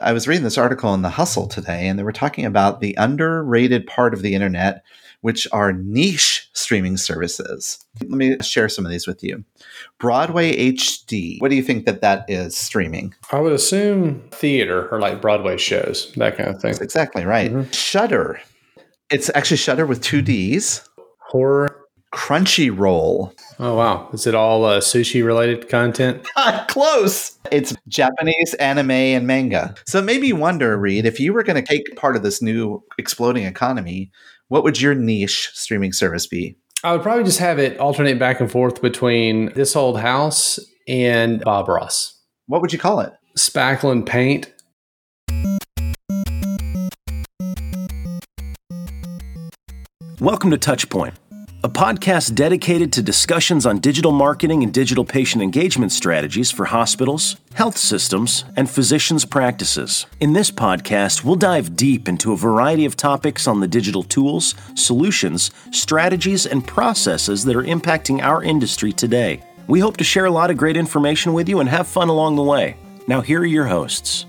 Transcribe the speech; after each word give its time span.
I 0.00 0.12
was 0.12 0.28
reading 0.28 0.44
this 0.44 0.58
article 0.58 0.92
in 0.92 1.02
The 1.02 1.10
Hustle 1.10 1.46
today, 1.46 1.88
and 1.88 1.98
they 1.98 2.02
were 2.02 2.12
talking 2.12 2.44
about 2.44 2.80
the 2.80 2.94
underrated 2.98 3.86
part 3.86 4.12
of 4.12 4.20
the 4.22 4.34
internet, 4.34 4.84
which 5.22 5.48
are 5.52 5.72
niche 5.72 6.50
streaming 6.52 6.96
services. 6.96 7.84
Let 8.00 8.10
me 8.10 8.36
share 8.42 8.68
some 8.68 8.84
of 8.84 8.90
these 8.90 9.06
with 9.06 9.22
you. 9.24 9.44
Broadway 9.98 10.72
HD. 10.72 11.40
What 11.40 11.50
do 11.50 11.56
you 11.56 11.62
think 11.62 11.86
that 11.86 12.02
that 12.02 12.26
is 12.28 12.56
streaming? 12.56 13.14
I 13.32 13.40
would 13.40 13.52
assume 13.52 14.22
theater 14.30 14.88
or 14.90 15.00
like 15.00 15.22
Broadway 15.22 15.56
shows, 15.56 16.12
that 16.16 16.36
kind 16.36 16.50
of 16.50 16.60
thing. 16.60 16.72
That's 16.72 16.82
exactly 16.82 17.24
right. 17.24 17.50
Mm-hmm. 17.50 17.70
Shudder. 17.70 18.40
It's 19.10 19.30
actually 19.34 19.56
Shudder 19.56 19.86
with 19.86 20.02
two 20.02 20.22
D's. 20.22 20.86
Horror 21.18 21.69
Crunchyroll. 22.12 23.32
Oh 23.60 23.76
wow! 23.76 24.08
Is 24.12 24.26
it 24.26 24.34
all 24.34 24.64
uh, 24.64 24.80
sushi 24.80 25.24
related 25.24 25.68
content? 25.68 26.26
Close. 26.68 27.38
It's 27.52 27.72
Japanese 27.86 28.54
anime 28.54 28.90
and 28.90 29.28
manga. 29.28 29.76
So 29.86 30.00
it 30.00 30.04
made 30.04 30.20
me 30.20 30.32
wonder, 30.32 30.76
Reed, 30.76 31.06
if 31.06 31.20
you 31.20 31.32
were 31.32 31.44
going 31.44 31.62
to 31.62 31.68
take 31.68 31.94
part 31.94 32.16
of 32.16 32.24
this 32.24 32.42
new 32.42 32.82
exploding 32.98 33.44
economy, 33.44 34.10
what 34.48 34.64
would 34.64 34.80
your 34.80 34.96
niche 34.96 35.50
streaming 35.54 35.92
service 35.92 36.26
be? 36.26 36.56
I 36.82 36.92
would 36.92 37.02
probably 37.02 37.22
just 37.22 37.38
have 37.38 37.60
it 37.60 37.78
alternate 37.78 38.18
back 38.18 38.40
and 38.40 38.50
forth 38.50 38.82
between 38.82 39.52
This 39.54 39.76
Old 39.76 40.00
House 40.00 40.58
and 40.88 41.40
Bob 41.42 41.68
Ross. 41.68 42.20
What 42.46 42.60
would 42.60 42.72
you 42.72 42.78
call 42.78 43.00
it? 43.00 43.12
Spackle 43.38 43.92
and 43.92 44.04
Paint. 44.04 44.52
Welcome 50.18 50.50
to 50.50 50.58
Touchpoint 50.58 51.14
a 51.62 51.68
podcast 51.68 52.34
dedicated 52.34 52.90
to 52.90 53.02
discussions 53.02 53.66
on 53.66 53.80
digital 53.80 54.12
marketing 54.12 54.62
and 54.62 54.72
digital 54.72 55.04
patient 55.04 55.42
engagement 55.42 55.92
strategies 55.92 56.50
for 56.50 56.64
hospitals, 56.64 57.36
health 57.52 57.76
systems, 57.76 58.46
and 58.56 58.70
physicians' 58.70 59.26
practices. 59.26 60.06
In 60.20 60.32
this 60.32 60.50
podcast, 60.50 61.22
we'll 61.22 61.36
dive 61.36 61.76
deep 61.76 62.08
into 62.08 62.32
a 62.32 62.36
variety 62.36 62.86
of 62.86 62.96
topics 62.96 63.46
on 63.46 63.60
the 63.60 63.68
digital 63.68 64.02
tools, 64.02 64.54
solutions, 64.74 65.50
strategies, 65.70 66.46
and 66.46 66.66
processes 66.66 67.44
that 67.44 67.56
are 67.56 67.64
impacting 67.64 68.22
our 68.22 68.42
industry 68.42 68.90
today. 68.90 69.42
We 69.66 69.80
hope 69.80 69.98
to 69.98 70.04
share 70.04 70.24
a 70.24 70.30
lot 70.30 70.50
of 70.50 70.56
great 70.56 70.78
information 70.78 71.34
with 71.34 71.46
you 71.46 71.60
and 71.60 71.68
have 71.68 71.86
fun 71.86 72.08
along 72.08 72.36
the 72.36 72.42
way. 72.42 72.76
Now, 73.06 73.20
here 73.20 73.40
are 73.40 73.46
your 73.46 73.66
hosts. 73.66 74.24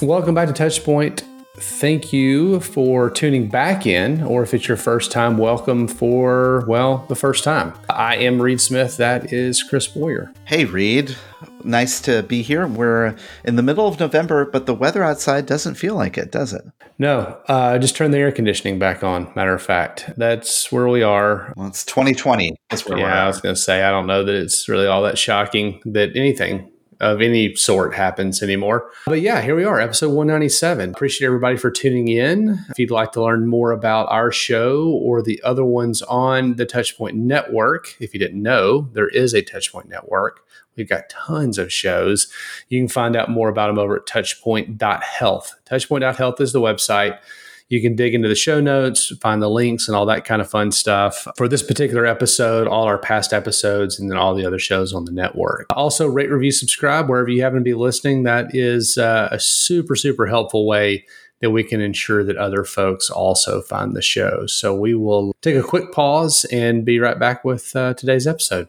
Welcome 0.00 0.34
back 0.34 0.48
to 0.48 0.54
Touchpoint 0.54 1.22
thank 1.58 2.12
you 2.12 2.60
for 2.60 3.10
tuning 3.10 3.48
back 3.48 3.86
in, 3.86 4.22
or 4.22 4.42
if 4.42 4.52
it's 4.54 4.68
your 4.68 4.76
first 4.76 5.10
time, 5.10 5.38
welcome 5.38 5.88
for, 5.88 6.64
well, 6.66 7.04
the 7.08 7.14
first 7.14 7.44
time. 7.44 7.72
I 7.88 8.16
am 8.16 8.40
Reed 8.40 8.60
Smith. 8.60 8.96
That 8.96 9.32
is 9.32 9.62
Chris 9.62 9.86
Boyer. 9.86 10.32
Hey, 10.44 10.64
Reed. 10.64 11.16
Nice 11.64 12.00
to 12.02 12.22
be 12.22 12.42
here. 12.42 12.66
We're 12.66 13.16
in 13.44 13.56
the 13.56 13.62
middle 13.62 13.88
of 13.88 13.98
November, 13.98 14.44
but 14.44 14.66
the 14.66 14.74
weather 14.74 15.02
outside 15.02 15.46
doesn't 15.46 15.74
feel 15.74 15.94
like 15.94 16.16
it, 16.16 16.30
does 16.30 16.52
it? 16.52 16.62
No, 16.98 17.38
uh, 17.48 17.78
just 17.78 17.96
turn 17.96 18.10
the 18.10 18.18
air 18.18 18.32
conditioning 18.32 18.78
back 18.78 19.02
on. 19.02 19.32
Matter 19.34 19.52
of 19.52 19.62
fact, 19.62 20.10
that's 20.16 20.70
where 20.70 20.88
we 20.88 21.02
are. 21.02 21.52
Well, 21.56 21.66
it's 21.66 21.84
2020. 21.84 22.56
That's 22.70 22.86
where 22.86 22.98
yeah, 22.98 23.24
I 23.24 23.26
was 23.26 23.40
going 23.40 23.54
to 23.54 23.60
say, 23.60 23.82
I 23.82 23.90
don't 23.90 24.06
know 24.06 24.24
that 24.24 24.34
it's 24.34 24.68
really 24.68 24.86
all 24.86 25.02
that 25.02 25.18
shocking 25.18 25.80
that 25.86 26.16
anything 26.16 26.70
of 27.00 27.20
any 27.20 27.54
sort 27.54 27.94
happens 27.94 28.42
anymore. 28.42 28.90
But 29.06 29.20
yeah, 29.20 29.42
here 29.42 29.54
we 29.54 29.64
are, 29.64 29.80
episode 29.80 30.08
197. 30.08 30.90
Appreciate 30.90 31.26
everybody 31.26 31.56
for 31.56 31.70
tuning 31.70 32.08
in. 32.08 32.58
If 32.70 32.78
you'd 32.78 32.90
like 32.90 33.12
to 33.12 33.22
learn 33.22 33.46
more 33.46 33.72
about 33.72 34.10
our 34.10 34.32
show 34.32 34.88
or 34.88 35.22
the 35.22 35.40
other 35.42 35.64
ones 35.64 36.02
on 36.02 36.56
the 36.56 36.66
Touchpoint 36.66 37.14
Network, 37.14 37.96
if 38.00 38.14
you 38.14 38.20
didn't 38.20 38.42
know, 38.42 38.88
there 38.92 39.08
is 39.08 39.34
a 39.34 39.42
Touchpoint 39.42 39.88
Network. 39.88 40.40
We've 40.76 40.88
got 40.88 41.08
tons 41.08 41.58
of 41.58 41.72
shows. 41.72 42.30
You 42.68 42.80
can 42.80 42.88
find 42.88 43.16
out 43.16 43.30
more 43.30 43.48
about 43.48 43.68
them 43.68 43.78
over 43.78 43.96
at 43.96 44.06
touchpoint.health. 44.06 45.54
Touchpoint.health 45.64 46.40
is 46.40 46.52
the 46.52 46.60
website. 46.60 47.18
You 47.68 47.82
can 47.82 47.96
dig 47.96 48.14
into 48.14 48.28
the 48.28 48.34
show 48.34 48.60
notes, 48.60 49.12
find 49.20 49.42
the 49.42 49.50
links, 49.50 49.88
and 49.88 49.96
all 49.96 50.06
that 50.06 50.24
kind 50.24 50.40
of 50.40 50.48
fun 50.48 50.70
stuff. 50.70 51.26
For 51.36 51.48
this 51.48 51.62
particular 51.62 52.06
episode, 52.06 52.68
all 52.68 52.84
our 52.84 52.98
past 52.98 53.32
episodes, 53.32 53.98
and 53.98 54.10
then 54.10 54.18
all 54.18 54.34
the 54.34 54.46
other 54.46 54.58
shows 54.58 54.92
on 54.92 55.04
the 55.04 55.12
network. 55.12 55.66
Also, 55.70 56.06
rate, 56.06 56.30
review, 56.30 56.52
subscribe 56.52 57.08
wherever 57.08 57.28
you 57.28 57.42
happen 57.42 57.58
to 57.58 57.64
be 57.64 57.74
listening. 57.74 58.22
That 58.22 58.54
is 58.54 58.98
uh, 58.98 59.28
a 59.32 59.40
super, 59.40 59.96
super 59.96 60.26
helpful 60.26 60.66
way 60.66 61.04
that 61.40 61.50
we 61.50 61.62
can 61.62 61.80
ensure 61.80 62.24
that 62.24 62.36
other 62.36 62.64
folks 62.64 63.10
also 63.10 63.60
find 63.60 63.94
the 63.94 64.02
show. 64.02 64.46
So 64.46 64.74
we 64.74 64.94
will 64.94 65.34
take 65.42 65.56
a 65.56 65.62
quick 65.62 65.92
pause 65.92 66.46
and 66.50 66.84
be 66.84 66.98
right 66.98 67.18
back 67.18 67.44
with 67.44 67.74
uh, 67.76 67.94
today's 67.94 68.26
episode. 68.26 68.68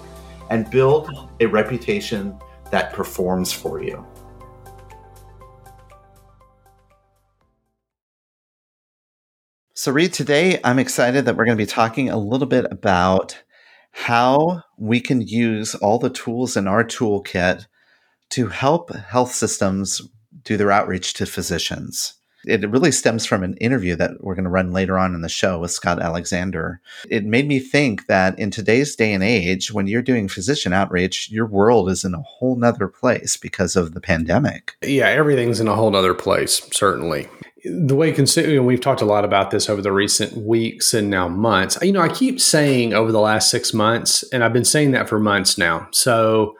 and 0.51 0.69
build 0.69 1.09
a 1.39 1.47
reputation 1.47 2.37
that 2.69 2.93
performs 2.93 3.51
for 3.51 3.81
you. 3.81 4.05
So, 9.73 9.91
Reed, 9.91 10.13
today 10.13 10.59
I'm 10.63 10.77
excited 10.77 11.25
that 11.25 11.35
we're 11.35 11.45
going 11.45 11.57
to 11.57 11.63
be 11.63 11.65
talking 11.65 12.09
a 12.09 12.17
little 12.17 12.45
bit 12.45 12.67
about 12.69 13.41
how 13.91 14.61
we 14.77 14.99
can 14.99 15.21
use 15.21 15.73
all 15.75 15.97
the 15.97 16.09
tools 16.09 16.55
in 16.55 16.67
our 16.67 16.83
toolkit 16.83 17.65
to 18.31 18.47
help 18.47 18.93
health 18.93 19.33
systems 19.33 20.01
do 20.43 20.57
their 20.57 20.71
outreach 20.71 21.13
to 21.15 21.25
physicians. 21.25 22.20
It 22.45 22.69
really 22.69 22.91
stems 22.91 23.25
from 23.25 23.43
an 23.43 23.55
interview 23.57 23.95
that 23.95 24.23
we're 24.23 24.35
going 24.35 24.45
to 24.45 24.49
run 24.49 24.71
later 24.71 24.97
on 24.97 25.13
in 25.15 25.21
the 25.21 25.29
show 25.29 25.59
with 25.59 25.71
Scott 25.71 26.01
Alexander. 26.01 26.81
It 27.09 27.25
made 27.25 27.47
me 27.47 27.59
think 27.59 28.07
that 28.07 28.37
in 28.39 28.51
today's 28.51 28.95
day 28.95 29.13
and 29.13 29.23
age, 29.23 29.71
when 29.71 29.87
you're 29.87 30.01
doing 30.01 30.27
physician 30.27 30.73
outreach, 30.73 31.29
your 31.29 31.45
world 31.45 31.89
is 31.89 32.03
in 32.03 32.13
a 32.13 32.21
whole 32.21 32.55
nother 32.55 32.87
place 32.87 33.37
because 33.37 33.75
of 33.75 33.93
the 33.93 34.01
pandemic. 34.01 34.75
Yeah, 34.81 35.09
everything's 35.09 35.59
in 35.59 35.67
a 35.67 35.75
whole 35.75 35.91
nother 35.91 36.13
place, 36.13 36.67
certainly 36.71 37.27
the 37.63 37.95
way 37.95 38.11
consumer 38.11 38.63
we've 38.63 38.81
talked 38.81 39.01
a 39.01 39.05
lot 39.05 39.23
about 39.23 39.51
this 39.51 39.69
over 39.69 39.81
the 39.81 39.91
recent 39.91 40.35
weeks 40.35 40.93
and 40.93 41.09
now 41.09 41.27
months 41.27 41.77
you 41.81 41.91
know 41.91 42.01
i 42.01 42.09
keep 42.09 42.39
saying 42.39 42.93
over 42.93 43.11
the 43.11 43.19
last 43.19 43.49
six 43.49 43.73
months 43.73 44.23
and 44.31 44.43
i've 44.43 44.53
been 44.53 44.65
saying 44.65 44.91
that 44.91 45.07
for 45.07 45.19
months 45.19 45.57
now 45.57 45.87
so 45.91 46.55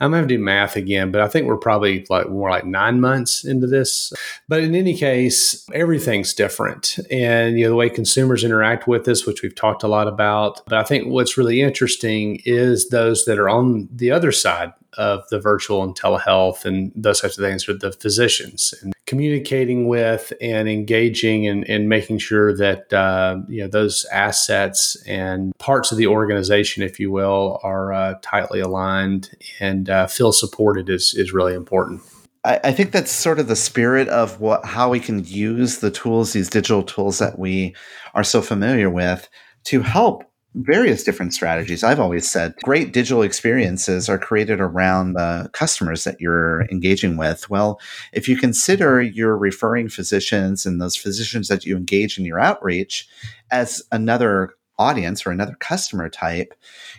I'm 0.00 0.10
gonna 0.10 0.26
do 0.26 0.38
math 0.38 0.76
again, 0.76 1.10
but 1.10 1.22
I 1.22 1.28
think 1.28 1.46
we're 1.46 1.56
probably 1.56 2.04
like 2.10 2.28
more 2.28 2.50
like 2.50 2.66
nine 2.66 3.00
months 3.00 3.44
into 3.44 3.66
this. 3.66 4.12
But 4.48 4.62
in 4.62 4.74
any 4.74 4.94
case, 4.94 5.66
everything's 5.72 6.34
different, 6.34 6.98
and 7.10 7.58
you 7.58 7.64
know 7.64 7.70
the 7.70 7.76
way 7.76 7.88
consumers 7.88 8.44
interact 8.44 8.86
with 8.86 9.04
this, 9.04 9.26
which 9.26 9.42
we've 9.42 9.54
talked 9.54 9.82
a 9.82 9.88
lot 9.88 10.06
about. 10.06 10.60
But 10.66 10.78
I 10.78 10.82
think 10.82 11.08
what's 11.08 11.38
really 11.38 11.62
interesting 11.62 12.42
is 12.44 12.90
those 12.90 13.24
that 13.24 13.38
are 13.38 13.48
on 13.48 13.88
the 13.90 14.10
other 14.10 14.32
side 14.32 14.72
of 14.96 15.28
the 15.30 15.38
virtual 15.38 15.82
and 15.82 15.98
telehealth 15.98 16.64
and 16.64 16.92
those 16.94 17.20
types 17.20 17.38
of 17.38 17.44
things 17.44 17.66
with 17.66 17.80
the 17.80 17.92
physicians 17.92 18.74
and 18.82 18.94
communicating 19.06 19.86
with 19.86 20.32
and 20.40 20.68
engaging 20.68 21.46
and, 21.46 21.68
and 21.68 21.88
making 21.88 22.18
sure 22.18 22.54
that 22.56 22.92
uh, 22.92 23.38
you 23.48 23.62
know 23.62 23.68
those 23.68 24.04
assets 24.12 24.96
and 25.06 25.56
parts 25.58 25.92
of 25.92 25.98
the 25.98 26.06
organization, 26.06 26.82
if 26.82 26.98
you 26.98 27.10
will, 27.10 27.60
are 27.62 27.92
uh, 27.92 28.14
tightly 28.22 28.60
aligned 28.60 29.30
and 29.60 29.88
uh, 29.88 30.06
feel 30.06 30.32
supported 30.32 30.90
is 30.90 31.14
is 31.14 31.32
really 31.32 31.54
important. 31.54 32.02
I, 32.44 32.60
I 32.64 32.72
think 32.72 32.92
that's 32.92 33.12
sort 33.12 33.38
of 33.38 33.48
the 33.48 33.56
spirit 33.56 34.08
of 34.08 34.40
what 34.40 34.64
how 34.64 34.90
we 34.90 35.00
can 35.00 35.24
use 35.24 35.78
the 35.78 35.90
tools, 35.90 36.32
these 36.32 36.50
digital 36.50 36.82
tools 36.82 37.18
that 37.18 37.38
we 37.38 37.74
are 38.14 38.24
so 38.24 38.42
familiar 38.42 38.90
with, 38.90 39.28
to 39.64 39.82
help 39.82 40.24
various 40.56 41.04
different 41.04 41.34
strategies. 41.34 41.84
I've 41.84 42.00
always 42.00 42.28
said 42.28 42.54
great 42.62 42.92
digital 42.92 43.22
experiences 43.22 44.08
are 44.08 44.18
created 44.18 44.60
around 44.60 45.12
the 45.12 45.50
customers 45.52 46.04
that 46.04 46.20
you're 46.20 46.62
engaging 46.70 47.16
with. 47.18 47.50
Well, 47.50 47.78
if 48.12 48.28
you 48.28 48.38
consider 48.38 49.02
your 49.02 49.36
referring 49.36 49.90
physicians 49.90 50.64
and 50.64 50.80
those 50.80 50.96
physicians 50.96 51.48
that 51.48 51.66
you 51.66 51.76
engage 51.76 52.18
in 52.18 52.24
your 52.24 52.40
outreach 52.40 53.06
as 53.50 53.82
another 53.92 54.54
audience 54.78 55.26
or 55.26 55.30
another 55.30 55.56
customer 55.60 56.08
type, 56.08 56.54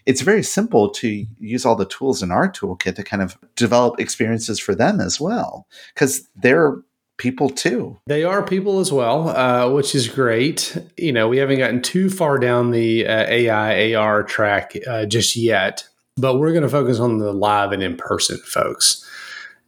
it's 0.05 0.21
very 0.21 0.43
simple 0.43 0.89
to 0.89 1.25
use 1.39 1.65
all 1.65 1.75
the 1.75 1.85
tools 1.85 2.23
in 2.23 2.31
our 2.31 2.51
toolkit 2.51 2.95
to 2.95 3.03
kind 3.03 3.21
of 3.21 3.37
develop 3.55 3.99
experiences 3.99 4.59
for 4.59 4.73
them 4.73 4.99
as 4.99 5.19
well, 5.19 5.67
because 5.93 6.27
they're 6.35 6.77
people 7.17 7.49
too. 7.49 7.99
They 8.05 8.23
are 8.23 8.43
people 8.43 8.79
as 8.79 8.91
well, 8.91 9.29
uh, 9.29 9.69
which 9.71 9.93
is 9.95 10.07
great. 10.07 10.77
You 10.97 11.11
know, 11.11 11.27
we 11.27 11.37
haven't 11.37 11.57
gotten 11.57 11.81
too 11.81 12.09
far 12.09 12.37
down 12.37 12.71
the 12.71 13.05
uh, 13.05 13.25
AI 13.27 13.95
AR 13.95 14.23
track 14.23 14.73
uh, 14.87 15.05
just 15.05 15.35
yet, 15.35 15.87
but 16.15 16.37
we're 16.37 16.51
going 16.51 16.63
to 16.63 16.69
focus 16.69 16.99
on 16.99 17.17
the 17.17 17.33
live 17.33 17.71
and 17.71 17.83
in 17.83 17.97
person 17.97 18.37
folks. 18.45 19.03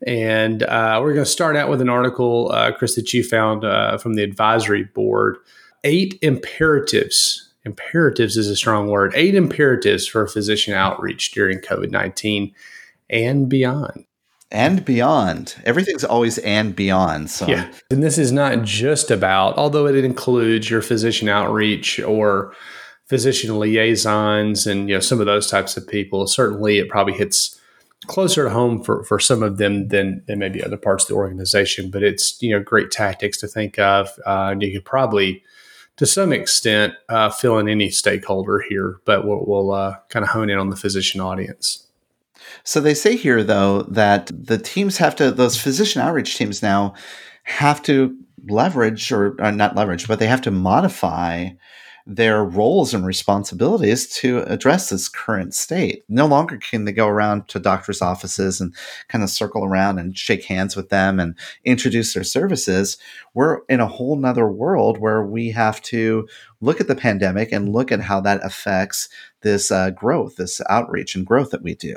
And 0.07 0.63
uh, 0.63 0.99
we're 1.01 1.13
going 1.13 1.25
to 1.25 1.31
start 1.31 1.57
out 1.57 1.69
with 1.69 1.81
an 1.81 1.89
article, 1.89 2.51
uh, 2.53 2.71
Chris, 2.71 2.95
that 2.95 3.13
you 3.13 3.23
found 3.23 3.65
uh, 3.65 3.97
from 3.97 4.13
the 4.13 4.23
advisory 4.23 4.83
board. 4.83 5.37
Eight 5.83 6.17
imperatives. 6.21 7.51
Imperatives 7.65 8.37
is 8.37 8.47
a 8.47 8.55
strong 8.55 8.87
word. 8.87 9.11
Eight 9.15 9.35
imperatives 9.35 10.07
for 10.07 10.25
physician 10.27 10.73
outreach 10.73 11.31
during 11.31 11.59
COVID 11.59 11.91
19 11.91 12.53
and 13.09 13.49
beyond 13.49 14.05
and 14.51 14.83
beyond. 14.83 15.55
Everything's 15.63 16.03
always 16.03 16.37
and 16.39 16.75
beyond. 16.75 17.29
So 17.29 17.47
yeah, 17.47 17.71
and 17.91 18.01
this 18.01 18.17
is 18.17 18.31
not 18.31 18.63
just 18.63 19.11
about, 19.11 19.57
although 19.57 19.87
it 19.87 20.03
includes 20.03 20.69
your 20.69 20.81
physician 20.81 21.29
outreach 21.29 21.99
or 21.99 22.53
physician 23.05 23.57
liaisons 23.59 24.67
and 24.67 24.87
you 24.89 24.95
know 24.95 25.01
some 25.01 25.19
of 25.19 25.25
those 25.25 25.49
types 25.49 25.77
of 25.77 25.87
people. 25.87 26.27
Certainly, 26.27 26.79
it 26.79 26.89
probably 26.89 27.13
hits 27.13 27.59
closer 28.07 28.45
to 28.45 28.49
home 28.49 28.83
for, 28.83 29.03
for 29.03 29.19
some 29.19 29.43
of 29.43 29.57
them 29.57 29.89
than, 29.89 30.23
than 30.25 30.39
maybe 30.39 30.63
other 30.63 30.77
parts 30.77 31.03
of 31.03 31.09
the 31.09 31.15
organization. 31.15 31.91
But 31.91 32.03
it's 32.03 32.41
you 32.41 32.51
know 32.51 32.63
great 32.63 32.91
tactics 32.91 33.37
to 33.39 33.47
think 33.47 33.77
of. 33.77 34.09
Uh, 34.25 34.49
and 34.51 34.61
you 34.61 34.71
could 34.73 34.85
probably 34.85 35.43
to 35.97 36.05
some 36.05 36.31
extent 36.31 36.93
uh, 37.09 37.29
fill 37.29 37.59
in 37.59 37.67
any 37.67 37.89
stakeholder 37.89 38.63
here, 38.69 39.01
but 39.03 39.27
we'll, 39.27 39.43
we'll 39.45 39.71
uh, 39.71 39.97
kind 40.07 40.23
of 40.23 40.29
hone 40.29 40.49
in 40.49 40.57
on 40.57 40.69
the 40.69 40.77
physician 40.77 41.19
audience. 41.19 41.85
So 42.63 42.79
they 42.79 42.93
say 42.93 43.15
here, 43.15 43.43
though, 43.43 43.83
that 43.83 44.31
the 44.33 44.57
teams 44.57 44.97
have 44.97 45.15
to, 45.17 45.31
those 45.31 45.59
physician 45.59 46.01
outreach 46.01 46.37
teams 46.37 46.61
now 46.61 46.93
have 47.43 47.81
to 47.83 48.15
leverage 48.47 49.11
or, 49.11 49.35
or 49.39 49.51
not 49.51 49.75
leverage, 49.75 50.07
but 50.07 50.19
they 50.19 50.27
have 50.27 50.41
to 50.41 50.51
modify 50.51 51.49
their 52.09 52.43
roles 52.43 52.93
and 52.93 53.05
responsibilities 53.05 54.07
to 54.07 54.39
address 54.47 54.89
this 54.89 55.07
current 55.07 55.53
state. 55.53 56.03
No 56.09 56.25
longer 56.25 56.57
can 56.57 56.85
they 56.85 56.91
go 56.91 57.07
around 57.07 57.47
to 57.49 57.59
doctors' 57.59 58.01
offices 58.01 58.59
and 58.59 58.73
kind 59.09 59.23
of 59.23 59.29
circle 59.29 59.63
around 59.63 59.99
and 59.99 60.17
shake 60.17 60.45
hands 60.45 60.75
with 60.75 60.89
them 60.89 61.19
and 61.19 61.35
introduce 61.65 62.15
their 62.15 62.23
services. 62.23 62.97
We're 63.35 63.59
in 63.69 63.79
a 63.79 63.87
whole 63.87 64.15
nother 64.15 64.47
world 64.47 64.97
where 64.97 65.23
we 65.23 65.51
have 65.51 65.81
to 65.83 66.27
look 66.61 66.81
at 66.81 66.87
the 66.87 66.95
pandemic 66.95 67.51
and 67.51 67.71
look 67.71 67.91
at 67.91 68.01
how 68.01 68.21
that 68.21 68.43
affects 68.43 69.07
this 69.41 69.69
uh, 69.69 69.91
growth, 69.91 70.37
this 70.37 70.61
outreach 70.67 71.13
and 71.13 71.27
growth 71.27 71.51
that 71.51 71.61
we 71.61 71.75
do. 71.75 71.95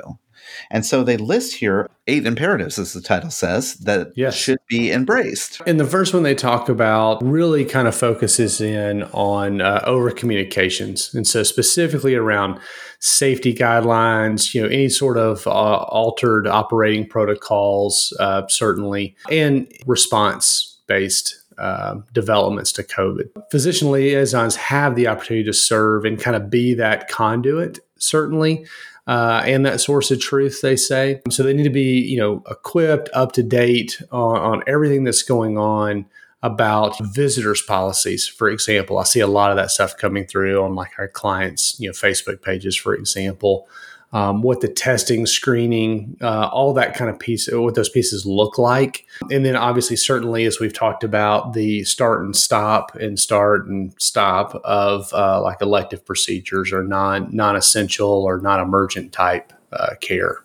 And 0.71 0.85
so 0.85 1.03
they 1.03 1.17
list 1.17 1.55
here 1.55 1.89
eight 2.07 2.25
imperatives, 2.25 2.77
as 2.77 2.93
the 2.93 3.01
title 3.01 3.29
says, 3.29 3.75
that 3.75 4.11
yes. 4.15 4.35
should 4.35 4.59
be 4.67 4.91
embraced. 4.91 5.61
And 5.65 5.79
the 5.79 5.85
first 5.85 6.13
one 6.13 6.23
they 6.23 6.35
talk 6.35 6.69
about 6.69 7.23
really 7.23 7.65
kind 7.65 7.87
of 7.87 7.95
focuses 7.95 8.59
in 8.59 9.03
on 9.13 9.61
uh, 9.61 9.81
over 9.85 10.11
communications. 10.11 11.13
And 11.13 11.25
so 11.25 11.43
specifically 11.43 12.15
around 12.15 12.59
safety 12.99 13.53
guidelines, 13.53 14.53
you 14.53 14.61
know, 14.61 14.67
any 14.67 14.89
sort 14.89 15.17
of 15.17 15.45
uh, 15.47 15.49
altered 15.49 16.47
operating 16.47 17.07
protocols, 17.07 18.15
uh, 18.19 18.47
certainly, 18.47 19.15
and 19.29 19.71
response 19.85 20.81
based 20.87 21.39
uh, 21.57 21.95
developments 22.13 22.71
to 22.73 22.83
COVID. 22.83 23.29
Physician 23.51 23.91
liaisons 23.91 24.55
have 24.55 24.95
the 24.95 25.07
opportunity 25.07 25.43
to 25.45 25.53
serve 25.53 26.05
and 26.05 26.19
kind 26.19 26.35
of 26.35 26.49
be 26.49 26.73
that 26.73 27.07
conduit, 27.09 27.79
certainly, 27.97 28.65
uh, 29.07 29.43
and 29.45 29.65
that 29.65 29.81
source 29.81 30.11
of 30.11 30.19
truth, 30.19 30.61
they 30.61 30.75
say. 30.75 31.21
So 31.29 31.43
they 31.43 31.53
need 31.53 31.63
to 31.63 31.69
be, 31.69 31.99
you 31.99 32.17
know, 32.17 32.43
equipped, 32.49 33.09
up 33.13 33.33
to 33.33 33.43
date 33.43 34.01
on, 34.11 34.37
on 34.37 34.63
everything 34.67 35.03
that's 35.03 35.23
going 35.23 35.57
on 35.57 36.05
about 36.43 36.99
visitors 36.99 37.61
policies 37.61 38.27
for 38.27 38.49
example 38.49 38.97
i 38.97 39.03
see 39.03 39.21
a 39.21 39.27
lot 39.27 39.49
of 39.49 39.55
that 39.55 39.71
stuff 39.71 39.95
coming 39.95 40.25
through 40.25 40.61
on 40.61 40.75
like 40.75 40.91
our 40.99 41.07
clients 41.07 41.79
you 41.79 41.87
know 41.87 41.93
facebook 41.93 42.41
pages 42.41 42.75
for 42.75 42.93
example 42.93 43.65
um, 44.13 44.43
what 44.43 44.61
the 44.61 44.67
testing, 44.67 45.25
screening, 45.25 46.15
uh, 46.21 46.47
all 46.51 46.73
that 46.73 46.95
kind 46.95 47.09
of 47.09 47.19
piece, 47.19 47.49
what 47.51 47.75
those 47.75 47.89
pieces 47.89 48.25
look 48.25 48.57
like. 48.57 49.05
And 49.31 49.43
then 49.43 49.55
obviously, 49.55 49.95
certainly, 49.95 50.45
as 50.45 50.59
we've 50.59 50.73
talked 50.73 51.03
about, 51.03 51.53
the 51.53 51.83
start 51.83 52.23
and 52.23 52.35
stop 52.35 52.95
and 52.95 53.19
start 53.19 53.67
and 53.67 53.93
stop 53.97 54.55
of 54.63 55.11
uh, 55.13 55.41
like 55.41 55.61
elective 55.61 56.05
procedures 56.05 56.71
or 56.71 56.83
non 56.83 57.35
non 57.35 57.55
essential 57.55 58.23
or 58.23 58.39
non 58.39 58.59
emergent 58.59 59.11
type 59.11 59.51
uh, 59.73 59.95
care. 59.99 60.37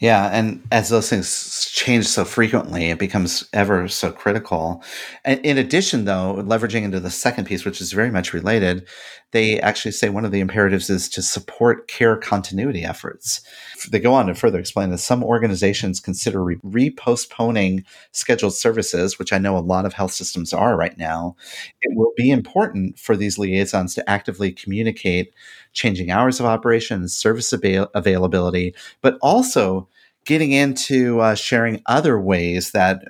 Yeah, 0.00 0.28
and 0.32 0.62
as 0.70 0.90
those 0.90 1.10
things 1.10 1.68
change 1.74 2.06
so 2.06 2.24
frequently, 2.24 2.90
it 2.90 3.00
becomes 3.00 3.48
ever 3.52 3.88
so 3.88 4.12
critical. 4.12 4.84
And 5.24 5.44
in 5.44 5.58
addition, 5.58 6.04
though, 6.04 6.36
leveraging 6.46 6.82
into 6.82 7.00
the 7.00 7.10
second 7.10 7.46
piece, 7.46 7.64
which 7.64 7.80
is 7.80 7.92
very 7.92 8.12
much 8.12 8.32
related, 8.32 8.86
they 9.32 9.60
actually 9.60 9.92
say 9.92 10.08
one 10.08 10.24
of 10.24 10.32
the 10.32 10.40
imperatives 10.40 10.88
is 10.88 11.08
to 11.10 11.22
support 11.22 11.86
care 11.86 12.16
continuity 12.16 12.82
efforts. 12.82 13.42
They 13.90 14.00
go 14.00 14.14
on 14.14 14.26
to 14.26 14.34
further 14.34 14.58
explain 14.58 14.90
that 14.90 14.98
some 14.98 15.22
organizations 15.22 16.00
consider 16.00 16.42
re 16.42 16.90
postponing 16.90 17.84
scheduled 18.12 18.54
services, 18.54 19.18
which 19.18 19.32
I 19.32 19.38
know 19.38 19.56
a 19.56 19.60
lot 19.60 19.84
of 19.84 19.92
health 19.92 20.12
systems 20.12 20.54
are 20.54 20.76
right 20.76 20.96
now. 20.96 21.36
It 21.82 21.96
will 21.96 22.12
be 22.16 22.30
important 22.30 22.98
for 22.98 23.16
these 23.16 23.38
liaisons 23.38 23.94
to 23.96 24.10
actively 24.10 24.50
communicate 24.50 25.34
changing 25.74 26.10
hours 26.10 26.40
of 26.40 26.46
operation 26.46 27.00
and 27.00 27.10
service 27.10 27.52
avail- 27.52 27.90
availability, 27.94 28.74
but 29.02 29.18
also 29.20 29.88
getting 30.24 30.52
into 30.52 31.20
uh, 31.20 31.34
sharing 31.34 31.82
other 31.86 32.20
ways 32.20 32.72
that 32.72 33.02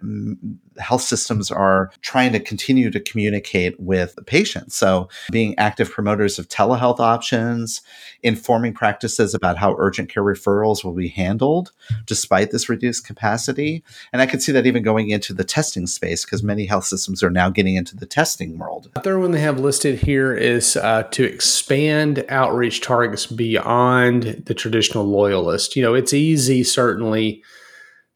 health 0.78 1.02
systems 1.02 1.50
are 1.50 1.90
trying 2.02 2.32
to 2.32 2.40
continue 2.40 2.90
to 2.90 3.00
communicate 3.00 3.78
with 3.80 4.18
patients. 4.26 4.76
So, 4.76 5.08
being 5.30 5.58
active 5.58 5.90
promoters 5.90 6.38
of 6.38 6.48
telehealth 6.48 7.00
options, 7.00 7.82
informing 8.22 8.74
practices 8.74 9.34
about 9.34 9.56
how 9.56 9.74
urgent 9.78 10.08
care 10.08 10.22
referrals 10.22 10.84
will 10.84 10.92
be 10.92 11.08
handled 11.08 11.72
despite 12.06 12.50
this 12.50 12.68
reduced 12.68 13.06
capacity. 13.06 13.82
And 14.12 14.20
I 14.20 14.26
could 14.26 14.42
see 14.42 14.52
that 14.52 14.66
even 14.66 14.82
going 14.82 15.10
into 15.10 15.32
the 15.32 15.44
testing 15.44 15.86
space 15.86 16.24
because 16.24 16.42
many 16.42 16.66
health 16.66 16.84
systems 16.84 17.22
are 17.22 17.30
now 17.30 17.50
getting 17.50 17.76
into 17.76 17.96
the 17.96 18.06
testing 18.06 18.58
world. 18.58 18.90
The 18.94 19.00
third 19.00 19.20
one 19.20 19.32
they 19.32 19.40
have 19.40 19.60
listed 19.60 20.00
here 20.00 20.34
is 20.34 20.76
uh, 20.76 21.04
to 21.04 21.24
expand 21.24 22.24
outreach 22.28 22.80
targets 22.80 23.26
beyond 23.26 24.42
the 24.46 24.54
traditional 24.54 25.04
loyalist. 25.04 25.76
You 25.76 25.82
know, 25.82 25.94
it's 25.94 26.12
easy, 26.12 26.64
certainly 26.64 27.42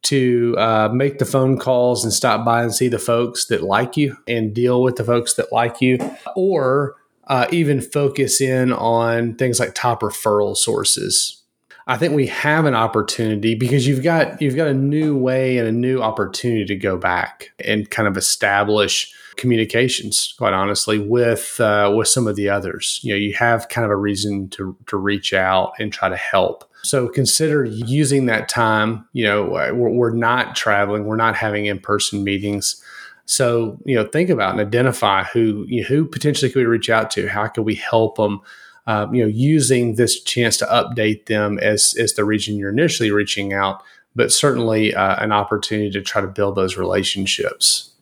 to 0.03 0.55
uh, 0.59 0.89
make 0.93 1.19
the 1.19 1.25
phone 1.25 1.59
calls 1.59 2.05
and 2.05 2.13
stop 2.13 2.45
by 2.45 2.63
and 2.63 2.75
see 2.75 2.89
the 2.89 2.99
folks 2.99 3.47
that 3.47 3.63
like 3.63 3.97
you 3.97 4.17
and 4.27 4.55
deal 4.55 4.83
with 4.83 4.97
the 4.97 5.05
folks 5.05 5.35
that 5.35 5.53
like 5.53 5.81
you, 5.81 5.99
or 6.35 6.97
uh, 7.29 7.47
even 7.51 7.81
focus 7.81 8.41
in 8.41 8.73
on 8.73 9.35
things 9.37 9.61
like 9.61 9.75
top 9.75 10.03
referral 10.03 10.57
sources. 10.57 11.42
I 11.87 11.97
think 11.97 12.15
we 12.15 12.27
have 12.29 12.65
an 12.65 12.75
opportunity 12.75 13.55
because 13.55 13.87
you've 13.87 14.03
got 14.03 14.41
you've 14.41 14.57
got 14.57 14.69
a 14.69 14.75
new 14.75 15.17
way 15.17 15.59
and 15.59 15.67
a 15.67 15.73
new 15.73 16.01
opportunity 16.01 16.65
to 16.67 16.77
go 16.77 16.97
back 16.97 17.51
and 17.65 17.91
kind 17.91 18.07
of 18.07 18.17
establish 18.17 19.13
communications. 19.37 20.35
Quite 20.39 20.53
honestly, 20.53 20.99
with 20.99 21.61
uh, 21.61 21.93
with 21.97 22.09
some 22.09 22.27
of 22.27 22.37
the 22.37 22.49
others, 22.49 23.01
you 23.03 23.13
know, 23.13 23.19
you 23.19 23.35
have 23.35 23.69
kind 23.69 23.85
of 23.85 23.91
a 23.91 23.97
reason 23.97 24.49
to 24.51 24.77
to 24.87 24.97
reach 24.97 25.33
out 25.33 25.73
and 25.79 25.93
try 25.93 26.09
to 26.09 26.17
help 26.17 26.69
so 26.83 27.09
consider 27.09 27.65
using 27.65 28.27
that 28.27 28.49
time. 28.49 29.07
You 29.13 29.25
know, 29.25 29.45
we're, 29.45 29.91
we're 29.91 30.15
not 30.15 30.57
traveling, 30.57 31.05
we're 31.05 31.17
not 31.17 31.37
having 31.37 31.67
in 31.67 31.79
person 31.79 32.25
meetings. 32.25 32.83
So 33.25 33.79
you 33.85 33.95
know, 33.95 34.05
think 34.05 34.31
about 34.31 34.53
and 34.53 34.61
identify 34.61 35.25
who 35.25 35.65
you 35.69 35.83
know, 35.83 35.89
who 35.89 36.05
potentially 36.05 36.51
could 36.51 36.59
we 36.59 36.67
reach 36.67 36.91
out 36.91 37.11
to. 37.13 37.29
How 37.29 37.47
could 37.47 37.63
we 37.63 37.77
help 37.77 38.17
them? 38.17 38.41
Uh, 38.87 39.07
you 39.13 39.23
know, 39.23 39.29
using 39.29 39.95
this 39.95 40.21
chance 40.23 40.57
to 40.57 40.67
update 40.67 41.27
them 41.27 41.59
as 41.61 41.95
as 42.01 42.15
the 42.15 42.25
region 42.25 42.57
you're 42.57 42.71
initially 42.71 43.13
reaching 43.13 43.53
out, 43.53 43.81
but 44.17 44.33
certainly 44.33 44.93
uh, 44.95 45.23
an 45.23 45.31
opportunity 45.31 45.91
to 45.91 46.03
try 46.03 46.21
to 46.21 46.27
build 46.27 46.57
those 46.57 46.77
relationships. 46.77 47.93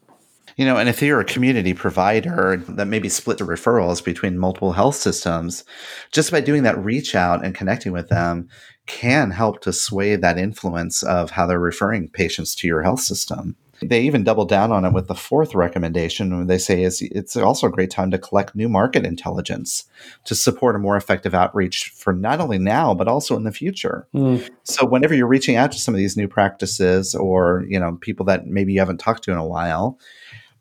You 0.56 0.66
know, 0.66 0.76
and 0.76 0.88
if 0.88 1.00
you're 1.00 1.20
a 1.20 1.24
community 1.24 1.72
provider 1.72 2.62
that 2.68 2.86
maybe 2.86 3.08
split 3.08 3.38
the 3.38 3.44
referrals 3.44 4.04
between 4.04 4.38
multiple 4.38 4.72
health 4.72 4.96
systems, 4.96 5.64
just 6.12 6.30
by 6.30 6.40
doing 6.40 6.64
that 6.64 6.82
reach 6.84 7.14
out 7.14 7.44
and 7.44 7.54
connecting 7.54 7.92
with 7.92 8.08
them, 8.08 8.48
can 8.86 9.30
help 9.30 9.60
to 9.62 9.72
sway 9.72 10.16
that 10.16 10.38
influence 10.38 11.02
of 11.02 11.30
how 11.30 11.46
they're 11.46 11.58
referring 11.58 12.08
patients 12.08 12.54
to 12.56 12.66
your 12.66 12.82
health 12.82 13.00
system. 13.00 13.56
They 13.82 14.02
even 14.02 14.24
double 14.24 14.44
down 14.44 14.72
on 14.72 14.84
it 14.84 14.92
with 14.92 15.08
the 15.08 15.14
fourth 15.14 15.54
recommendation 15.54 16.36
when 16.36 16.46
they 16.46 16.58
say 16.58 16.82
is 16.82 17.00
it's 17.02 17.36
also 17.36 17.66
a 17.66 17.70
great 17.70 17.90
time 17.90 18.10
to 18.10 18.18
collect 18.18 18.54
new 18.54 18.68
market 18.68 19.06
intelligence 19.06 19.84
to 20.24 20.34
support 20.34 20.76
a 20.76 20.78
more 20.78 20.96
effective 20.96 21.34
outreach 21.34 21.90
for 21.90 22.12
not 22.12 22.40
only 22.40 22.58
now 22.58 22.94
but 22.94 23.08
also 23.08 23.36
in 23.36 23.44
the 23.44 23.52
future. 23.52 24.06
Mm. 24.14 24.48
So 24.64 24.86
whenever 24.86 25.14
you're 25.14 25.26
reaching 25.26 25.56
out 25.56 25.72
to 25.72 25.78
some 25.78 25.94
of 25.94 25.98
these 25.98 26.16
new 26.16 26.28
practices 26.28 27.14
or, 27.14 27.64
you 27.68 27.80
know, 27.80 27.96
people 28.00 28.26
that 28.26 28.46
maybe 28.46 28.72
you 28.72 28.80
haven't 28.80 28.98
talked 28.98 29.24
to 29.24 29.32
in 29.32 29.38
a 29.38 29.46
while, 29.46 29.98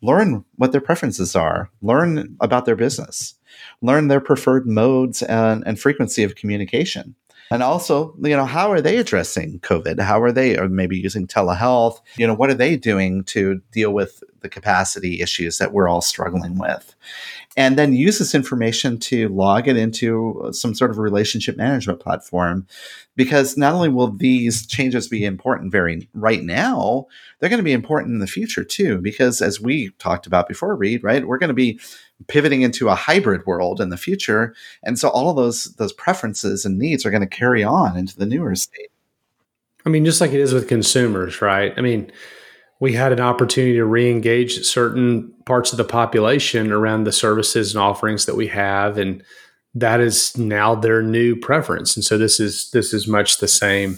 learn 0.01 0.45
what 0.55 0.71
their 0.71 0.81
preferences 0.81 1.35
are, 1.35 1.69
learn 1.81 2.37
about 2.39 2.65
their 2.65 2.75
business, 2.75 3.35
learn 3.81 4.07
their 4.07 4.21
preferred 4.21 4.67
modes 4.67 5.21
and, 5.23 5.63
and 5.65 5.79
frequency 5.79 6.23
of 6.23 6.35
communication. 6.35 7.15
And 7.51 7.63
also, 7.63 8.13
you 8.21 8.35
know, 8.35 8.45
how 8.45 8.71
are 8.71 8.81
they 8.81 8.97
addressing 8.97 9.59
COVID? 9.61 9.99
How 9.99 10.21
are 10.21 10.31
they, 10.31 10.57
or 10.57 10.69
maybe 10.69 10.97
using 10.97 11.25
telehealth? 11.25 11.99
You 12.17 12.27
know, 12.27 12.35
what 12.35 12.49
are 12.49 12.55
they 12.55 12.75
doing 12.75 13.23
to 13.25 13.61
deal 13.71 13.91
with 13.91 14.23
the 14.41 14.49
capacity 14.49 15.21
issues 15.21 15.57
that 15.57 15.73
we're 15.73 15.87
all 15.87 16.01
struggling 16.01 16.59
with? 16.59 16.95
And 17.59 17.77
then 17.77 17.91
use 17.91 18.19
this 18.19 18.33
information 18.33 18.97
to 18.99 19.27
log 19.27 19.67
it 19.67 19.75
into 19.75 20.49
some 20.53 20.73
sort 20.73 20.91
of 20.91 20.97
relationship 20.97 21.57
management 21.57 21.99
platform 21.99 22.65
because 23.17 23.57
not 23.57 23.73
only 23.73 23.89
will 23.89 24.13
these 24.13 24.65
changes 24.65 25.09
be 25.09 25.25
important 25.25 25.69
very 25.69 26.07
right 26.13 26.41
now, 26.41 27.05
they're 27.37 27.49
going 27.49 27.59
to 27.59 27.63
be 27.63 27.73
important 27.73 28.13
in 28.13 28.19
the 28.19 28.27
future 28.27 28.63
too. 28.63 28.99
Because 28.99 29.41
as 29.41 29.59
we 29.59 29.89
talked 29.99 30.25
about 30.25 30.47
before, 30.47 30.73
Reed, 30.73 31.03
right, 31.03 31.27
we're 31.27 31.37
going 31.37 31.49
to 31.49 31.53
be 31.53 31.81
pivoting 32.27 32.61
into 32.61 32.87
a 32.87 32.95
hybrid 32.95 33.45
world 33.45 33.81
in 33.81 33.89
the 33.89 33.97
future, 33.97 34.55
and 34.81 34.97
so 34.97 35.09
all 35.09 35.29
of 35.29 35.35
those 35.35 35.65
those 35.75 35.91
preferences 35.91 36.63
and 36.63 36.79
needs 36.79 37.05
are 37.05 37.11
going 37.11 37.19
to 37.19 37.27
carry 37.27 37.61
on 37.61 37.97
into 37.97 38.17
the 38.17 38.25
newer 38.25 38.55
state. 38.55 38.89
I 39.85 39.89
mean, 39.89 40.05
just 40.05 40.21
like 40.21 40.31
it 40.31 40.39
is 40.39 40.53
with 40.53 40.69
consumers, 40.69 41.41
right? 41.41 41.73
I 41.75 41.81
mean, 41.81 42.09
we 42.79 42.93
had 42.93 43.11
an 43.11 43.19
opportunity 43.19 43.75
to 43.75 43.85
re-engage 43.85 44.63
certain 44.65 45.33
parts 45.45 45.71
of 45.71 45.77
the 45.77 45.83
population 45.83 46.71
around 46.71 47.03
the 47.03 47.11
services 47.11 47.75
and 47.75 47.81
offerings 47.81 48.25
that 48.25 48.35
we 48.35 48.47
have, 48.47 48.97
and 48.97 49.23
that 49.75 49.99
is 49.99 50.37
now 50.37 50.75
their 50.75 51.01
new 51.01 51.35
preference. 51.35 51.95
And 51.95 52.03
so 52.03 52.17
this 52.17 52.39
is 52.39 52.71
this 52.71 52.93
is 52.93 53.07
much 53.07 53.37
the 53.37 53.47
same. 53.47 53.97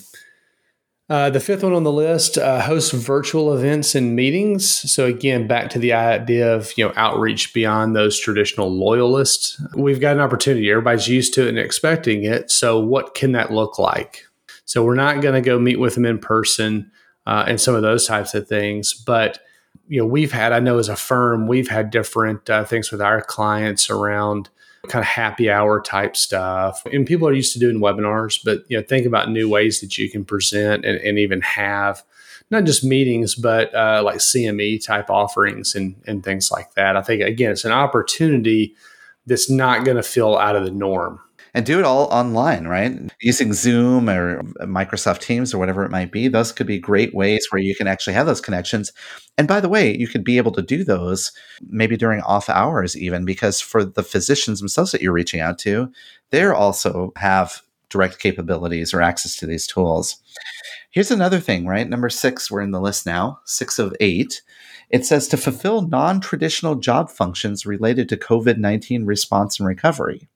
Uh, 1.10 1.30
the 1.30 1.42
fifth 1.42 1.62
one 1.62 1.74
on 1.74 1.84
the 1.84 1.92
list: 1.92 2.38
uh, 2.38 2.80
virtual 2.94 3.54
events 3.54 3.94
and 3.94 4.16
meetings. 4.16 4.68
So 4.92 5.06
again, 5.06 5.46
back 5.46 5.70
to 5.72 5.80
the 5.80 5.94
idea 5.94 6.56
of 6.56 6.76
you 6.76 6.86
know 6.86 6.94
outreach 6.96 7.54
beyond 7.54 7.96
those 7.96 8.20
traditional 8.20 8.72
loyalists. 8.72 9.62
We've 9.76 10.02
got 10.02 10.16
an 10.16 10.22
opportunity. 10.22 10.72
Everybody's 10.72 11.08
used 11.08 11.34
to 11.36 11.46
it 11.46 11.50
and 11.50 11.60
expecting 11.60 12.24
it. 12.24 12.50
So 12.50 12.80
what 12.80 13.14
can 13.14 13.34
that 13.34 13.52
look 13.52 13.78
like? 13.78 14.26
So 14.66 14.84
we're 14.84 14.96
not 14.96 15.22
going 15.22 15.36
to 15.36 15.42
go 15.42 15.60
meet 15.60 15.80
with 15.80 15.96
them 15.96 16.06
in 16.06 16.18
person 16.18 16.92
uh, 17.26 17.46
and 17.48 17.60
some 17.60 17.76
of 17.76 17.82
those 17.82 18.06
types 18.06 18.34
of 18.34 18.48
things, 18.48 18.94
but 18.94 19.40
you 19.88 20.00
know 20.00 20.06
we've 20.06 20.32
had. 20.32 20.54
I 20.54 20.60
know 20.60 20.78
as 20.78 20.90
a 20.90 20.96
firm, 20.96 21.48
we've 21.48 21.70
had 21.70 21.90
different 21.90 22.50
uh, 22.50 22.64
things 22.64 22.92
with 22.92 23.02
our 23.02 23.22
clients 23.22 23.90
around 23.90 24.50
kind 24.88 25.04
of 25.04 25.08
happy 25.08 25.50
hour 25.50 25.82
type 25.82 26.16
stuff. 26.18 26.84
And 26.92 27.06
people 27.06 27.28
are 27.28 27.34
used 27.34 27.54
to 27.54 27.60
doing 27.60 27.80
webinars, 27.80 28.40
but 28.44 28.64
you 28.68 28.78
know, 28.78 28.84
think 28.84 29.06
about 29.06 29.30
new 29.30 29.48
ways 29.48 29.80
that 29.82 29.98
you 29.98 30.10
can 30.10 30.26
present 30.26 30.86
and, 30.86 30.98
and 31.00 31.20
even 31.20 31.42
have 31.42 32.04
not 32.50 32.66
just 32.66 32.84
meetings, 32.84 33.36
but 33.36 33.74
uh, 33.76 34.02
like 34.04 34.18
CME 34.18 34.86
type 34.86 35.10
offerings 35.10 35.76
and, 35.76 35.96
and 36.06 36.24
things 36.24 36.52
like 36.52 36.74
that. 36.74 36.98
I 36.98 37.02
think 37.02 37.22
again, 37.22 37.52
it's 37.52 37.66
an 37.66 37.72
opportunity 37.72 38.76
that's 39.26 39.50
not 39.50 39.86
going 39.86 39.98
to 39.98 40.04
feel 40.04 40.36
out 40.36 40.56
of 40.56 40.66
the 40.66 40.72
norm 40.72 41.20
and 41.54 41.66
do 41.66 41.80
it 41.80 41.86
all 41.86 42.06
online, 42.06 42.68
right? 42.68 42.98
Using 43.22 43.54
Zoom 43.54 44.10
or 44.10 44.44
Microsoft 44.62 45.20
Teams 45.20 45.54
or 45.54 45.58
whatever 45.58 45.84
it 45.84 45.92
might 45.92 46.12
be. 46.12 46.28
Those 46.28 46.52
could 46.52 46.68
be 46.68 46.80
great 46.80 47.14
ways 47.14 47.46
where 47.50 47.62
you 47.62 47.76
can 47.76 47.88
actually 47.88 48.14
have 48.14 48.26
those 48.26 48.42
connections. 48.42 48.92
And 49.38 49.48
by 49.48 49.60
the 49.60 49.70
way, 49.70 49.96
you 49.96 50.08
could 50.08 50.24
be 50.24 50.38
able 50.38 50.54
to 50.54 50.62
do 50.62 50.84
those 50.84 51.32
maybe 51.68 51.98
during 51.98 52.22
off 52.22 52.50
hours, 52.50 52.98
even 52.98 53.26
because 53.26 53.60
for 53.60 53.84
the 53.84 54.04
physicians 54.04 54.60
themselves 54.60 54.92
that 54.92 55.02
you're 55.02 55.14
reaching 55.14 55.42
out 55.42 55.60
to, 55.60 55.92
they 56.30 56.46
also 56.46 57.12
have 57.18 57.62
direct 57.90 58.20
capabilities 58.20 58.94
or 58.94 59.02
access 59.02 59.36
to 59.36 59.46
these 59.46 59.68
tools. 59.68 60.18
Here's 60.92 61.12
another 61.12 61.40
thing, 61.40 61.66
right? 61.66 61.88
Number 61.88 62.10
six, 62.10 62.50
we're 62.50 62.62
in 62.62 62.72
the 62.72 62.82
list 62.82 63.06
now, 63.06 63.40
six 63.46 63.78
of 63.78 63.94
eight. 64.00 64.42
It 64.90 65.06
says 65.06 65.28
to 65.30 65.38
fulfill 65.38 65.82
non 65.82 66.22
traditional 66.22 66.76
job 66.76 67.10
functions 67.10 67.66
related 67.66 68.08
to 68.10 68.18
COVID 68.18 68.58
19 68.58 69.06
response 69.06 69.60
and 69.60 69.68
recovery 69.68 70.30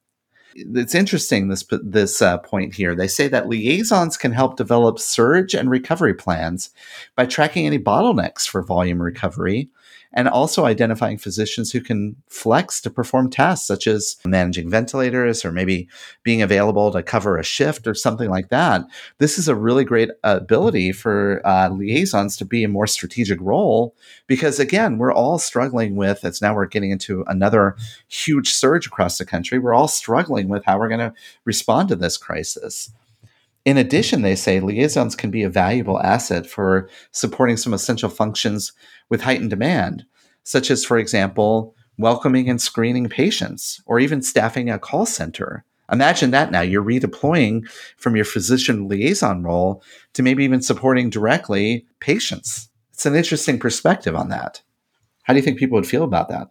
it's 0.55 0.95
interesting 0.95 1.50
this 1.50 1.65
this 1.83 2.21
uh, 2.21 2.38
point 2.39 2.74
here. 2.74 2.95
They 2.95 3.07
say 3.07 3.27
that 3.27 3.47
liaisons 3.47 4.17
can 4.17 4.31
help 4.31 4.55
develop 4.55 5.00
surge 5.00 5.53
and 5.53 5.69
recovery 5.69 6.13
plans 6.13 6.69
by 7.15 7.25
tracking 7.25 7.65
any 7.65 7.79
bottlenecks 7.79 8.47
for 8.47 8.63
volume 8.63 9.01
recovery 9.01 9.69
and 10.15 10.29
also 10.29 10.65
identifying 10.65 11.17
physicians 11.17 11.72
who 11.72 11.81
can 11.81 12.15
flex 12.29 12.79
to 12.81 12.89
perform 12.89 13.29
tasks 13.29 13.67
such 13.67 13.86
as 13.86 14.15
managing 14.25 14.69
ventilators 14.69 15.43
or 15.43 15.51
maybe 15.51 15.89
being 16.24 16.41
available 16.41 16.91
to 16.91 17.03
cover 17.03 17.38
a 17.38 17.43
shift 17.43 17.86
or 17.86 17.93
something 17.93 18.29
like 18.29 18.50
that. 18.50 18.81
This 19.17 19.38
is 19.38 19.48
a 19.48 19.55
really 19.55 19.84
great 19.84 20.10
ability 20.24 20.93
for 20.93 21.41
uh, 21.45 21.69
liaisons 21.69 22.38
to 22.38 22.45
be 22.45 22.63
a 22.63 22.69
more 22.69 22.88
strategic 22.88 23.39
role 23.41 23.93
because, 24.25 24.60
again, 24.60 24.98
we're 24.98 25.13
all 25.13 25.38
struggling 25.38 25.95
with, 25.98 26.24
as 26.24 26.41
now 26.41 26.55
we're 26.55 26.65
getting 26.65 26.91
into 26.91 27.25
another 27.27 27.75
huge 28.07 28.53
surge 28.53 28.88
across 28.88 29.17
the 29.17 29.25
country, 29.25 29.60
we're 29.60 29.74
all 29.74 29.88
struggling 29.88 30.48
with 30.48 30.63
how 30.65 30.79
we're 30.79 30.88
going 30.88 31.00
to 31.00 31.13
respond 31.43 31.89
to 31.89 31.95
this 31.95 32.17
crisis. 32.17 32.91
In 33.65 33.77
addition, 33.77 34.22
they 34.22 34.36
say 34.36 34.60
liaisons 34.60 35.15
can 35.15 35.31
be 35.31 35.41
a 35.41 35.50
valuable 35.50 36.00
asset 36.00 36.45
for 36.45 36.88
supporting 37.12 37.57
some 37.57 37.74
essential 37.74 38.10
functions 38.10 38.72
with 39.10 39.22
heightened 39.22 39.50
demand, 39.50 40.05
such 40.43 40.69
as, 40.69 40.86
for 40.86 41.00
example, 41.00 41.75
welcoming 41.98 42.48
and 42.48 42.62
screening 42.62 43.10
patients 43.10 43.81
or 43.88 44.00
even 44.00 44.22
staffing 44.22 44.69
a 44.69 44.77
call 44.77 45.07
center. 45.07 45.65
Imagine 45.91 46.31
that 46.31 46.51
now. 46.51 46.62
You're 46.62 46.84
redeploying 46.84 47.67
from 47.98 48.15
your 48.15 48.25
physician 48.25 48.88
liaison 48.88 49.43
role 49.43 49.84
to 50.13 50.24
maybe 50.24 50.43
even 50.43 50.62
supporting 50.62 51.10
directly 51.10 51.86
patients. 52.00 52.69
It's 52.93 53.05
an 53.05 53.15
interesting 53.15 53.60
perspective 53.60 54.15
on 54.15 54.29
that. 54.29 54.62
How 55.24 55.34
do 55.34 55.39
you 55.39 55.43
think 55.43 55.57
people 55.57 55.75
would 55.75 55.88
feel 55.88 56.03
about 56.03 56.29
that? 56.29 56.50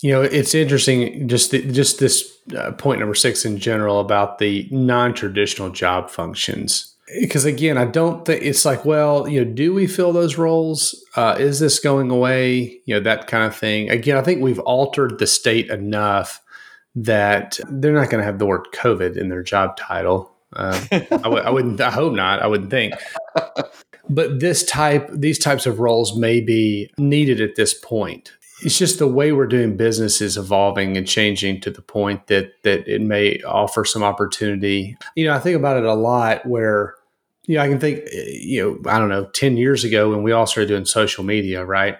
You 0.00 0.12
know, 0.12 0.22
it's 0.22 0.54
interesting 0.54 1.26
just 1.26 1.52
the, 1.52 1.62
just 1.72 1.98
this 1.98 2.38
uh, 2.56 2.72
point 2.72 3.00
number 3.00 3.14
six 3.14 3.44
in 3.44 3.58
general 3.58 3.98
about 4.00 4.38
the 4.38 4.68
non-traditional 4.70 5.70
job 5.70 6.10
functions. 6.10 6.94
Because 7.20 7.44
again, 7.44 7.78
I 7.78 7.84
don't 7.84 8.24
think 8.24 8.42
it's 8.42 8.64
like, 8.64 8.84
well, 8.84 9.28
you 9.28 9.44
know, 9.44 9.50
do 9.50 9.72
we 9.72 9.86
fill 9.86 10.12
those 10.12 10.36
roles? 10.36 10.94
Uh, 11.14 11.36
is 11.38 11.60
this 11.60 11.78
going 11.78 12.10
away? 12.10 12.80
You 12.84 12.96
know, 12.96 13.00
that 13.00 13.26
kind 13.26 13.44
of 13.44 13.56
thing. 13.56 13.90
Again, 13.90 14.16
I 14.16 14.22
think 14.22 14.42
we've 14.42 14.58
altered 14.60 15.18
the 15.18 15.26
state 15.26 15.70
enough 15.70 16.42
that 16.96 17.60
they're 17.70 17.92
not 17.92 18.10
going 18.10 18.20
to 18.20 18.26
have 18.26 18.38
the 18.38 18.46
word 18.46 18.66
COVID 18.74 19.16
in 19.16 19.28
their 19.28 19.42
job 19.42 19.76
title. 19.76 20.34
Uh, 20.52 20.80
I 20.90 20.98
w- 20.98 21.42
I 21.42 21.50
wouldn't. 21.50 21.80
I 21.80 21.90
hope 21.90 22.14
not. 22.14 22.42
I 22.42 22.46
wouldn't 22.46 22.70
think. 22.70 22.94
But 24.08 24.40
this 24.40 24.64
type, 24.64 25.08
these 25.12 25.38
types 25.38 25.66
of 25.66 25.78
roles 25.78 26.16
may 26.16 26.40
be 26.40 26.90
needed 26.98 27.40
at 27.40 27.56
this 27.56 27.74
point 27.74 28.32
it's 28.62 28.78
just 28.78 28.98
the 28.98 29.06
way 29.06 29.32
we're 29.32 29.46
doing 29.46 29.76
business 29.76 30.20
is 30.20 30.36
evolving 30.36 30.96
and 30.96 31.06
changing 31.06 31.60
to 31.60 31.70
the 31.70 31.82
point 31.82 32.26
that 32.28 32.52
that 32.62 32.88
it 32.88 33.00
may 33.00 33.40
offer 33.42 33.84
some 33.84 34.02
opportunity. 34.02 34.96
You 35.14 35.26
know, 35.26 35.34
I 35.34 35.38
think 35.38 35.56
about 35.56 35.76
it 35.76 35.84
a 35.84 35.94
lot 35.94 36.46
where 36.46 36.94
you 37.46 37.56
know, 37.56 37.62
I 37.62 37.68
can 37.68 37.78
think, 37.78 38.00
eh, 38.12 38.24
you 38.28 38.62
know, 38.62 38.90
I 38.90 38.98
don't 38.98 39.08
know, 39.08 39.26
10 39.26 39.56
years 39.56 39.84
ago 39.84 40.10
when 40.10 40.22
we 40.22 40.32
all 40.32 40.46
started 40.46 40.68
doing 40.68 40.84
social 40.84 41.24
media, 41.24 41.64
right? 41.64 41.96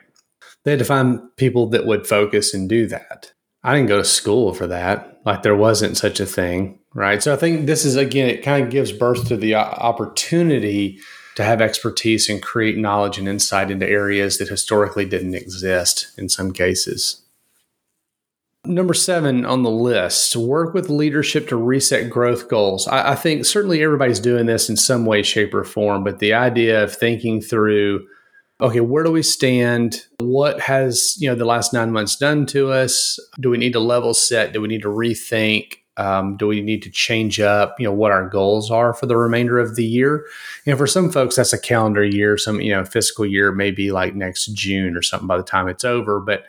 They 0.65 0.73
had 0.73 0.81
to 0.81 0.85
find 0.85 1.21
people 1.37 1.69
that 1.71 1.87
would 1.87 2.07
focus 2.07 2.53
and 2.53 2.69
do 2.69 2.87
that. 2.89 3.33
I 3.63 3.75
didn't 3.75 3.89
go 3.89 3.99
to 3.99 4.05
school 4.05 4.53
for 4.53 4.67
that. 4.67 5.21
Like 5.25 5.43
there 5.43 5.57
wasn't 5.57 5.97
such 5.97 6.21
a 6.21 6.27
thing, 6.27 6.79
right? 6.95 7.23
So 7.23 7.33
I 7.33 7.37
think 7.37 7.67
this 7.67 7.85
is, 7.85 7.97
again, 7.97 8.29
it 8.29 8.43
kind 8.43 8.65
of 8.65 8.71
gives 8.71 8.93
birth 8.93 9.29
to 9.29 9.37
the 9.37 9.55
opportunity 9.55 10.99
to 11.37 11.45
have 11.45 11.61
expertise 11.61 12.29
and 12.29 12.43
create 12.43 12.77
knowledge 12.77 13.19
and 13.19 13.29
insight 13.29 13.71
into 13.71 13.89
areas 13.89 14.39
that 14.39 14.49
historically 14.49 15.05
didn't 15.05 15.35
exist 15.35 16.09
in 16.19 16.29
some 16.29 16.53
cases. 16.53 17.23
Number 18.65 18.95
seven 18.95 19.47
on 19.47 19.63
the 19.63 19.71
list 19.71 20.35
work 20.35 20.75
with 20.75 20.91
leadership 20.91 21.47
to 21.49 21.57
reset 21.57 22.11
growth 22.11 22.49
goals. 22.49 22.89
I, 22.89 23.13
I, 23.13 23.15
think 23.15 23.45
certainly 23.45 23.81
everybody's 23.81 24.19
doing 24.19 24.47
this 24.47 24.69
in 24.69 24.77
some 24.77 25.07
way, 25.07 25.23
shape, 25.23 25.55
or 25.55 25.63
form, 25.63 26.03
but 26.03 26.19
the 26.19 26.35
idea 26.35 26.83
of 26.83 26.93
thinking 26.93 27.41
through 27.41 28.09
okay, 28.61 28.81
where 28.81 29.05
do 29.05 29.13
we 29.13 29.23
stand? 29.23 30.03
What 30.19 30.61
has 30.61 31.17
you 31.21 31.29
know 31.29 31.37
the 31.37 31.45
last 31.45 31.73
nine 31.73 31.93
months 31.93 32.17
done 32.17 32.47
to 32.47 32.73
us? 32.73 33.21
Do 33.39 33.51
we 33.51 33.59
need 33.59 33.75
to 33.75 33.81
level 33.81 34.15
set? 34.15 34.53
Do 34.53 34.61
we 34.61 34.69
need 34.69 34.83
to 34.83 34.89
rethink? 34.89 35.75
Um, 35.99 36.37
do 36.37 36.47
we 36.47 36.61
need 36.61 36.83
to 36.83 36.91
change 36.91 37.41
up, 37.41 37.79
you 37.81 37.85
know, 37.85 37.93
what 37.93 38.13
our 38.13 38.29
goals 38.29 38.71
are 38.71 38.93
for 38.93 39.07
the 39.07 39.17
remainder 39.17 39.59
of 39.59 39.77
the 39.77 39.85
year? 39.85 40.27
And 40.67 40.77
for 40.77 40.87
some 40.87 41.11
folks, 41.11 41.37
that's 41.37 41.53
a 41.53 41.59
calendar 41.59 42.05
year. 42.05 42.37
Some, 42.37 42.61
you 42.61 42.73
know, 42.73 42.85
fiscal 42.85 43.25
year 43.25 43.53
may 43.53 43.71
be 43.71 43.93
like 43.93 44.15
next 44.15 44.47
June 44.47 44.97
or 44.97 45.03
something 45.03 45.27
by 45.27 45.37
the 45.39 45.43
time 45.43 45.69
it's 45.69 45.85
over. 45.85 46.21
But 46.21 46.45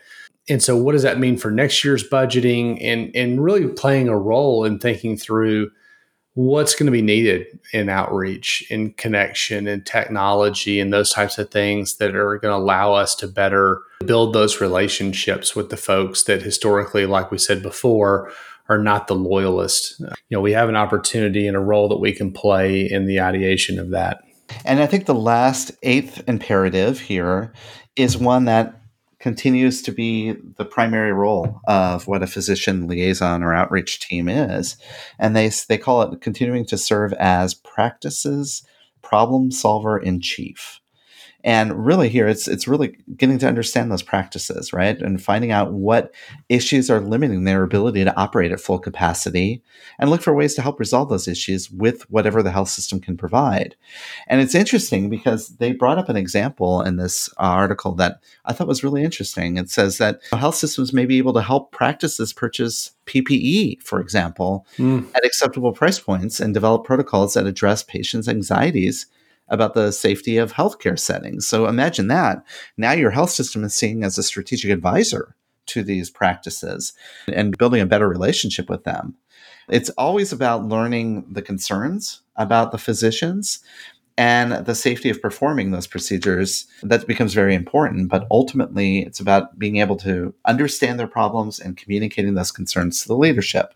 and 0.50 0.63
so, 0.63 0.77
what 0.77 0.94
does 0.94 1.04
that 1.04 1.20
mean 1.20 1.38
for 1.38 1.51
next 1.51 1.84
year's 1.84 2.08
budgeting 2.08 2.77
and 2.82 3.13
and 3.16 3.44
really 3.44 3.68
playing 3.68 4.08
a 4.08 4.18
role 4.18 4.63
in 4.63 4.80
thinking 4.80 5.18
through 5.18 5.72
what's 6.38 6.75
going 6.75 6.86
to 6.86 6.92
be 6.92 7.01
needed 7.01 7.48
in 7.74 7.89
outreach, 7.89 8.63
in 8.70 8.94
connection, 8.94 9.68
in 9.68 9.84
technology, 9.84 10.80
and 10.80 10.94
those 10.94 11.12
types 11.12 11.39
of 11.39 11.50
things 11.50 11.98
that 11.98 12.16
are 12.16 12.38
going 12.38 12.51
to 12.51 12.63
allow 12.63 12.94
us 12.94 13.16
to 13.16 13.27
better 13.27 13.82
build 14.06 14.34
those 14.34 14.62
relationships 14.62 15.56
with 15.56 15.72
the 15.72 15.77
folks 15.77 16.25
that 16.25 16.44
historically, 16.44 17.08
like 17.08 17.32
we 17.32 17.39
said 17.39 17.63
before, 17.63 18.32
are 18.69 18.77
not 18.77 19.07
the 19.07 19.15
loyalist. 19.15 20.00
You 20.00 20.07
know, 20.31 20.41
we 20.41 20.51
have 20.51 20.69
an 20.69 20.75
opportunity 20.75 21.47
and 21.47 21.55
a 21.55 21.62
role 21.62 21.88
that 21.89 22.00
we 22.00 22.12
can 22.13 22.31
play 22.31 22.81
in 22.89 23.05
the 23.05 23.21
ideation 23.21 23.79
of 23.79 23.91
that. 23.91 24.21
And 24.65 24.79
I 24.79 24.86
think 24.86 25.05
the 25.05 25.15
last 25.15 25.71
eighth 25.83 26.24
imperative 26.27 27.00
here 27.00 27.53
is 27.95 28.17
one 28.17 28.45
that 28.45 28.81
continues 29.19 29.81
to 29.81 29.91
be 29.91 30.36
the 30.57 30.65
primary 30.65 31.12
role 31.12 31.59
of 31.67 32.07
what 32.07 32.21
a 32.24 32.27
physician 32.27 32.88
liaison 32.88 33.43
or 33.43 33.53
outreach 33.53 34.00
team 34.00 34.29
is. 34.29 34.77
And 35.17 35.36
they, 35.36 35.50
they 35.67 35.77
call 35.77 36.01
it 36.03 36.21
continuing 36.21 36.65
to 36.67 36.77
serve 36.77 37.13
as 37.13 37.53
practices 37.53 38.63
problem 39.01 39.51
solver 39.51 39.97
in 39.97 40.21
chief. 40.21 40.79
And 41.44 41.86
really 41.86 42.10
here 42.10 42.27
it's 42.27 42.48
it's 42.48 42.67
really 42.67 42.98
getting 43.15 43.38
to 43.39 43.48
understand 43.48 43.91
those 43.91 44.01
practices, 44.01 44.74
right? 44.74 45.00
And 45.00 45.22
finding 45.22 45.51
out 45.51 45.72
what 45.72 46.13
issues 46.50 46.89
are 46.89 47.00
limiting 47.00 47.44
their 47.44 47.63
ability 47.63 48.03
to 48.03 48.15
operate 48.17 48.51
at 48.51 48.60
full 48.60 48.79
capacity 48.79 49.62
and 50.00 50.10
look 50.10 50.22
for 50.22 50.34
ways 50.34 50.56
to 50.56 50.62
help 50.62 50.79
resolve 50.79 51.10
those 51.10 51.27
issues 51.27 51.70
with 51.72 52.10
whatever 52.10 52.41
the 52.41 52.51
health 52.51 52.70
system 52.70 53.00
can 53.00 53.17
provide. 53.17 53.75
And 54.27 54.41
it's 54.41 54.56
interesting 54.56 55.10
because 55.10 55.50
they 55.58 55.72
brought 55.72 55.98
up 55.98 56.10
an 56.10 56.17
example 56.17 56.82
in 56.82 56.98
this 56.98 57.29
article 57.38 57.94
that 57.96 58.20
I 58.46 58.53
thought 58.53 58.67
was 58.67 58.84
really 58.84 59.03
interesting. 59.03 59.58
It 59.58 59.70
says 59.70 60.00
that 60.00 60.22
health 60.32 60.56
systems 60.56 60.91
may 60.91 61.06
be 61.06 61.17
able 61.17 61.34
to 61.34 61.41
help 61.41 61.72
practices 61.72 62.34
purchase 62.34 62.91
PPE, 63.06 63.82
for 63.82 64.00
example, 64.00 64.65
mm. 64.77 65.08
at 65.15 65.25
acceptable 65.25 65.72
price 65.72 66.00
points 66.00 66.39
and 66.39 66.53
develop 66.53 66.84
protocols 66.84 67.36
that 67.36 67.48
address 67.48 67.84
patients' 67.84 68.27
anxieties 68.27 69.06
about 69.50 69.74
the 69.74 69.92
safety 69.92 70.38
of 70.38 70.54
healthcare 70.54 71.00
settings. 71.00 71.48
So 71.48 71.68
imagine 71.68 72.08
that. 72.08 72.44
Now 72.77 72.92
your 72.92 73.12
health 73.12 73.30
system 73.30 73.63
is 73.63 73.74
seen 73.74 74.04
as 74.04 74.18
a 74.18 74.24
strategic 74.24 74.72
advisor 74.72 75.36
to 75.68 75.84
these 75.84 76.10
practices 76.10 76.94
and 77.27 77.58
building 77.58 77.82
a 77.82 77.86
better 77.86 78.08
relationship 78.08 78.70
with 78.70 78.84
them. 78.84 79.16
It's 79.70 79.89
always 79.92 80.32
about 80.32 80.66
learning 80.66 81.25
the 81.30 81.42
concerns 81.42 82.22
about 82.38 82.72
the 82.72 82.77
physicians 82.77 83.60
and 84.18 84.66
the 84.66 84.74
safety 84.74 85.10
of 85.10 85.22
performing 85.22 85.72
those 85.72 85.86
procedures 85.86 86.66
that 86.82 87.08
becomes 87.08 87.34
very 87.34 87.54
important 87.54 88.10
but 88.10 88.25
ultimately 88.32 89.00
it's 89.00 89.20
about 89.20 89.58
being 89.60 89.77
able 89.77 89.96
to 89.96 90.34
understand 90.46 91.00
their 91.00 91.08
problems 91.08 91.60
and 91.60 91.77
communicating 91.77 92.34
those 92.34 92.51
concerns 92.51 93.01
to 93.01 93.08
the 93.08 93.16
leadership 93.16 93.74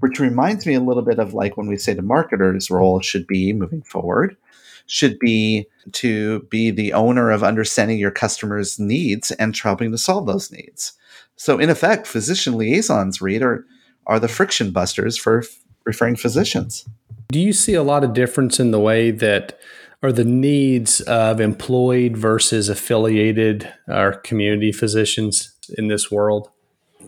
which 0.00 0.20
reminds 0.20 0.66
me 0.66 0.74
a 0.74 0.80
little 0.80 1.02
bit 1.02 1.18
of 1.18 1.32
like 1.32 1.56
when 1.56 1.66
we 1.66 1.76
say 1.76 1.94
the 1.94 2.02
marketer's 2.02 2.70
role 2.70 3.00
should 3.00 3.26
be 3.26 3.52
moving 3.52 3.82
forward 3.82 4.36
should 4.86 5.18
be 5.18 5.66
to 5.92 6.40
be 6.50 6.70
the 6.70 6.92
owner 6.92 7.30
of 7.30 7.42
understanding 7.42 7.98
your 7.98 8.10
customers' 8.10 8.78
needs 8.78 9.30
and 9.32 9.56
helping 9.56 9.90
to 9.90 9.98
solve 9.98 10.26
those 10.26 10.50
needs. 10.50 10.92
So, 11.36 11.58
in 11.58 11.70
effect, 11.70 12.06
physician 12.06 12.56
liaisons, 12.56 13.20
Reed, 13.20 13.42
are, 13.42 13.64
are 14.06 14.20
the 14.20 14.28
friction 14.28 14.70
busters 14.70 15.16
for 15.16 15.40
f- 15.40 15.58
referring 15.84 16.16
physicians. 16.16 16.84
Do 17.28 17.40
you 17.40 17.52
see 17.52 17.74
a 17.74 17.82
lot 17.82 18.04
of 18.04 18.12
difference 18.12 18.60
in 18.60 18.70
the 18.70 18.78
way 18.78 19.10
that 19.10 19.58
or 20.02 20.12
the 20.12 20.24
needs 20.24 21.00
of 21.02 21.40
employed 21.40 22.16
versus 22.16 22.68
affiliated 22.68 23.72
or 23.86 24.12
community 24.12 24.72
physicians 24.72 25.54
in 25.78 25.88
this 25.88 26.10
world? 26.10 26.50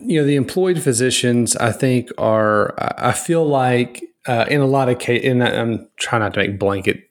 You 0.01 0.21
know, 0.21 0.27
the 0.27 0.35
employed 0.35 0.81
physicians, 0.81 1.55
I 1.57 1.71
think, 1.71 2.09
are, 2.17 2.73
I 2.77 3.11
feel 3.11 3.45
like 3.45 4.03
uh, 4.27 4.45
in 4.49 4.61
a 4.61 4.65
lot 4.65 4.89
of 4.89 4.99
cases, 4.99 5.29
and 5.29 5.43
I'm 5.43 5.89
trying 5.97 6.21
not 6.21 6.33
to 6.33 6.39
make 6.39 6.57
blanket 6.57 7.04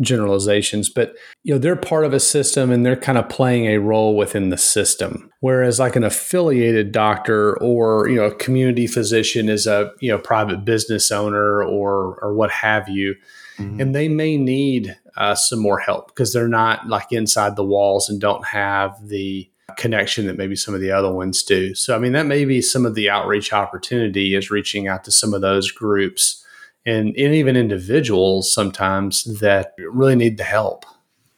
generalizations, 0.00 0.88
but 0.88 1.14
you 1.42 1.54
know, 1.54 1.58
they're 1.58 1.76
part 1.76 2.04
of 2.04 2.12
a 2.12 2.20
system 2.20 2.70
and 2.70 2.84
they're 2.84 2.96
kind 2.96 3.18
of 3.18 3.28
playing 3.28 3.66
a 3.66 3.78
role 3.78 4.16
within 4.16 4.50
the 4.50 4.56
system. 4.56 5.30
Whereas 5.40 5.78
like 5.78 5.96
an 5.96 6.04
affiliated 6.04 6.92
doctor 6.92 7.56
or, 7.62 8.08
you 8.08 8.16
know, 8.16 8.26
a 8.26 8.34
community 8.34 8.86
physician 8.86 9.48
is 9.48 9.66
a, 9.66 9.92
you 10.00 10.10
know, 10.10 10.18
private 10.18 10.64
business 10.64 11.10
owner 11.10 11.62
or 11.62 12.18
or 12.22 12.34
what 12.34 12.50
have 12.50 12.88
you. 12.88 13.14
Mm-hmm. 13.58 13.80
And 13.80 13.94
they 13.94 14.08
may 14.08 14.36
need 14.36 14.96
uh, 15.16 15.34
some 15.34 15.58
more 15.58 15.78
help 15.78 16.08
because 16.08 16.32
they're 16.32 16.48
not 16.48 16.86
like 16.86 17.10
inside 17.10 17.56
the 17.56 17.64
walls 17.64 18.08
and 18.08 18.20
don't 18.20 18.46
have 18.46 19.08
the 19.08 19.50
connection 19.76 20.26
that 20.26 20.36
maybe 20.36 20.56
some 20.56 20.74
of 20.74 20.80
the 20.80 20.90
other 20.90 21.12
ones 21.12 21.42
do. 21.42 21.74
So, 21.74 21.94
I 21.94 21.98
mean, 21.98 22.12
that 22.12 22.26
may 22.26 22.44
be 22.44 22.62
some 22.62 22.86
of 22.86 22.94
the 22.94 23.10
outreach 23.10 23.52
opportunity 23.52 24.34
is 24.34 24.50
reaching 24.50 24.88
out 24.88 25.04
to 25.04 25.10
some 25.10 25.34
of 25.34 25.40
those 25.40 25.70
groups 25.70 26.44
and, 26.86 27.08
and 27.16 27.34
even 27.34 27.56
individuals 27.56 28.52
sometimes 28.52 29.24
that 29.40 29.74
really 29.78 30.16
need 30.16 30.36
the 30.38 30.44
help. 30.44 30.84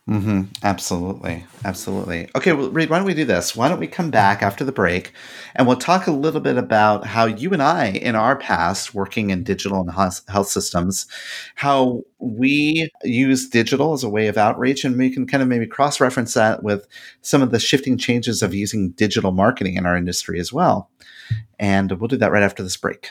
Mm-hmm. 0.08 0.42
Absolutely. 0.64 1.44
Absolutely. 1.64 2.28
Okay, 2.34 2.52
well, 2.52 2.68
Reed, 2.70 2.90
why 2.90 2.98
don't 2.98 3.06
we 3.06 3.14
do 3.14 3.24
this? 3.24 3.54
Why 3.54 3.68
don't 3.68 3.78
we 3.78 3.86
come 3.86 4.10
back 4.10 4.42
after 4.42 4.64
the 4.64 4.72
break 4.72 5.12
and 5.54 5.68
we'll 5.68 5.76
talk 5.76 6.08
a 6.08 6.10
little 6.10 6.40
bit 6.40 6.56
about 6.56 7.06
how 7.06 7.26
you 7.26 7.52
and 7.52 7.62
I, 7.62 7.90
in 7.90 8.16
our 8.16 8.34
past, 8.34 8.92
working 8.92 9.30
in 9.30 9.44
digital 9.44 9.80
and 9.80 9.90
health 9.92 10.48
systems, 10.48 11.06
how 11.54 12.02
we 12.18 12.90
use 13.04 13.48
digital 13.48 13.92
as 13.92 14.02
a 14.02 14.08
way 14.08 14.26
of 14.26 14.36
outreach, 14.36 14.84
and 14.84 14.98
we 14.98 15.10
can 15.10 15.28
kind 15.28 15.42
of 15.42 15.48
maybe 15.48 15.66
cross 15.66 16.00
reference 16.00 16.34
that 16.34 16.64
with 16.64 16.88
some 17.20 17.40
of 17.40 17.52
the 17.52 17.60
shifting 17.60 17.96
changes 17.96 18.42
of 18.42 18.52
using 18.52 18.90
digital 18.90 19.30
marketing 19.30 19.76
in 19.76 19.86
our 19.86 19.96
industry 19.96 20.40
as 20.40 20.52
well. 20.52 20.90
And 21.60 21.92
we'll 21.92 22.08
do 22.08 22.16
that 22.16 22.32
right 22.32 22.42
after 22.42 22.64
this 22.64 22.76
break. 22.76 23.10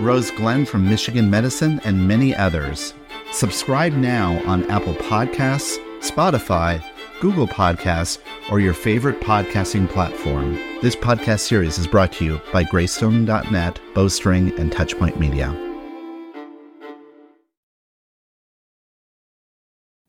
Rose 0.00 0.30
Glenn 0.30 0.66
from 0.66 0.88
Michigan 0.88 1.30
Medicine, 1.30 1.80
and 1.84 2.06
many 2.06 2.34
others. 2.34 2.92
Subscribe 3.32 3.94
now 3.94 4.42
on 4.46 4.68
Apple 4.70 4.94
Podcasts, 4.94 5.78
Spotify, 6.00 6.82
Google 7.20 7.46
Podcasts, 7.46 8.18
or 8.50 8.60
your 8.60 8.74
favorite 8.74 9.20
podcasting 9.20 9.88
platform. 9.88 10.54
This 10.82 10.94
podcast 10.94 11.40
series 11.40 11.78
is 11.78 11.86
brought 11.86 12.12
to 12.12 12.24
you 12.24 12.40
by 12.52 12.64
Greystone.net, 12.64 13.80
Bowstring, 13.94 14.58
and 14.58 14.70
Touchpoint 14.70 15.18
Media. 15.18 15.65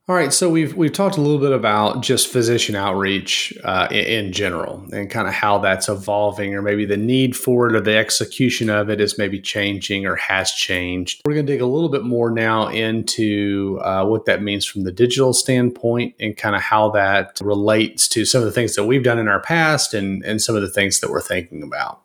All 0.08 0.14
right, 0.14 0.32
so 0.32 0.48
we've 0.48 0.74
we've 0.74 0.94
talked 0.94 1.18
a 1.18 1.20
little 1.20 1.38
bit 1.38 1.52
about 1.52 2.00
just 2.00 2.28
physician 2.28 2.74
outreach 2.74 3.52
uh, 3.62 3.88
in, 3.90 4.06
in, 4.06 4.32
general, 4.32 4.82
and 4.90 5.10
kind 5.10 5.28
of 5.28 5.34
how 5.34 5.58
that's 5.58 5.90
evolving, 5.90 6.54
or 6.54 6.62
maybe 6.62 6.86
the 6.86 6.96
need 6.96 7.36
for 7.36 7.68
it, 7.68 7.76
or 7.76 7.80
the 7.80 7.94
execution 7.94 8.70
of 8.70 8.88
it 8.88 9.02
is 9.02 9.18
maybe 9.18 9.38
changing 9.38 10.06
or 10.06 10.16
has 10.16 10.50
changed. 10.52 11.20
We're 11.26 11.34
going 11.34 11.44
to 11.44 11.52
dig 11.52 11.60
a 11.60 11.66
little 11.66 11.90
bit 11.90 12.04
more 12.04 12.30
now 12.30 12.68
into 12.68 13.78
uh, 13.82 14.06
what 14.06 14.24
that 14.24 14.42
means 14.42 14.64
from 14.64 14.84
the 14.84 14.92
digital 14.92 15.34
standpoint, 15.34 16.14
and 16.18 16.34
kind 16.34 16.56
of 16.56 16.62
how 16.62 16.88
that 16.92 17.38
relates 17.42 18.08
to 18.08 18.24
some 18.24 18.40
of 18.40 18.46
the 18.46 18.52
things 18.52 18.76
that 18.76 18.84
we've 18.84 19.04
done 19.04 19.18
in 19.18 19.28
our 19.28 19.40
past, 19.40 19.92
and 19.92 20.24
and 20.24 20.40
some 20.40 20.56
of 20.56 20.62
the 20.62 20.70
things 20.70 21.00
that 21.00 21.10
we're 21.10 21.20
thinking 21.20 21.62
about. 21.62 22.00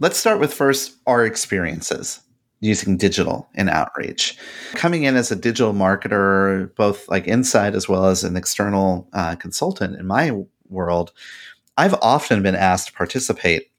Let's 0.00 0.18
start 0.18 0.40
with 0.40 0.52
first 0.52 0.96
our 1.06 1.24
experiences 1.24 2.20
using 2.64 2.96
digital 2.96 3.48
in 3.54 3.68
outreach. 3.68 4.36
Coming 4.72 5.04
in 5.04 5.16
as 5.16 5.30
a 5.30 5.36
digital 5.36 5.74
marketer, 5.74 6.74
both 6.76 7.06
like 7.08 7.26
inside 7.26 7.74
as 7.74 7.88
well 7.88 8.06
as 8.06 8.24
an 8.24 8.36
external 8.36 9.06
uh, 9.12 9.36
consultant 9.36 9.96
in 9.96 10.06
my 10.06 10.32
world, 10.68 11.12
I've 11.76 11.94
often 11.94 12.42
been 12.42 12.54
asked 12.54 12.88
to 12.88 12.92
participate 12.94 13.70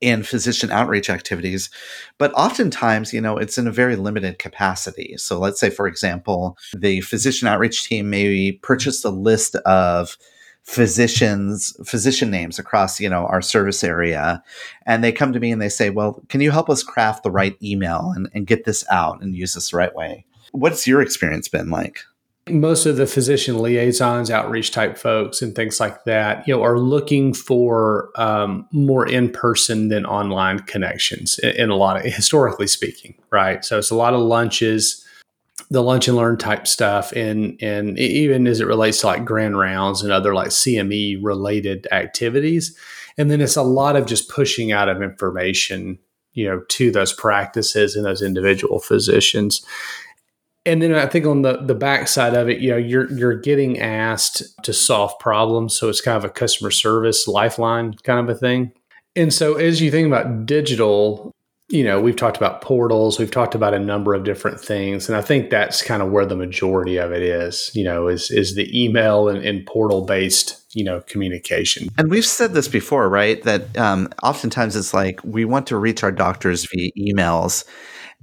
in 0.00 0.24
physician 0.24 0.72
outreach 0.72 1.08
activities, 1.08 1.70
but 2.18 2.32
oftentimes, 2.32 3.12
you 3.12 3.20
know, 3.20 3.36
it's 3.38 3.56
in 3.56 3.68
a 3.68 3.72
very 3.72 3.94
limited 3.94 4.40
capacity. 4.40 5.14
So 5.16 5.38
let's 5.38 5.60
say, 5.60 5.70
for 5.70 5.86
example, 5.86 6.58
the 6.76 7.02
physician 7.02 7.46
outreach 7.46 7.84
team 7.84 8.10
maybe 8.10 8.58
purchased 8.62 9.04
a 9.04 9.10
list 9.10 9.54
of 9.64 10.18
physicians 10.64 11.76
physician 11.84 12.30
names 12.30 12.58
across 12.58 13.00
you 13.00 13.08
know 13.08 13.26
our 13.26 13.42
service 13.42 13.82
area 13.82 14.42
and 14.86 15.02
they 15.02 15.10
come 15.10 15.32
to 15.32 15.40
me 15.40 15.50
and 15.50 15.60
they 15.60 15.68
say 15.68 15.90
well 15.90 16.22
can 16.28 16.40
you 16.40 16.52
help 16.52 16.70
us 16.70 16.84
craft 16.84 17.24
the 17.24 17.30
right 17.30 17.56
email 17.62 18.12
and, 18.14 18.28
and 18.32 18.46
get 18.46 18.64
this 18.64 18.84
out 18.90 19.20
and 19.20 19.34
use 19.34 19.54
this 19.54 19.70
the 19.70 19.76
right 19.76 19.94
way 19.96 20.24
what's 20.52 20.86
your 20.86 21.02
experience 21.02 21.48
been 21.48 21.68
like 21.68 22.04
most 22.48 22.86
of 22.86 22.96
the 22.96 23.06
physician 23.06 23.58
liaisons, 23.62 24.30
outreach 24.30 24.72
type 24.72 24.98
folks, 24.98 25.42
and 25.42 25.54
things 25.54 25.78
like 25.78 26.04
that, 26.04 26.46
you 26.46 26.54
know, 26.54 26.62
are 26.62 26.78
looking 26.78 27.32
for 27.32 28.10
um, 28.16 28.66
more 28.72 29.08
in 29.08 29.30
person 29.30 29.88
than 29.88 30.04
online 30.04 30.58
connections. 30.60 31.38
In, 31.38 31.50
in, 31.50 31.70
a 31.70 31.76
lot 31.76 31.96
of 31.96 32.12
historically 32.12 32.66
speaking, 32.66 33.14
right? 33.30 33.64
So 33.64 33.78
it's 33.78 33.90
a 33.90 33.94
lot 33.94 34.12
of 34.12 34.20
lunches, 34.20 35.01
the 35.70 35.82
lunch 35.82 36.08
and 36.08 36.16
learn 36.16 36.38
type 36.38 36.66
stuff, 36.66 37.12
and 37.12 37.58
and 37.62 37.98
even 37.98 38.46
as 38.46 38.60
it 38.60 38.66
relates 38.66 39.00
to 39.00 39.06
like 39.06 39.24
grand 39.24 39.58
rounds 39.58 40.02
and 40.02 40.12
other 40.12 40.34
like 40.34 40.48
CME 40.48 41.18
related 41.22 41.86
activities, 41.92 42.76
and 43.18 43.30
then 43.30 43.40
it's 43.40 43.56
a 43.56 43.62
lot 43.62 43.96
of 43.96 44.06
just 44.06 44.28
pushing 44.28 44.72
out 44.72 44.88
of 44.88 45.02
information, 45.02 45.98
you 46.32 46.46
know, 46.46 46.62
to 46.68 46.90
those 46.90 47.12
practices 47.12 47.96
and 47.96 48.04
those 48.04 48.22
individual 48.22 48.78
physicians 48.80 49.64
and 50.64 50.80
then 50.80 50.94
I 50.94 51.06
think 51.06 51.26
on 51.26 51.42
the 51.42 51.58
the 51.58 51.74
backside 51.74 52.34
of 52.34 52.48
it, 52.48 52.60
you 52.60 52.70
know, 52.70 52.76
you're 52.76 53.10
you're 53.12 53.38
getting 53.38 53.80
asked 53.80 54.42
to 54.64 54.72
solve 54.72 55.18
problems, 55.18 55.76
so 55.76 55.88
it's 55.88 56.00
kind 56.00 56.16
of 56.16 56.24
a 56.24 56.30
customer 56.30 56.70
service 56.70 57.26
lifeline 57.26 57.94
kind 58.04 58.20
of 58.20 58.28
a 58.28 58.38
thing. 58.38 58.72
And 59.16 59.32
so 59.32 59.54
as 59.54 59.80
you 59.80 59.90
think 59.90 60.06
about 60.06 60.46
digital, 60.46 61.32
you 61.72 61.82
know, 61.82 62.00
we've 62.00 62.16
talked 62.16 62.36
about 62.36 62.60
portals, 62.60 63.18
we've 63.18 63.30
talked 63.30 63.54
about 63.54 63.72
a 63.72 63.78
number 63.78 64.14
of 64.14 64.24
different 64.24 64.60
things, 64.60 65.08
and 65.08 65.16
I 65.16 65.22
think 65.22 65.50
that's 65.50 65.82
kind 65.82 66.02
of 66.02 66.10
where 66.10 66.26
the 66.26 66.36
majority 66.36 66.98
of 66.98 67.12
it 67.12 67.22
is. 67.22 67.70
You 67.74 67.84
know, 67.84 68.08
is 68.08 68.30
is 68.30 68.54
the 68.54 68.68
email 68.78 69.28
and, 69.28 69.44
and 69.44 69.66
portal 69.66 70.04
based 70.04 70.58
you 70.74 70.84
know 70.84 71.02
communication 71.02 71.88
and 71.98 72.10
we've 72.10 72.24
said 72.24 72.54
this 72.54 72.66
before 72.66 73.06
right 73.06 73.42
that 73.42 73.76
um, 73.76 74.08
oftentimes 74.22 74.74
it's 74.74 74.94
like 74.94 75.20
we 75.22 75.44
want 75.44 75.66
to 75.66 75.76
reach 75.76 76.02
our 76.02 76.10
doctors 76.10 76.66
via 76.72 76.90
emails 76.92 77.66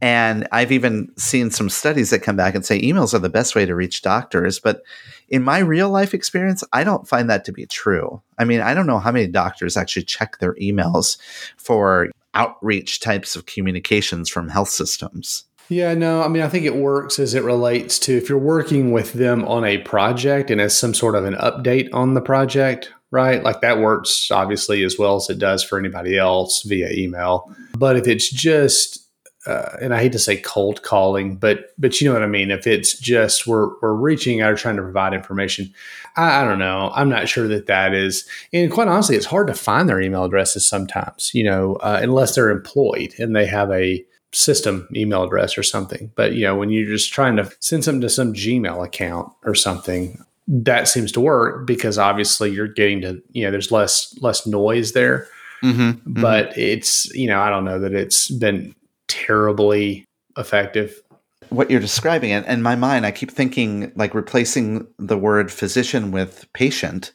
and 0.02 0.48
I've 0.52 0.72
even 0.72 1.12
seen 1.18 1.52
some 1.52 1.70
studies 1.70 2.10
that 2.10 2.20
come 2.20 2.38
back 2.38 2.56
and 2.56 2.66
say 2.66 2.82
emails 2.82 3.14
are 3.14 3.20
the 3.20 3.30
best 3.30 3.54
way 3.54 3.66
to 3.66 3.76
reach 3.76 4.02
doctors. 4.02 4.60
But 4.60 4.82
in 5.28 5.44
my 5.44 5.60
real 5.60 5.90
life 5.90 6.14
experience, 6.14 6.64
I 6.72 6.84
don't 6.84 7.08
find 7.08 7.30
that 7.30 7.44
to 7.46 7.52
be 7.52 7.66
true. 7.66 8.22
I 8.38 8.46
mean, 8.46 8.62
I 8.62 8.74
don't 8.74 8.88
know 8.88 9.00
how 9.00 9.12
many 9.12 9.28
doctors 9.28 9.76
actually 9.76 10.04
check 10.04 10.40
their 10.40 10.56
emails 10.56 11.18
for 11.58 12.10
outreach 12.34 13.00
types 13.00 13.36
of 13.36 13.46
communications 13.46 14.30
from 14.30 14.50
health 14.50 14.70
systems. 14.70 15.46
Yeah, 15.70 15.94
no, 15.94 16.24
I 16.24 16.28
mean, 16.28 16.42
I 16.42 16.50
think 16.50 16.66
it 16.66 16.76
works 16.76 17.20
as 17.20 17.36
it 17.36 17.44
relates 17.44 18.00
to 18.00 18.18
if 18.18 18.28
you're 18.28 18.40
working 18.40 18.92
with 18.92 19.14
them 19.14 19.46
on 19.46 19.64
a 19.64 19.78
project 19.80 20.50
and 20.50 20.60
as 20.60 20.76
some 20.76 20.96
sort 20.96 21.16
of 21.16 21.26
an 21.26 21.36
update 21.36 21.90
on 21.94 22.16
the 22.16 22.22
project, 22.22 22.92
right? 23.12 23.44
Like 23.44 23.62
that 23.62 23.78
works 23.78 24.32
obviously 24.32 24.84
as 24.84 24.98
well 24.98 25.16
as 25.18 25.30
it 25.30 25.38
does 25.38 25.64
for 25.64 25.78
anybody 25.78 26.18
else 26.18 26.64
via 26.64 26.90
email. 26.92 27.54
But 27.78 27.98
if 27.98 28.08
it's 28.08 28.32
just 28.32 29.09
uh, 29.50 29.78
and 29.82 29.96
I 29.96 30.00
hate 30.00 30.12
to 30.12 30.20
say 30.20 30.38
cold 30.38 30.84
calling, 30.84 31.36
but 31.36 31.74
but 31.80 32.00
you 32.00 32.08
know 32.08 32.14
what 32.14 32.24
I 32.24 32.28
mean. 32.28 32.52
If 32.52 32.68
it's 32.68 32.98
just 32.98 33.48
we're 33.48 33.72
we're 33.82 33.94
reaching 33.94 34.42
out 34.42 34.52
or 34.52 34.56
trying 34.56 34.76
to 34.76 34.84
provide 34.84 35.16
information, 35.16 35.74
I, 36.16 36.42
I, 36.42 36.46
don't 36.46 36.60
know. 36.60 36.92
I'm 36.94 37.10
not 37.10 37.28
sure 37.28 37.48
that 37.48 37.66
that 37.66 37.96
is. 37.96 38.28
And 38.54 38.72
quite 38.72 38.88
honestly, 38.88 39.16
it's 39.16 39.26
hard 39.26 39.48
to 39.48 39.56
find 39.56 39.90
their 39.90 40.00
email 40.00 40.24
addresses 40.24 40.68
sometimes. 40.68 41.32
You 41.34 41.46
know, 41.46 41.76
uh, 41.78 42.00
unless 42.00 42.36
they're 42.36 42.52
employed 42.52 43.16
and 43.18 43.36
they 43.36 43.48
have 43.48 43.72
a 43.72 44.06
system 44.32 44.88
email 44.96 45.24
address 45.24 45.58
or 45.58 45.64
something. 45.64 46.12
But 46.14 46.34
you 46.34 46.44
know, 46.44 46.56
when 46.56 46.70
you're 46.70 46.86
just 46.86 47.12
trying 47.12 47.38
to 47.38 47.52
send 47.60 47.84
something 47.84 48.02
to 48.02 48.10
some 48.10 48.34
Gmail 48.34 48.86
account 48.86 49.34
or 49.44 49.56
something, 49.56 50.24
that 50.48 50.88
seems 50.88 51.12
to 51.14 51.22
work 51.22 51.66
because 51.66 51.98
obviously 51.98 52.52
you're 52.52 52.68
getting 52.68 53.02
to 53.02 53.24
you 53.32 53.46
know 53.46 53.52
there's 53.52 53.72
less 53.72 54.16
less 54.22 54.46
noise 54.46 54.92
there. 54.92 55.28
Mm-hmm, 55.64 55.82
mm-hmm. 55.82 56.22
but 56.22 56.58
it's 56.58 57.14
you 57.14 57.28
know 57.28 57.42
i 57.42 57.50
don't 57.50 57.66
know 57.66 57.80
that 57.80 57.94
it's 57.94 58.32
been 58.32 58.74
terribly 59.10 60.06
effective. 60.38 61.02
What 61.50 61.70
you're 61.70 61.82
describing, 61.82 62.32
and 62.32 62.46
in 62.46 62.62
my 62.62 62.76
mind, 62.76 63.06
I 63.06 63.12
keep 63.12 63.32
thinking 63.32 63.92
like 63.96 64.14
replacing 64.14 64.88
the 64.98 65.18
word 65.18 65.52
physician 65.52 66.12
with 66.12 66.48
patient. 66.54 67.12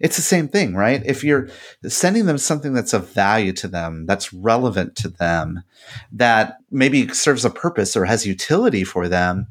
It's 0.00 0.16
the 0.16 0.22
same 0.22 0.48
thing, 0.48 0.74
right? 0.74 1.02
If 1.06 1.22
you're 1.22 1.48
sending 1.86 2.26
them 2.26 2.38
something 2.38 2.72
that's 2.72 2.92
of 2.92 3.10
value 3.10 3.52
to 3.52 3.68
them, 3.68 4.06
that's 4.06 4.32
relevant 4.32 4.96
to 4.96 5.08
them, 5.08 5.62
that 6.10 6.56
maybe 6.70 7.08
serves 7.08 7.44
a 7.44 7.50
purpose 7.50 7.94
or 7.94 8.04
has 8.04 8.26
utility 8.26 8.82
for 8.82 9.06
them, 9.06 9.46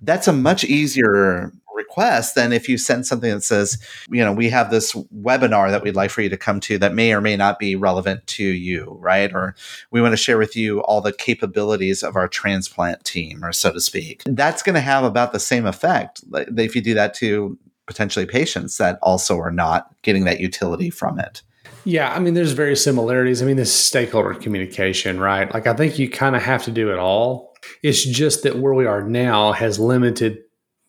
that's 0.00 0.28
a 0.28 0.32
much 0.32 0.64
easier 0.64 1.52
request 1.94 2.34
than 2.34 2.52
if 2.52 2.68
you 2.68 2.76
send 2.76 3.06
something 3.06 3.30
that 3.30 3.42
says, 3.42 3.78
you 4.10 4.24
know, 4.24 4.32
we 4.32 4.48
have 4.48 4.70
this 4.70 4.92
webinar 5.14 5.70
that 5.70 5.82
we'd 5.82 5.94
like 5.94 6.10
for 6.10 6.22
you 6.22 6.28
to 6.28 6.36
come 6.36 6.58
to 6.60 6.76
that 6.78 6.92
may 6.92 7.12
or 7.12 7.20
may 7.20 7.36
not 7.36 7.58
be 7.58 7.76
relevant 7.76 8.26
to 8.26 8.44
you, 8.44 8.96
right? 9.00 9.32
Or 9.32 9.54
we 9.90 10.02
want 10.02 10.12
to 10.12 10.16
share 10.16 10.38
with 10.38 10.56
you 10.56 10.80
all 10.82 11.00
the 11.00 11.12
capabilities 11.12 12.02
of 12.02 12.16
our 12.16 12.26
transplant 12.26 13.04
team, 13.04 13.44
or 13.44 13.52
so 13.52 13.72
to 13.72 13.80
speak. 13.80 14.22
That's 14.26 14.62
going 14.62 14.74
to 14.74 14.80
have 14.80 15.04
about 15.04 15.32
the 15.32 15.40
same 15.40 15.66
effect 15.66 16.22
if 16.32 16.74
you 16.74 16.82
do 16.82 16.94
that 16.94 17.14
to 17.14 17.56
potentially 17.86 18.26
patients 18.26 18.78
that 18.78 18.98
also 19.02 19.38
are 19.38 19.52
not 19.52 19.94
getting 20.02 20.24
that 20.24 20.40
utility 20.40 20.90
from 20.90 21.20
it. 21.20 21.42
Yeah, 21.84 22.12
I 22.14 22.18
mean, 22.18 22.32
there's 22.34 22.52
very 22.52 22.76
similarities. 22.76 23.42
I 23.42 23.46
mean, 23.46 23.56
this 23.56 23.72
stakeholder 23.72 24.34
communication, 24.34 25.20
right? 25.20 25.52
Like, 25.52 25.66
I 25.66 25.74
think 25.74 25.98
you 25.98 26.08
kind 26.08 26.34
of 26.34 26.42
have 26.42 26.64
to 26.64 26.70
do 26.70 26.90
it 26.90 26.98
all. 26.98 27.54
It's 27.82 28.04
just 28.04 28.42
that 28.42 28.58
where 28.58 28.72
we 28.72 28.86
are 28.86 29.02
now 29.02 29.52
has 29.52 29.78
limited 29.78 30.43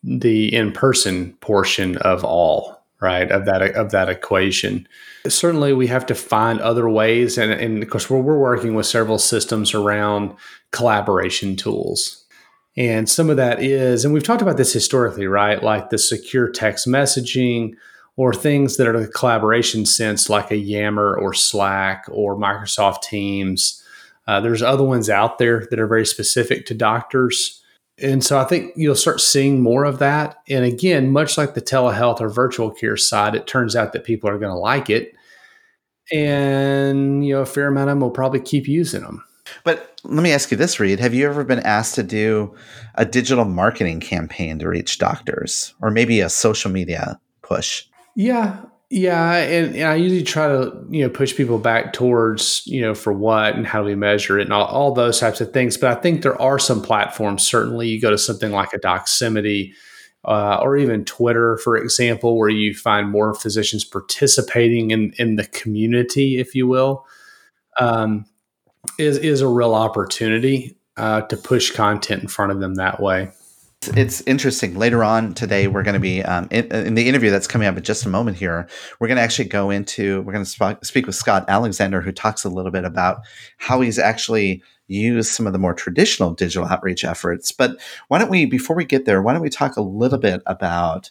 the 0.06 0.54
in-person 0.54 1.32
portion 1.40 1.96
of 1.98 2.24
all 2.24 2.80
right 3.00 3.30
of 3.30 3.44
that 3.44 3.60
of 3.74 3.90
that 3.90 4.08
equation. 4.08 4.86
Certainly 5.26 5.72
we 5.72 5.88
have 5.88 6.06
to 6.06 6.14
find 6.14 6.60
other 6.60 6.88
ways 6.88 7.36
and, 7.36 7.52
and 7.52 7.82
of 7.82 7.90
course 7.90 8.08
we're, 8.08 8.20
we're 8.20 8.38
working 8.38 8.74
with 8.74 8.86
several 8.86 9.18
systems 9.18 9.74
around 9.74 10.34
collaboration 10.70 11.56
tools. 11.56 12.24
And 12.76 13.08
some 13.08 13.30
of 13.30 13.36
that 13.36 13.60
is 13.60 14.04
and 14.04 14.14
we've 14.14 14.22
talked 14.22 14.42
about 14.42 14.56
this 14.56 14.72
historically 14.72 15.26
right 15.26 15.62
like 15.62 15.90
the 15.90 15.98
secure 15.98 16.48
text 16.48 16.86
messaging 16.86 17.74
or 18.14 18.32
things 18.32 18.76
that 18.76 18.86
are 18.86 18.98
the 18.98 19.08
collaboration 19.08 19.84
sense 19.84 20.30
like 20.30 20.52
a 20.52 20.56
yammer 20.56 21.18
or 21.18 21.34
slack 21.34 22.06
or 22.10 22.36
microsoft 22.36 23.02
teams. 23.02 23.82
Uh, 24.28 24.40
there's 24.40 24.62
other 24.62 24.84
ones 24.84 25.10
out 25.10 25.38
there 25.38 25.66
that 25.70 25.80
are 25.80 25.86
very 25.86 26.06
specific 26.06 26.64
to 26.66 26.74
doctors 26.74 27.62
and 27.98 28.22
so 28.22 28.38
I 28.38 28.44
think 28.44 28.72
you'll 28.76 28.94
start 28.94 29.20
seeing 29.20 29.62
more 29.62 29.84
of 29.84 29.98
that. 30.00 30.42
And 30.48 30.64
again, 30.64 31.10
much 31.10 31.38
like 31.38 31.54
the 31.54 31.62
telehealth 31.62 32.20
or 32.20 32.28
virtual 32.28 32.70
care 32.70 32.96
side, 32.96 33.34
it 33.34 33.46
turns 33.46 33.74
out 33.74 33.92
that 33.92 34.04
people 34.04 34.28
are 34.28 34.38
going 34.38 34.52
to 34.52 34.58
like 34.58 34.90
it. 34.90 35.14
And, 36.12 37.26
you 37.26 37.34
know, 37.34 37.40
a 37.40 37.46
fair 37.46 37.68
amount 37.68 37.88
of 37.88 37.92
them 37.92 38.00
will 38.00 38.10
probably 38.10 38.40
keep 38.40 38.68
using 38.68 39.02
them. 39.02 39.24
But 39.64 40.00
let 40.04 40.22
me 40.22 40.32
ask 40.32 40.50
you 40.50 40.56
this, 40.56 40.78
Reed. 40.78 41.00
Have 41.00 41.14
you 41.14 41.26
ever 41.26 41.44
been 41.44 41.60
asked 41.60 41.94
to 41.94 42.02
do 42.02 42.54
a 42.96 43.04
digital 43.04 43.44
marketing 43.44 44.00
campaign 44.00 44.58
to 44.58 44.68
reach 44.68 44.98
doctors 44.98 45.74
or 45.80 45.90
maybe 45.90 46.20
a 46.20 46.28
social 46.28 46.70
media 46.70 47.18
push? 47.42 47.84
Yeah, 48.14 48.60
yeah, 48.88 49.34
and, 49.34 49.74
and, 49.74 49.84
I 49.84 49.96
usually 49.96 50.22
try 50.22 50.46
to 50.46 50.86
you 50.90 51.02
know 51.02 51.10
push 51.10 51.34
people 51.34 51.58
back 51.58 51.92
towards 51.92 52.62
you 52.66 52.80
know 52.80 52.94
for 52.94 53.12
what 53.12 53.56
and 53.56 53.66
how 53.66 53.80
do 53.80 53.86
we 53.86 53.96
measure 53.96 54.38
it 54.38 54.44
and 54.44 54.52
all, 54.52 54.66
all, 54.66 54.92
those 54.92 55.18
types 55.18 55.40
of 55.40 55.52
things. 55.52 55.76
But 55.76 55.96
I 55.96 56.00
think 56.00 56.22
there 56.22 56.40
are 56.40 56.58
some 56.58 56.82
platforms. 56.82 57.42
Certainly, 57.42 57.88
you 57.88 58.00
go 58.00 58.10
to 58.10 58.18
something 58.18 58.52
like 58.52 58.72
a 58.72 58.78
Doximity 58.78 59.72
uh, 60.24 60.58
or 60.62 60.76
even 60.76 61.04
Twitter, 61.04 61.56
for 61.58 61.76
example, 61.76 62.38
where 62.38 62.48
you 62.48 62.74
find 62.74 63.10
more 63.10 63.34
physicians 63.34 63.84
participating 63.84 64.92
in 64.92 65.12
in 65.18 65.34
the 65.34 65.46
community, 65.46 66.38
if 66.38 66.54
you 66.54 66.68
will, 66.68 67.04
um, 67.80 68.24
is 69.00 69.18
is 69.18 69.40
a 69.40 69.48
real 69.48 69.74
opportunity 69.74 70.78
uh, 70.96 71.22
to 71.22 71.36
push 71.36 71.72
content 71.72 72.22
in 72.22 72.28
front 72.28 72.52
of 72.52 72.60
them 72.60 72.76
that 72.76 73.00
way 73.00 73.32
it's 73.88 74.20
interesting. 74.22 74.74
Later 74.74 75.04
on 75.04 75.34
today, 75.34 75.66
we're 75.66 75.82
going 75.82 75.94
to 75.94 76.00
be 76.00 76.22
um, 76.22 76.48
in, 76.50 76.70
in, 76.72 76.94
the 76.94 77.08
interview 77.08 77.30
that's 77.30 77.46
coming 77.46 77.68
up 77.68 77.76
in 77.76 77.82
just 77.82 78.04
a 78.06 78.08
moment. 78.08 78.36
Here, 78.36 78.68
we're 79.00 79.08
going 79.08 79.16
to 79.16 79.22
actually 79.22 79.48
go 79.48 79.70
into 79.70 80.22
we're 80.22 80.32
going 80.32 80.44
to 80.44 80.50
sp- 80.50 80.82
speak 80.82 81.06
with 81.06 81.14
Scott 81.14 81.44
Alexander, 81.48 82.00
who 82.00 82.12
talks 82.12 82.44
a 82.44 82.48
little 82.48 82.70
bit 82.70 82.84
about 82.84 83.20
how 83.58 83.80
he's 83.80 83.98
actually 83.98 84.62
used 84.88 85.32
some 85.32 85.46
of 85.46 85.52
the 85.52 85.58
more 85.58 85.74
traditional 85.74 86.32
digital 86.32 86.68
outreach 86.68 87.04
efforts. 87.04 87.52
But 87.52 87.80
why 88.08 88.18
don't 88.18 88.30
we, 88.30 88.46
before 88.46 88.76
we 88.76 88.84
get 88.84 89.04
there, 89.04 89.20
why 89.22 89.32
don't 89.32 89.42
we 89.42 89.50
talk 89.50 89.76
a 89.76 89.82
little 89.82 90.18
bit 90.18 90.42
about 90.46 91.10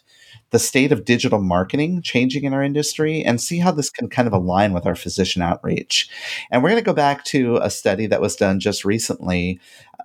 the 0.50 0.58
state 0.58 0.92
of 0.92 1.04
digital 1.04 1.40
marketing 1.40 2.00
changing 2.02 2.44
in 2.44 2.54
our 2.54 2.62
industry 2.62 3.22
and 3.22 3.40
see 3.40 3.58
how 3.58 3.72
this 3.72 3.90
can 3.90 4.08
kind 4.08 4.28
of 4.28 4.32
align 4.32 4.72
with 4.72 4.86
our 4.86 4.94
physician 4.94 5.42
outreach. 5.42 6.08
And 6.50 6.62
we're 6.62 6.70
going 6.70 6.82
to 6.82 6.86
go 6.86 6.94
back 6.94 7.24
to 7.26 7.56
a 7.56 7.68
study 7.68 8.06
that 8.06 8.20
was 8.20 8.36
done 8.36 8.60
just 8.60 8.84
recently 8.84 9.60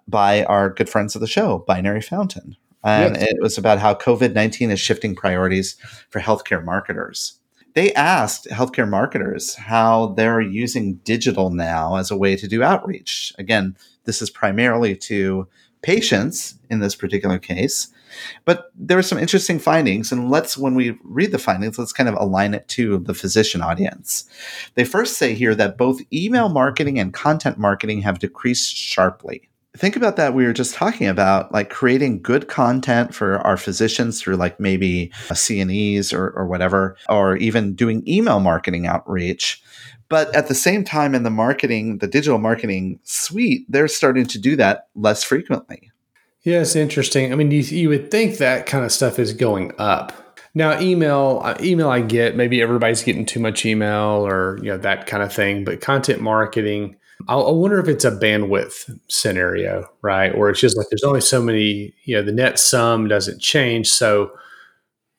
by 0.07 0.43
our 0.45 0.69
good 0.69 0.89
friends 0.89 1.15
of 1.15 1.21
the 1.21 1.27
show, 1.27 1.59
Binary 1.67 2.01
Fountain. 2.01 2.55
And 2.83 3.15
yes. 3.15 3.31
it 3.31 3.37
was 3.41 3.57
about 3.57 3.79
how 3.79 3.93
COVID 3.93 4.33
19 4.33 4.71
is 4.71 4.79
shifting 4.79 5.15
priorities 5.15 5.75
for 6.09 6.19
healthcare 6.19 6.63
marketers. 6.63 7.39
They 7.73 7.93
asked 7.93 8.47
healthcare 8.49 8.89
marketers 8.89 9.55
how 9.55 10.07
they're 10.17 10.41
using 10.41 10.95
digital 11.05 11.51
now 11.51 11.95
as 11.95 12.11
a 12.11 12.17
way 12.17 12.35
to 12.35 12.47
do 12.47 12.63
outreach. 12.63 13.33
Again, 13.37 13.77
this 14.03 14.21
is 14.21 14.29
primarily 14.29 14.95
to 14.95 15.47
patients 15.81 16.55
in 16.69 16.79
this 16.79 16.95
particular 16.95 17.39
case. 17.39 17.87
But 18.43 18.71
there 18.75 18.97
are 18.97 19.03
some 19.03 19.17
interesting 19.17 19.57
findings, 19.57 20.11
and 20.11 20.29
let's, 20.29 20.57
when 20.57 20.75
we 20.75 20.97
read 21.03 21.31
the 21.31 21.39
findings, 21.39 21.79
let's 21.79 21.93
kind 21.93 22.09
of 22.09 22.15
align 22.15 22.53
it 22.53 22.67
to 22.69 22.99
the 22.99 23.13
physician 23.13 23.61
audience. 23.61 24.25
They 24.75 24.83
first 24.83 25.17
say 25.17 25.33
here 25.33 25.55
that 25.55 25.77
both 25.77 26.01
email 26.11 26.49
marketing 26.49 26.99
and 26.99 27.13
content 27.13 27.57
marketing 27.57 28.01
have 28.01 28.19
decreased 28.19 28.75
sharply 28.75 29.49
think 29.77 29.95
about 29.95 30.17
that 30.17 30.33
we 30.33 30.45
were 30.45 30.53
just 30.53 30.75
talking 30.75 31.07
about 31.07 31.51
like 31.53 31.69
creating 31.69 32.21
good 32.21 32.47
content 32.47 33.15
for 33.15 33.39
our 33.39 33.57
physicians 33.57 34.21
through 34.21 34.35
like 34.35 34.59
maybe 34.59 35.11
CMEs 35.29 36.13
or, 36.13 36.29
or 36.31 36.45
whatever 36.45 36.97
or 37.07 37.37
even 37.37 37.73
doing 37.73 38.03
email 38.07 38.39
marketing 38.39 38.85
outreach. 38.85 39.61
But 40.09 40.33
at 40.35 40.47
the 40.47 40.55
same 40.55 40.83
time 40.83 41.15
in 41.15 41.23
the 41.23 41.29
marketing 41.29 41.99
the 41.99 42.07
digital 42.07 42.37
marketing 42.37 42.99
suite 43.03 43.65
they're 43.69 43.87
starting 43.87 44.25
to 44.27 44.39
do 44.39 44.55
that 44.57 44.87
less 44.95 45.23
frequently. 45.23 45.91
Yeah 46.43 46.61
it's 46.61 46.75
interesting. 46.75 47.31
I 47.31 47.35
mean 47.35 47.51
you, 47.51 47.61
you 47.61 47.89
would 47.89 48.11
think 48.11 48.37
that 48.37 48.65
kind 48.65 48.83
of 48.83 48.91
stuff 48.91 49.19
is 49.19 49.33
going 49.33 49.71
up. 49.77 50.13
Now, 50.53 50.77
email, 50.81 51.39
uh, 51.45 51.55
email, 51.61 51.89
I 51.89 52.01
get 52.01 52.35
maybe 52.35 52.61
everybody's 52.61 53.03
getting 53.03 53.25
too 53.25 53.39
much 53.39 53.65
email 53.65 54.27
or 54.27 54.57
you 54.57 54.65
know 54.65 54.77
that 54.79 55.07
kind 55.07 55.23
of 55.23 55.31
thing. 55.31 55.63
But 55.63 55.79
content 55.79 56.19
marketing, 56.19 56.97
I 57.27 57.35
wonder 57.35 57.79
if 57.79 57.87
it's 57.87 58.05
a 58.05 58.11
bandwidth 58.11 58.97
scenario, 59.09 59.85
right? 60.01 60.33
Or 60.33 60.49
it's 60.49 60.59
just 60.59 60.77
like 60.77 60.87
there's 60.89 61.03
only 61.03 61.21
so 61.21 61.41
many. 61.41 61.93
You 62.05 62.15
know, 62.15 62.23
the 62.23 62.31
net 62.31 62.59
sum 62.59 63.07
doesn't 63.07 63.41
change, 63.41 63.89
so 63.89 64.31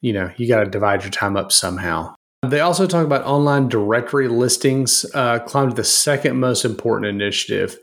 you 0.01 0.13
know 0.13 0.31
you 0.37 0.49
got 0.49 0.65
to 0.65 0.71
divide 0.71 1.03
your 1.03 1.11
time 1.11 1.37
up 1.37 1.53
somehow. 1.53 2.15
They 2.43 2.61
also 2.61 2.87
talk 2.87 3.07
about 3.07 3.25
online 3.25 3.69
directory 3.69 4.27
listings 4.29 5.07
uh, 5.15 5.39
climbed 5.41 5.77
the 5.77 5.85
second 5.85 6.41
most 6.41 6.65
important 6.65 7.07
initiative. 7.07 7.79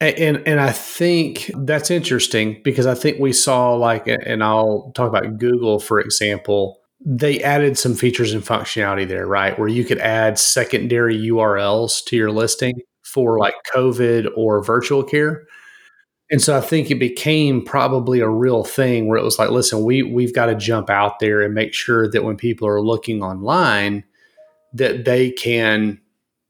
And 0.00 0.42
and 0.46 0.60
I 0.60 0.72
think 0.72 1.50
that's 1.54 1.90
interesting 1.90 2.60
because 2.62 2.86
I 2.86 2.94
think 2.94 3.18
we 3.18 3.32
saw 3.32 3.72
like, 3.72 4.06
and 4.06 4.44
I'll 4.44 4.92
talk 4.94 5.08
about 5.08 5.38
Google 5.38 5.78
for 5.78 5.98
example. 5.98 6.80
They 7.04 7.42
added 7.42 7.78
some 7.78 7.94
features 7.94 8.34
and 8.34 8.42
functionality 8.42 9.06
there, 9.06 9.26
right? 9.26 9.58
Where 9.58 9.68
you 9.68 9.84
could 9.84 9.98
add 9.98 10.38
secondary 10.38 11.16
URLs 11.16 12.04
to 12.06 12.16
your 12.16 12.30
listing 12.30 12.80
for 13.06 13.38
like 13.38 13.54
COVID 13.74 14.28
or 14.36 14.62
virtual 14.62 15.02
care. 15.02 15.46
And 16.30 16.42
so 16.42 16.56
I 16.56 16.60
think 16.60 16.90
it 16.90 16.98
became 16.98 17.64
probably 17.64 18.18
a 18.18 18.28
real 18.28 18.64
thing 18.64 19.06
where 19.06 19.18
it 19.18 19.24
was 19.24 19.38
like, 19.38 19.50
listen, 19.50 19.84
we 19.84 20.02
we've 20.02 20.34
got 20.34 20.46
to 20.46 20.56
jump 20.56 20.90
out 20.90 21.20
there 21.20 21.40
and 21.40 21.54
make 21.54 21.72
sure 21.72 22.10
that 22.10 22.24
when 22.24 22.36
people 22.36 22.66
are 22.66 22.82
looking 22.82 23.22
online, 23.22 24.02
that 24.72 25.04
they 25.04 25.30
can 25.30 26.00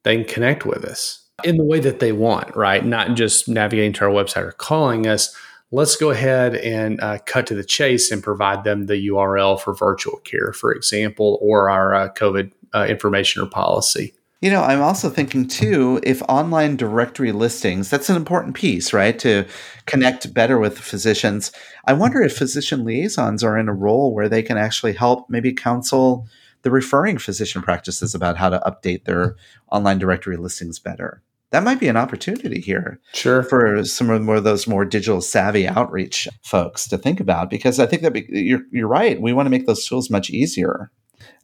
they 0.05 0.17
can 0.17 0.25
connect 0.25 0.65
with 0.65 0.85
us 0.85 1.27
in 1.45 1.59
the 1.59 1.65
way 1.65 1.79
that 1.81 2.01
they 2.01 2.13
want, 2.13 2.57
right? 2.57 2.85
Not 2.85 3.15
just 3.15 3.49
navigating 3.49 3.93
to 3.95 4.07
our 4.07 4.11
website 4.11 4.45
or 4.45 4.53
calling 4.53 5.07
us. 5.07 5.37
Let's 5.71 5.97
go 5.97 6.11
ahead 6.11 6.55
and 6.55 6.99
uh, 7.03 7.19
cut 7.27 7.47
to 7.49 7.55
the 7.55 7.65
chase 7.65 8.11
and 8.11 8.23
provide 8.23 8.65
them 8.65 8.87
the 8.87 9.09
URL 9.09 9.61
for 9.61 9.75
virtual 9.75 10.19
care, 10.19 10.55
for 10.55 10.73
example, 10.73 11.39
or 11.43 11.69
our 11.69 11.95
uh, 11.95 12.09
COVID 12.15 12.53
uh, 12.73 12.87
information 12.89 13.43
or 13.43 13.47
policy. 13.47 14.15
You 14.43 14.51
know, 14.51 14.63
I'm 14.63 14.83
also 14.83 15.09
thinking 15.09 15.49
too, 15.49 15.99
if 16.03 16.21
online 16.29 16.77
directory 16.77 17.33
listings, 17.33 17.89
that's 17.89 18.11
an 18.11 18.17
important 18.17 18.55
piece, 18.55 18.93
right? 18.93 19.19
To 19.21 19.47
connect 19.87 20.35
better 20.35 20.59
with 20.59 20.79
physicians. 20.79 21.53
I 21.87 21.95
wonder 21.95 22.21
if 22.21 22.37
physician 22.37 22.85
liaisons 22.85 23.43
are 23.43 23.57
in 23.57 23.69
a 23.69 23.75
role 23.75 24.15
where 24.15 24.29
they 24.29 24.43
can 24.43 24.59
actually 24.59 24.93
help 24.93 25.31
maybe 25.31 25.55
counsel 25.55 26.29
the 26.63 26.71
referring 26.71 27.17
physician 27.17 27.63
practices 27.63 28.15
about 28.15 28.37
how 28.37 28.51
to 28.51 28.61
update 28.61 29.05
their 29.05 29.37
online 29.73 29.99
directory 29.99 30.37
listings 30.37 30.79
better. 30.79 31.23
That 31.51 31.63
might 31.63 31.81
be 31.81 31.89
an 31.89 31.97
opportunity 31.97 32.61
here. 32.61 33.01
Sure. 33.15 33.43
For 33.43 33.85
some 33.85 34.11
of 34.11 34.21
more 34.21 34.37
of 34.37 34.45
those 34.45 34.67
more 34.67 34.85
digital 34.85 35.21
savvy 35.21 35.67
outreach 35.67 36.29
folks 36.43 36.89
to 36.89 36.99
think 36.99 37.21
about, 37.21 37.49
because 37.49 37.79
I 37.79 37.87
think 37.87 38.03
that 38.03 38.13
be, 38.13 38.27
you're, 38.29 38.63
you're 38.71 38.89
right. 38.89 39.21
We 39.21 39.33
want 39.33 39.47
to 39.47 39.51
make 39.51 39.67
those 39.67 39.87
tools 39.87 40.11
much 40.11 40.29
easier. 40.29 40.91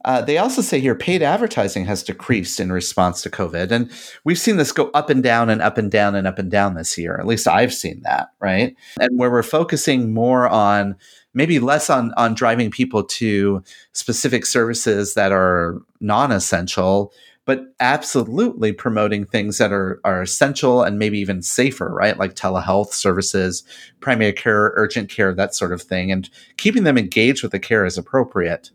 Uh, 0.05 0.21
they 0.21 0.37
also 0.37 0.61
say 0.61 0.79
here 0.79 0.95
paid 0.95 1.21
advertising 1.21 1.85
has 1.85 2.03
decreased 2.03 2.59
in 2.59 2.71
response 2.71 3.21
to 3.21 3.29
COVID. 3.29 3.71
And 3.71 3.89
we've 4.23 4.39
seen 4.39 4.57
this 4.57 4.71
go 4.71 4.89
up 4.93 5.09
and 5.09 5.23
down 5.23 5.49
and 5.49 5.61
up 5.61 5.77
and 5.77 5.89
down 5.89 6.15
and 6.15 6.27
up 6.27 6.39
and 6.39 6.51
down 6.51 6.75
this 6.75 6.97
year. 6.97 7.17
At 7.17 7.27
least 7.27 7.47
I've 7.47 7.73
seen 7.73 8.01
that, 8.03 8.29
right? 8.39 8.75
And 8.99 9.17
where 9.17 9.31
we're 9.31 9.43
focusing 9.43 10.13
more 10.13 10.47
on 10.47 10.95
maybe 11.33 11.59
less 11.59 11.89
on 11.89 12.13
on 12.17 12.33
driving 12.33 12.69
people 12.69 13.03
to 13.03 13.63
specific 13.93 14.45
services 14.45 15.13
that 15.13 15.31
are 15.31 15.79
non-essential 15.99 17.13
but 17.45 17.65
absolutely 17.81 18.71
promoting 18.71 19.25
things 19.25 19.57
that 19.57 19.71
are 19.71 19.99
are 20.03 20.21
essential 20.21 20.83
and 20.83 20.99
maybe 20.99 21.19
even 21.19 21.41
safer 21.41 21.89
right 21.93 22.17
like 22.17 22.35
telehealth 22.35 22.93
services 22.93 23.63
primary 23.99 24.33
care 24.33 24.73
urgent 24.75 25.09
care 25.09 25.33
that 25.33 25.55
sort 25.55 25.73
of 25.73 25.81
thing 25.81 26.11
and 26.11 26.29
keeping 26.57 26.83
them 26.83 26.97
engaged 26.97 27.41
with 27.41 27.51
the 27.51 27.59
care 27.59 27.85
as 27.85 27.97
appropriate 27.97 28.71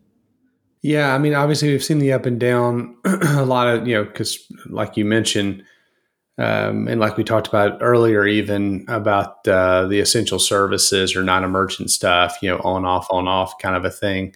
yeah 0.81 1.13
i 1.13 1.17
mean 1.17 1.33
obviously 1.33 1.69
we've 1.69 1.83
seen 1.83 1.99
the 1.99 2.13
up 2.13 2.25
and 2.25 2.39
down 2.39 2.95
a 3.05 3.45
lot 3.45 3.67
of 3.67 3.87
you 3.87 3.95
know 3.95 4.03
because 4.03 4.39
like 4.67 4.97
you 4.97 5.05
mentioned 5.05 5.63
um, 6.39 6.87
and 6.87 7.01
like 7.01 7.17
we 7.17 7.25
talked 7.25 7.49
about 7.49 7.79
earlier, 7.81 8.25
even 8.25 8.85
about 8.87 9.45
uh, 9.45 9.85
the 9.87 9.99
essential 9.99 10.39
services 10.39 11.13
or 11.13 11.21
non-emergent 11.21 11.91
stuff, 11.91 12.37
you 12.41 12.49
know, 12.49 12.59
on 12.63 12.85
off 12.85 13.07
on 13.11 13.27
off 13.27 13.59
kind 13.61 13.75
of 13.75 13.83
a 13.83 13.89
thing. 13.89 14.33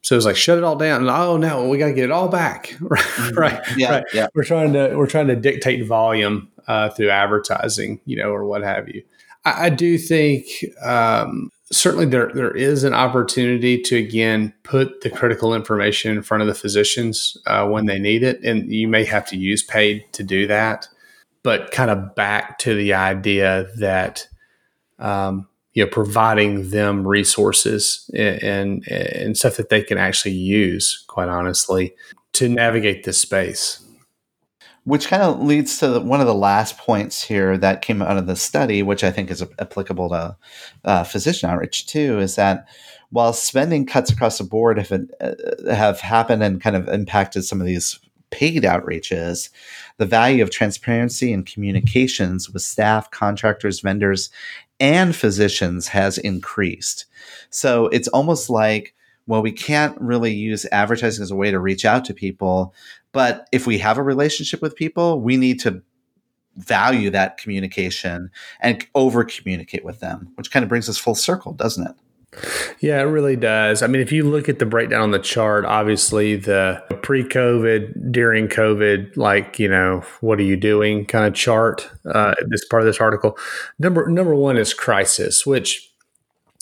So 0.00 0.16
it's 0.16 0.24
like 0.24 0.34
shut 0.34 0.56
it 0.56 0.64
all 0.64 0.76
down. 0.76 1.02
And, 1.02 1.10
oh 1.10 1.36
no, 1.36 1.68
we 1.68 1.76
got 1.76 1.88
to 1.88 1.92
get 1.92 2.04
it 2.04 2.10
all 2.10 2.28
back, 2.28 2.74
right? 2.80 3.02
Mm-hmm. 3.02 3.38
right. 3.38 3.62
Yeah, 3.76 3.90
right. 3.90 4.04
Yeah. 4.14 4.26
We're 4.34 4.44
trying 4.44 4.72
to 4.72 4.94
we're 4.96 5.06
trying 5.06 5.26
to 5.26 5.36
dictate 5.36 5.86
volume 5.86 6.50
uh, 6.68 6.88
through 6.88 7.10
advertising, 7.10 8.00
you 8.06 8.16
know, 8.16 8.30
or 8.30 8.46
what 8.46 8.62
have 8.62 8.88
you. 8.88 9.02
I, 9.44 9.66
I 9.66 9.68
do 9.70 9.98
think 9.98 10.46
um, 10.82 11.50
certainly 11.70 12.06
there 12.06 12.30
there 12.34 12.56
is 12.56 12.84
an 12.84 12.94
opportunity 12.94 13.80
to 13.82 13.96
again 13.96 14.52
put 14.62 15.00
the 15.00 15.10
critical 15.10 15.54
information 15.54 16.16
in 16.16 16.22
front 16.22 16.42
of 16.42 16.46
the 16.46 16.54
physicians 16.54 17.36
uh, 17.46 17.66
when 17.66 17.86
they 17.86 17.98
need 17.98 18.22
it, 18.22 18.42
and 18.44 18.72
you 18.72 18.88
may 18.88 19.04
have 19.04 19.26
to 19.28 19.36
use 19.36 19.62
paid 19.62 20.04
to 20.12 20.22
do 20.22 20.46
that. 20.46 20.88
But 21.42 21.72
kind 21.72 21.90
of 21.90 22.14
back 22.14 22.58
to 22.60 22.74
the 22.74 22.94
idea 22.94 23.66
that 23.78 24.28
um, 24.98 25.48
you 25.74 25.84
know 25.84 25.90
providing 25.90 26.70
them 26.70 27.06
resources 27.06 28.08
and, 28.14 28.42
and, 28.42 28.88
and 28.88 29.36
stuff 29.36 29.56
that 29.56 29.68
they 29.68 29.82
can 29.82 29.98
actually 29.98 30.34
use 30.34 31.04
quite 31.08 31.28
honestly 31.28 31.94
to 32.34 32.48
navigate 32.48 33.04
this 33.04 33.18
space 33.18 33.81
which 34.84 35.06
kind 35.06 35.22
of 35.22 35.40
leads 35.40 35.78
to 35.78 36.00
one 36.00 36.20
of 36.20 36.26
the 36.26 36.34
last 36.34 36.76
points 36.76 37.22
here 37.22 37.56
that 37.56 37.82
came 37.82 38.02
out 38.02 38.16
of 38.16 38.26
the 38.26 38.36
study 38.36 38.82
which 38.82 39.04
i 39.04 39.10
think 39.10 39.30
is 39.30 39.42
applicable 39.58 40.08
to 40.08 40.36
uh, 40.84 41.04
physician 41.04 41.48
outreach 41.48 41.86
too 41.86 42.18
is 42.18 42.36
that 42.36 42.66
while 43.10 43.34
spending 43.34 43.84
cuts 43.84 44.10
across 44.10 44.38
the 44.38 44.44
board 44.44 44.78
have, 44.78 44.90
uh, 45.20 45.34
have 45.70 46.00
happened 46.00 46.42
and 46.42 46.62
kind 46.62 46.74
of 46.74 46.88
impacted 46.88 47.44
some 47.44 47.60
of 47.60 47.66
these 47.66 48.00
paid 48.30 48.62
outreaches, 48.64 49.50
the 49.98 50.06
value 50.06 50.42
of 50.42 50.50
transparency 50.50 51.32
and 51.32 51.46
communications 51.46 52.50
with 52.50 52.62
staff, 52.62 53.10
contractors, 53.10 53.80
vendors, 53.80 54.30
and 54.80 55.14
physicians 55.14 55.88
has 55.88 56.18
increased. 56.18 57.04
So 57.50 57.86
it's 57.88 58.08
almost 58.08 58.48
like, 58.48 58.94
well, 59.26 59.42
we 59.42 59.52
can't 59.52 60.00
really 60.00 60.32
use 60.32 60.66
advertising 60.72 61.22
as 61.22 61.30
a 61.30 61.36
way 61.36 61.50
to 61.50 61.60
reach 61.60 61.84
out 61.84 62.04
to 62.06 62.14
people. 62.14 62.74
But 63.12 63.48
if 63.52 63.66
we 63.66 63.78
have 63.78 63.98
a 63.98 64.02
relationship 64.02 64.62
with 64.62 64.74
people, 64.74 65.20
we 65.20 65.36
need 65.36 65.60
to 65.60 65.82
value 66.56 67.10
that 67.10 67.38
communication 67.38 68.30
and 68.60 68.86
over 68.94 69.24
communicate 69.24 69.84
with 69.84 70.00
them, 70.00 70.32
which 70.34 70.50
kind 70.50 70.62
of 70.62 70.68
brings 70.68 70.88
us 70.88 70.98
full 70.98 71.14
circle, 71.14 71.52
doesn't 71.52 71.86
it? 71.86 71.94
Yeah, 72.80 73.00
it 73.00 73.04
really 73.04 73.36
does. 73.36 73.82
I 73.82 73.86
mean, 73.86 74.00
if 74.00 74.10
you 74.10 74.24
look 74.24 74.48
at 74.48 74.58
the 74.58 74.64
breakdown 74.64 75.02
on 75.02 75.10
the 75.10 75.18
chart, 75.18 75.66
obviously 75.66 76.36
the 76.36 76.82
pre 77.02 77.24
COVID, 77.24 78.10
during 78.10 78.48
COVID, 78.48 79.16
like, 79.16 79.58
you 79.58 79.68
know, 79.68 80.02
what 80.20 80.38
are 80.38 80.44
you 80.44 80.56
doing 80.56 81.04
kind 81.04 81.26
of 81.26 81.34
chart, 81.34 81.90
uh, 82.06 82.34
this 82.48 82.64
part 82.64 82.82
of 82.82 82.86
this 82.86 83.00
article. 83.00 83.36
Number, 83.78 84.08
number 84.08 84.34
one 84.34 84.56
is 84.56 84.72
crisis, 84.72 85.44
which 85.44 85.92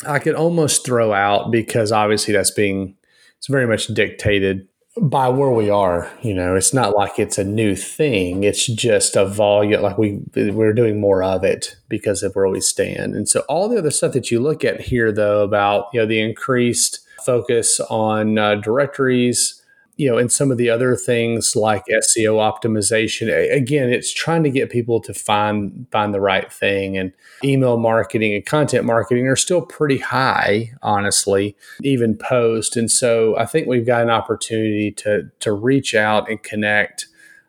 I 0.07 0.19
could 0.19 0.35
almost 0.35 0.85
throw 0.85 1.13
out 1.13 1.53
because 1.53 1.93
obviously 1.93 2.35
that's 2.35 2.51
being, 2.51 2.97
it's 3.39 3.47
very 3.47 3.67
much 3.67 3.87
dictated 3.87 4.67
by 5.01 5.29
where 5.29 5.51
we 5.51 5.71
are 5.71 6.11
you 6.21 6.35
know 6.35 6.57
it's 6.57 6.75
not 6.75 6.97
like 6.97 7.19
it's 7.19 7.39
a 7.39 7.45
new 7.45 7.77
thing. 7.77 8.45
It's 8.45 8.67
just 8.67 9.17
a 9.17 9.25
volume 9.25 9.83
like 9.83 9.99
we 9.99 10.21
we're 10.35 10.73
doing 10.73 11.01
more 11.01 11.23
of 11.23 11.45
it 11.45 11.77
because 11.89 12.23
of 12.23 12.35
where 12.35 12.49
we 12.49 12.61
stand. 12.61 13.15
And 13.15 13.29
so 13.29 13.41
all 13.49 13.69
the 13.69 13.79
other 13.79 13.91
stuff 13.91 14.13
that 14.13 14.31
you 14.31 14.41
look 14.41 14.65
at 14.65 14.81
here 14.81 15.13
though 15.13 15.43
about 15.43 15.87
you 15.93 16.01
know 16.01 16.07
the 16.07 16.21
increased 16.21 17.01
focus 17.25 17.81
on 17.81 18.39
uh, 18.39 18.57
directories 18.57 19.60
you 20.01 20.11
know, 20.11 20.17
and 20.17 20.33
some 20.33 20.51
of 20.51 20.57
the 20.57 20.71
other 20.71 20.97
things 20.97 21.55
like 21.55 21.85
SEO 21.93 22.37
optimization. 22.41 23.55
Again, 23.55 23.91
it's 23.91 24.11
trying 24.11 24.43
to 24.45 24.51
get 24.51 24.71
people 24.71 24.99
to 25.03 25.13
find 25.13 25.87
find 25.93 26.15
the 26.15 26.23
right 26.23 26.51
thing. 26.51 26.97
And 26.97 27.13
email 27.45 27.77
marketing 27.77 28.33
and 28.33 28.47
content 28.47 28.87
marketing 28.87 29.29
are 29.29 29.37
still 29.37 29.61
pretty 29.61 29.99
high, 29.99 30.73
honestly, 30.81 31.55
even 31.83 32.17
post. 32.17 32.79
And 32.79 32.91
so 32.91 33.37
I 33.37 33.45
think 33.45 33.67
we've 33.67 33.85
got 33.85 34.01
an 34.01 34.09
opportunity 34.09 34.91
to 34.93 35.31
to 35.41 35.53
reach 35.53 35.95
out 35.95 36.31
and 36.31 36.43
connect. 36.43 37.07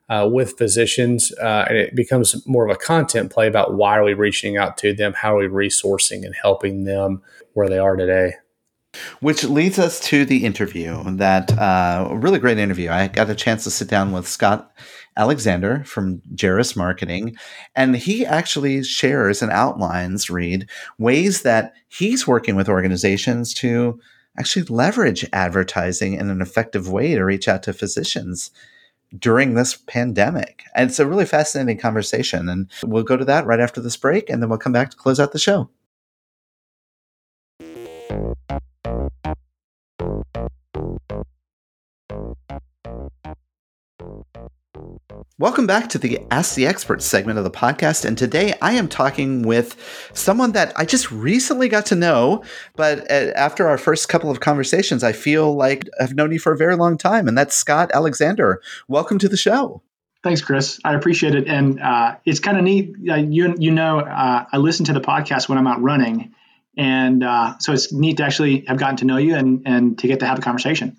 Uh, 0.10 0.28
with 0.28 0.58
physicians, 0.58 1.32
uh, 1.42 1.66
and 1.70 1.78
it 1.78 1.96
becomes 1.96 2.46
more 2.46 2.68
of 2.68 2.76
a 2.76 2.78
content 2.78 3.32
play 3.32 3.48
about 3.48 3.76
why 3.76 3.98
are 3.98 4.04
we 4.04 4.14
reaching 4.14 4.58
out 4.58 4.78
to 4.78 4.94
them, 4.94 5.14
how 5.14 5.38
are 5.38 5.40
we 5.40 5.48
resourcing 5.48 6.26
and 6.26 6.36
helping 6.36 6.84
them 6.84 7.22
where 7.54 7.70
they 7.70 7.78
are 7.78 7.96
today. 7.96 8.34
Which 9.22 9.46
leads 9.46 9.80
us 9.80 10.00
to 10.02 10.26
the 10.26 10.44
interview 10.44 11.02
that 11.16 11.58
uh, 11.58 12.10
really 12.12 12.40
great 12.40 12.58
interview. 12.58 12.90
I 12.90 13.08
got 13.08 13.30
a 13.30 13.36
chance 13.36 13.64
to 13.64 13.72
sit 13.72 13.88
down 13.88 14.12
with 14.12 14.28
Scott 14.28 14.72
Alexander 15.16 15.84
from 15.86 16.22
Jairus 16.40 16.76
Marketing, 16.76 17.36
and 17.76 17.96
he 17.96 18.26
actually 18.26 18.84
shares 18.84 19.42
and 19.42 19.52
outlines, 19.52 20.30
Reed, 20.30 20.70
ways 20.98 21.44
that 21.44 21.74
he's 21.88 22.28
working 22.28 22.56
with 22.56 22.70
organizations 22.70 23.54
to 23.56 24.00
actually 24.38 24.64
leverage 24.64 25.28
advertising 25.34 26.14
in 26.14 26.30
an 26.30 26.42
effective 26.42 26.90
way 26.90 27.16
to 27.16 27.24
reach 27.24 27.48
out 27.48 27.64
to 27.64 27.74
physicians 27.74 28.52
during 29.18 29.54
this 29.54 29.76
pandemic. 29.76 30.64
And 30.74 30.90
it's 30.90 31.00
a 31.00 31.08
really 31.08 31.26
fascinating 31.26 31.78
conversation. 31.78 32.48
And 32.48 32.70
we'll 32.84 33.04
go 33.04 33.18
to 33.18 33.26
that 33.26 33.46
right 33.46 33.60
after 33.60 33.82
this 33.82 33.98
break, 33.98 34.30
and 34.30 34.42
then 34.42 34.50
we'll 34.50 34.60
come 34.60 34.72
back 34.72 34.90
to 34.92 34.98
close 34.98 35.20
out 35.20 35.34
the 35.34 35.40
show. 35.40 35.70
Welcome 45.38 45.66
back 45.66 45.90
to 45.90 45.98
the 45.98 46.20
Ask 46.30 46.56
the 46.56 46.68
Experts 46.68 47.06
segment 47.06 47.38
of 47.38 47.44
the 47.44 47.52
podcast. 47.52 48.06
And 48.06 48.18
today 48.18 48.54
I 48.62 48.74
am 48.74 48.88
talking 48.88 49.42
with 49.42 49.76
someone 50.14 50.52
that 50.52 50.72
I 50.76 50.86
just 50.86 51.12
recently 51.12 51.68
got 51.68 51.86
to 51.88 51.96
know, 51.96 52.44
but 52.76 53.10
uh, 53.10 53.32
after 53.36 53.68
our 53.68 53.78
first 53.78 54.08
couple 54.08 54.30
of 54.30 54.40
conversations, 54.40 55.04
I 55.04 55.14
feel 55.14 55.56
like 55.56 55.90
I've 56.00 56.14
known 56.14 56.32
you 56.32 56.40
for 56.40 56.52
a 56.52 56.58
very 56.58 56.76
long 56.76 56.98
time. 56.98 57.28
And 57.28 57.38
that's 57.38 57.56
Scott 57.56 57.90
Alexander. 57.94 58.62
Welcome 58.88 59.18
to 59.20 59.28
the 59.28 59.38
show. 59.38 59.82
Thanks, 60.24 60.42
Chris. 60.42 60.80
I 60.84 60.94
appreciate 60.94 61.34
it. 61.34 61.48
And 61.48 61.80
uh, 61.80 62.16
it's 62.26 62.40
kind 62.40 62.58
of 62.58 62.64
neat. 62.64 62.94
Uh, 63.10 63.16
you, 63.16 63.56
you 63.58 63.72
know, 63.72 64.00
uh, 64.00 64.46
I 64.52 64.58
listen 64.58 64.86
to 64.86 64.94
the 64.94 65.02
podcast 65.02 65.50
when 65.50 65.58
I'm 65.58 65.66
out 65.68 65.82
running. 65.82 66.34
And 66.78 67.24
uh, 67.24 67.58
so 67.60 67.74
it's 67.74 67.92
neat 67.92 68.18
to 68.18 68.24
actually 68.24 68.66
have 68.68 68.78
gotten 68.78 68.98
to 68.98 69.06
know 69.06 69.18
you 69.18 69.36
and, 69.36 69.62
and 69.66 70.00
to 70.00 70.08
get 70.08 70.20
to 70.22 70.26
have 70.26 70.40
a 70.40 70.42
conversation. 70.42 70.98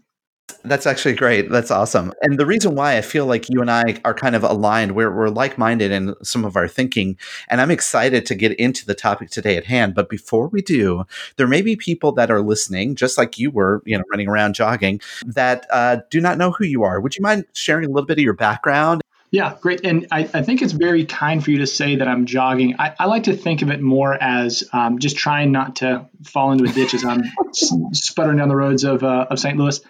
That's 0.64 0.86
actually 0.86 1.14
great. 1.14 1.50
That's 1.50 1.70
awesome. 1.70 2.12
And 2.22 2.38
the 2.38 2.46
reason 2.46 2.74
why 2.74 2.96
I 2.96 3.00
feel 3.00 3.26
like 3.26 3.48
you 3.48 3.60
and 3.60 3.70
I 3.70 4.00
are 4.04 4.14
kind 4.14 4.36
of 4.36 4.44
aligned, 4.44 4.92
we're, 4.92 5.14
we're 5.14 5.28
like 5.28 5.58
minded 5.58 5.90
in 5.90 6.14
some 6.22 6.44
of 6.44 6.56
our 6.56 6.68
thinking. 6.68 7.16
And 7.48 7.60
I'm 7.60 7.70
excited 7.70 8.26
to 8.26 8.34
get 8.34 8.52
into 8.60 8.86
the 8.86 8.94
topic 8.94 9.30
today 9.30 9.56
at 9.56 9.64
hand. 9.64 9.94
But 9.94 10.08
before 10.08 10.48
we 10.48 10.62
do, 10.62 11.04
there 11.36 11.48
may 11.48 11.62
be 11.62 11.74
people 11.74 12.12
that 12.12 12.30
are 12.30 12.42
listening, 12.42 12.94
just 12.94 13.18
like 13.18 13.38
you 13.38 13.50
were, 13.50 13.82
you 13.84 13.96
know, 13.96 14.04
running 14.10 14.28
around 14.28 14.54
jogging, 14.54 15.00
that 15.26 15.66
uh, 15.70 15.98
do 16.10 16.20
not 16.20 16.38
know 16.38 16.52
who 16.52 16.64
you 16.64 16.84
are. 16.84 17.00
Would 17.00 17.16
you 17.16 17.22
mind 17.22 17.44
sharing 17.54 17.86
a 17.86 17.92
little 17.92 18.06
bit 18.06 18.18
of 18.18 18.24
your 18.24 18.34
background? 18.34 19.01
Yeah, 19.32 19.56
great. 19.58 19.80
And 19.82 20.08
I, 20.12 20.28
I 20.34 20.42
think 20.42 20.60
it's 20.60 20.72
very 20.72 21.06
kind 21.06 21.42
for 21.42 21.50
you 21.50 21.58
to 21.58 21.66
say 21.66 21.96
that 21.96 22.06
I'm 22.06 22.26
jogging. 22.26 22.76
I, 22.78 22.94
I 22.98 23.06
like 23.06 23.24
to 23.24 23.34
think 23.34 23.62
of 23.62 23.70
it 23.70 23.80
more 23.80 24.14
as 24.14 24.62
um, 24.74 24.98
just 24.98 25.16
trying 25.16 25.52
not 25.52 25.76
to 25.76 26.06
fall 26.22 26.52
into 26.52 26.64
a 26.64 26.68
ditch 26.72 26.92
as 26.92 27.02
I'm 27.02 27.22
sputtering 27.94 28.36
down 28.36 28.48
the 28.48 28.56
roads 28.56 28.84
of, 28.84 29.02
uh, 29.02 29.26
of 29.30 29.40
St. 29.40 29.56
Louis. 29.56 29.80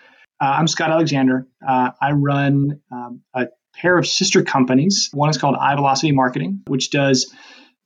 Uh, 0.40 0.44
I'm 0.44 0.68
Scott 0.68 0.90
Alexander. 0.90 1.48
Uh, 1.66 1.90
I 2.00 2.12
run 2.12 2.80
um, 2.92 3.22
a 3.34 3.48
pair 3.74 3.98
of 3.98 4.06
sister 4.06 4.44
companies. 4.44 5.10
One 5.12 5.28
is 5.28 5.38
called 5.38 5.56
iVelocity 5.56 6.14
Marketing, 6.14 6.62
which 6.68 6.90
does 6.90 7.34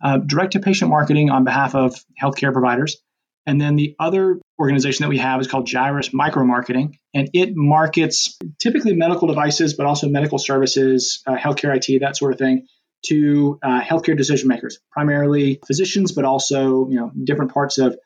uh, 0.05 0.19
direct 0.19 0.53
to 0.53 0.61
patient 0.61 0.91
marketing 0.91 1.31
on 1.31 1.45
behalf 1.45 1.75
of 1.75 1.95
healthcare 2.23 2.53
providers. 2.53 2.99
And 3.47 3.61
then 3.61 3.77
the 3.77 3.95
other 3.99 4.41
organization 4.59 5.05
that 5.05 5.09
we 5.09 5.19
have 5.19 5.41
is 5.41 5.47
called 5.47 5.71
Jairus 5.71 6.13
Micro 6.13 6.45
Marketing, 6.45 6.99
and 7.15 7.31
it 7.33 7.55
markets 7.55 8.39
typically 8.61 8.95
medical 8.95 9.29
devices, 9.29 9.75
but 9.75 9.87
also 9.87 10.09
medical 10.09 10.39
services, 10.39 11.23
uh, 11.27 11.37
healthcare 11.37 11.77
IT, 11.77 12.01
that 12.01 12.17
sort 12.17 12.33
of 12.33 12.39
thing, 12.39 12.67
to 13.07 13.59
uh, 13.63 13.81
healthcare 13.81 14.17
decision 14.17 14.49
makers, 14.49 14.79
primarily 14.91 15.61
physicians, 15.67 16.13
but 16.13 16.25
also 16.25 16.89
you 16.89 16.97
know 16.97 17.13
different 17.25 17.53
parts 17.53 17.79
of 17.79 17.97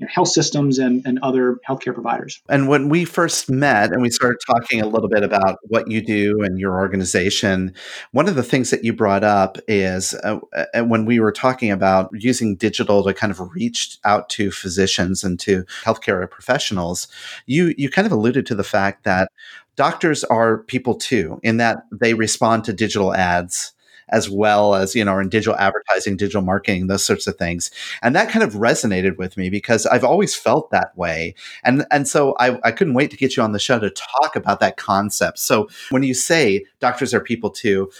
you 0.00 0.06
know, 0.06 0.10
health 0.12 0.28
systems 0.28 0.78
and, 0.78 1.04
and 1.04 1.18
other 1.20 1.60
healthcare 1.68 1.92
providers. 1.92 2.40
And 2.48 2.68
when 2.68 2.88
we 2.88 3.04
first 3.04 3.50
met 3.50 3.92
and 3.92 4.00
we 4.00 4.10
started 4.10 4.38
talking 4.46 4.80
a 4.80 4.86
little 4.86 5.08
bit 5.08 5.22
about 5.22 5.58
what 5.64 5.90
you 5.90 6.00
do 6.00 6.42
and 6.42 6.58
your 6.58 6.78
organization, 6.80 7.74
one 8.12 8.26
of 8.26 8.34
the 8.34 8.42
things 8.42 8.70
that 8.70 8.82
you 8.82 8.94
brought 8.94 9.22
up 9.22 9.58
is 9.68 10.14
uh, 10.24 10.38
uh, 10.54 10.82
when 10.84 11.04
we 11.04 11.20
were 11.20 11.32
talking 11.32 11.70
about 11.70 12.10
using 12.14 12.56
digital 12.56 13.04
to 13.04 13.12
kind 13.12 13.30
of 13.30 13.40
reach 13.54 13.98
out 14.04 14.30
to 14.30 14.50
physicians 14.50 15.22
and 15.22 15.38
to 15.40 15.64
healthcare 15.84 16.28
professionals, 16.28 17.06
you 17.46 17.74
you 17.76 17.90
kind 17.90 18.06
of 18.06 18.12
alluded 18.12 18.46
to 18.46 18.54
the 18.54 18.64
fact 18.64 19.04
that 19.04 19.30
doctors 19.76 20.24
are 20.24 20.58
people 20.64 20.94
too, 20.94 21.38
in 21.42 21.58
that 21.58 21.84
they 21.92 22.14
respond 22.14 22.64
to 22.64 22.72
digital 22.72 23.14
ads 23.14 23.72
as 24.10 24.28
well 24.28 24.74
as 24.74 24.94
you 24.94 25.04
know 25.04 25.18
in 25.18 25.28
digital 25.28 25.56
advertising 25.58 26.16
digital 26.16 26.42
marketing 26.42 26.86
those 26.86 27.04
sorts 27.04 27.26
of 27.26 27.36
things. 27.36 27.70
And 28.02 28.14
that 28.14 28.30
kind 28.30 28.42
of 28.42 28.54
resonated 28.54 29.16
with 29.16 29.36
me 29.36 29.50
because 29.50 29.86
i've 29.86 30.04
always 30.04 30.34
felt 30.34 30.70
that 30.70 30.96
way. 30.96 31.34
And 31.64 31.86
and 31.90 32.06
so 32.06 32.34
i, 32.38 32.58
I 32.64 32.72
couldn't 32.72 32.94
wait 32.94 33.10
to 33.10 33.16
get 33.16 33.36
you 33.36 33.42
on 33.42 33.52
the 33.52 33.58
show 33.58 33.78
to 33.78 33.90
talk 33.90 34.36
about 34.36 34.60
that 34.60 34.76
concept. 34.76 35.38
So 35.38 35.68
when 35.90 36.02
you 36.02 36.14
say 36.14 36.64
doctors 36.80 37.14
are 37.14 37.20
people 37.20 37.50
too 37.50 37.90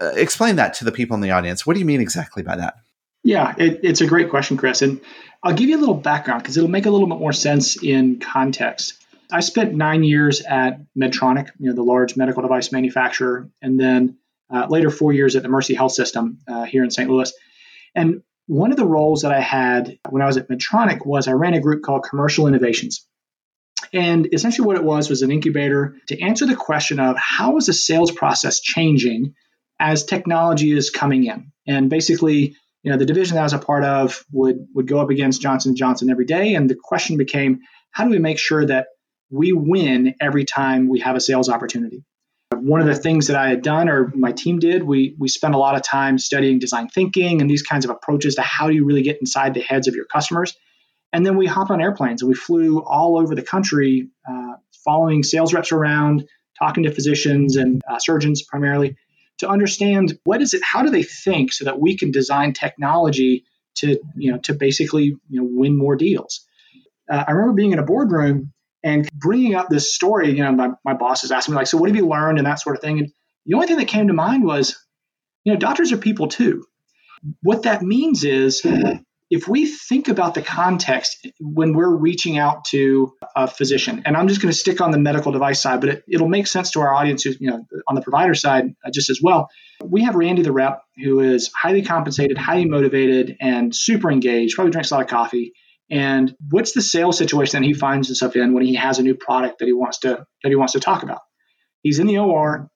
uh, 0.00 0.12
explain 0.16 0.56
that 0.56 0.74
to 0.74 0.84
the 0.84 0.92
people 0.92 1.14
in 1.14 1.20
the 1.20 1.30
audience. 1.30 1.66
What 1.66 1.74
do 1.74 1.80
you 1.80 1.86
mean 1.86 2.00
exactly 2.00 2.42
by 2.42 2.56
that? 2.56 2.74
Yeah 3.24 3.54
it, 3.58 3.80
it's 3.82 4.00
a 4.00 4.06
great 4.06 4.30
question 4.30 4.56
chris. 4.56 4.82
And 4.82 5.00
i'll 5.42 5.54
give 5.54 5.68
you 5.68 5.76
a 5.76 5.80
little 5.80 5.94
background 5.94 6.42
because 6.42 6.56
it'll 6.56 6.70
make 6.70 6.86
a 6.86 6.90
little 6.90 7.06
bit 7.06 7.18
more 7.18 7.32
sense 7.32 7.82
in 7.82 8.20
context. 8.20 9.02
I 9.32 9.40
spent 9.40 9.74
nine 9.74 10.04
years 10.04 10.42
at 10.42 10.80
Medtronic, 10.94 11.50
you 11.58 11.70
know, 11.70 11.74
the 11.74 11.82
large 11.82 12.16
medical 12.16 12.42
device 12.42 12.70
manufacturer, 12.70 13.48
and 13.62 13.80
then 13.80 14.18
uh, 14.52 14.66
later 14.68 14.90
four 14.90 15.12
years 15.12 15.36
at 15.36 15.42
the 15.42 15.48
Mercy 15.48 15.74
Health 15.74 15.92
System 15.92 16.38
uh, 16.46 16.64
here 16.64 16.84
in 16.84 16.90
St. 16.90 17.08
Louis. 17.08 17.32
And 17.94 18.22
one 18.46 18.70
of 18.70 18.76
the 18.76 18.86
roles 18.86 19.22
that 19.22 19.32
I 19.32 19.40
had 19.40 19.98
when 20.08 20.22
I 20.22 20.26
was 20.26 20.36
at 20.36 20.48
Medtronic 20.48 21.06
was 21.06 21.28
I 21.28 21.32
ran 21.32 21.54
a 21.54 21.60
group 21.60 21.82
called 21.82 22.04
Commercial 22.08 22.46
Innovations. 22.46 23.06
And 23.92 24.28
essentially, 24.32 24.66
what 24.66 24.76
it 24.76 24.84
was 24.84 25.10
was 25.10 25.22
an 25.22 25.30
incubator 25.30 25.96
to 26.08 26.20
answer 26.20 26.46
the 26.46 26.56
question 26.56 26.98
of 27.00 27.16
how 27.16 27.56
is 27.56 27.66
the 27.66 27.72
sales 27.72 28.10
process 28.10 28.60
changing 28.60 29.34
as 29.78 30.04
technology 30.04 30.72
is 30.72 30.90
coming 30.90 31.24
in. 31.24 31.52
And 31.66 31.90
basically, 31.90 32.56
you 32.82 32.90
know, 32.90 32.96
the 32.96 33.06
division 33.06 33.34
that 33.34 33.40
I 33.40 33.44
was 33.44 33.52
a 33.52 33.58
part 33.58 33.84
of 33.84 34.24
would 34.32 34.66
would 34.74 34.86
go 34.86 35.00
up 35.00 35.10
against 35.10 35.42
Johnson 35.42 35.76
Johnson 35.76 36.10
every 36.10 36.24
day, 36.24 36.54
and 36.54 36.70
the 36.70 36.76
question 36.80 37.16
became, 37.16 37.60
how 37.90 38.04
do 38.04 38.10
we 38.10 38.18
make 38.18 38.38
sure 38.38 38.64
that 38.64 38.86
we 39.30 39.52
win 39.52 40.14
every 40.20 40.44
time 40.44 40.88
we 40.88 41.00
have 41.00 41.16
a 41.16 41.20
sales 41.20 41.48
opportunity? 41.48 42.04
One 42.52 42.80
of 42.80 42.86
the 42.86 42.94
things 42.94 43.28
that 43.28 43.36
I 43.36 43.48
had 43.48 43.62
done, 43.62 43.88
or 43.88 44.12
my 44.14 44.32
team 44.32 44.58
did, 44.58 44.82
we 44.82 45.14
we 45.18 45.28
spent 45.28 45.54
a 45.54 45.58
lot 45.58 45.76
of 45.76 45.82
time 45.82 46.18
studying 46.18 46.58
design 46.58 46.88
thinking 46.88 47.40
and 47.40 47.48
these 47.48 47.62
kinds 47.62 47.84
of 47.84 47.90
approaches 47.90 48.36
to 48.36 48.42
how 48.42 48.68
do 48.68 48.74
you 48.74 48.84
really 48.84 49.02
get 49.02 49.18
inside 49.20 49.54
the 49.54 49.60
heads 49.60 49.88
of 49.88 49.94
your 49.94 50.06
customers. 50.06 50.54
And 51.12 51.26
then 51.26 51.36
we 51.36 51.46
hopped 51.46 51.70
on 51.70 51.82
airplanes 51.82 52.22
and 52.22 52.28
we 52.28 52.34
flew 52.34 52.82
all 52.82 53.18
over 53.18 53.34
the 53.34 53.42
country, 53.42 54.08
uh, 54.28 54.54
following 54.84 55.22
sales 55.22 55.52
reps 55.52 55.72
around, 55.72 56.26
talking 56.58 56.84
to 56.84 56.90
physicians 56.92 57.56
and 57.56 57.82
uh, 57.88 57.98
surgeons 57.98 58.42
primarily 58.42 58.96
to 59.38 59.48
understand 59.48 60.18
what 60.24 60.40
is 60.40 60.54
it, 60.54 60.62
how 60.62 60.82
do 60.82 60.90
they 60.90 61.02
think, 61.02 61.52
so 61.52 61.64
that 61.64 61.80
we 61.80 61.96
can 61.96 62.10
design 62.10 62.52
technology 62.52 63.44
to 63.74 63.98
you 64.16 64.30
know 64.32 64.38
to 64.38 64.54
basically 64.54 65.04
you 65.04 65.40
know 65.40 65.48
win 65.50 65.76
more 65.76 65.96
deals. 65.96 66.46
Uh, 67.10 67.24
I 67.26 67.32
remember 67.32 67.54
being 67.54 67.72
in 67.72 67.78
a 67.78 67.84
boardroom 67.84 68.52
and 68.84 69.08
bringing 69.12 69.54
up 69.54 69.68
this 69.68 69.94
story, 69.94 70.30
you 70.30 70.42
know, 70.42 70.52
my, 70.52 70.70
my 70.84 70.94
boss 70.94 71.24
is 71.24 71.30
asking 71.30 71.54
me 71.54 71.56
like, 71.56 71.66
so 71.66 71.78
what 71.78 71.88
have 71.88 71.96
you 71.96 72.06
learned 72.06 72.38
and 72.38 72.46
that 72.46 72.60
sort 72.60 72.76
of 72.76 72.82
thing. 72.82 72.98
And 72.98 73.12
the 73.46 73.54
only 73.54 73.66
thing 73.66 73.76
that 73.76 73.88
came 73.88 74.08
to 74.08 74.14
mind 74.14 74.44
was, 74.44 74.76
you 75.44 75.52
know, 75.52 75.58
doctors 75.58 75.92
are 75.92 75.96
people 75.96 76.28
too. 76.28 76.64
What 77.42 77.62
that 77.62 77.82
means 77.82 78.24
is 78.24 78.62
if 79.32 79.48
we 79.48 79.66
think 79.66 80.08
about 80.08 80.34
the 80.34 80.42
context 80.42 81.26
when 81.40 81.72
we're 81.72 81.88
reaching 81.88 82.36
out 82.36 82.66
to 82.66 83.14
a 83.34 83.46
physician, 83.46 84.02
and 84.04 84.14
I'm 84.14 84.28
just 84.28 84.42
going 84.42 84.52
to 84.52 84.58
stick 84.58 84.82
on 84.82 84.90
the 84.90 84.98
medical 84.98 85.32
device 85.32 85.58
side, 85.58 85.80
but 85.80 86.02
it, 86.06 86.20
will 86.20 86.28
make 86.28 86.46
sense 86.46 86.72
to 86.72 86.80
our 86.80 86.92
audience, 86.92 87.22
who's, 87.22 87.40
you 87.40 87.48
know, 87.48 87.66
on 87.88 87.94
the 87.94 88.02
provider 88.02 88.34
side 88.34 88.74
uh, 88.84 88.90
just 88.92 89.08
as 89.08 89.20
well. 89.22 89.48
We 89.82 90.02
have 90.02 90.16
Randy 90.16 90.42
the 90.42 90.52
rep, 90.52 90.82
who 91.02 91.20
is 91.20 91.50
highly 91.54 91.82
compensated, 91.82 92.36
highly 92.36 92.66
motivated, 92.66 93.38
and 93.40 93.74
super 93.74 94.10
engaged. 94.10 94.54
Probably 94.54 94.70
drinks 94.70 94.90
a 94.90 94.96
lot 94.96 95.04
of 95.04 95.08
coffee, 95.08 95.54
and 95.92 96.34
what's 96.48 96.72
the 96.72 96.80
sales 96.80 97.18
situation 97.18 97.60
that 97.60 97.66
he 97.66 97.74
finds 97.74 98.08
himself 98.08 98.34
in 98.34 98.54
when 98.54 98.64
he 98.64 98.76
has 98.76 98.98
a 98.98 99.02
new 99.02 99.14
product 99.14 99.58
that 99.58 99.66
he 99.66 99.74
wants 99.74 99.98
to 99.98 100.24
that 100.42 100.48
he 100.48 100.56
wants 100.56 100.72
to 100.72 100.80
talk 100.80 101.02
about? 101.02 101.20
He's 101.82 101.98
in 101.98 102.06
the 102.06 102.18
OR. 102.18 102.70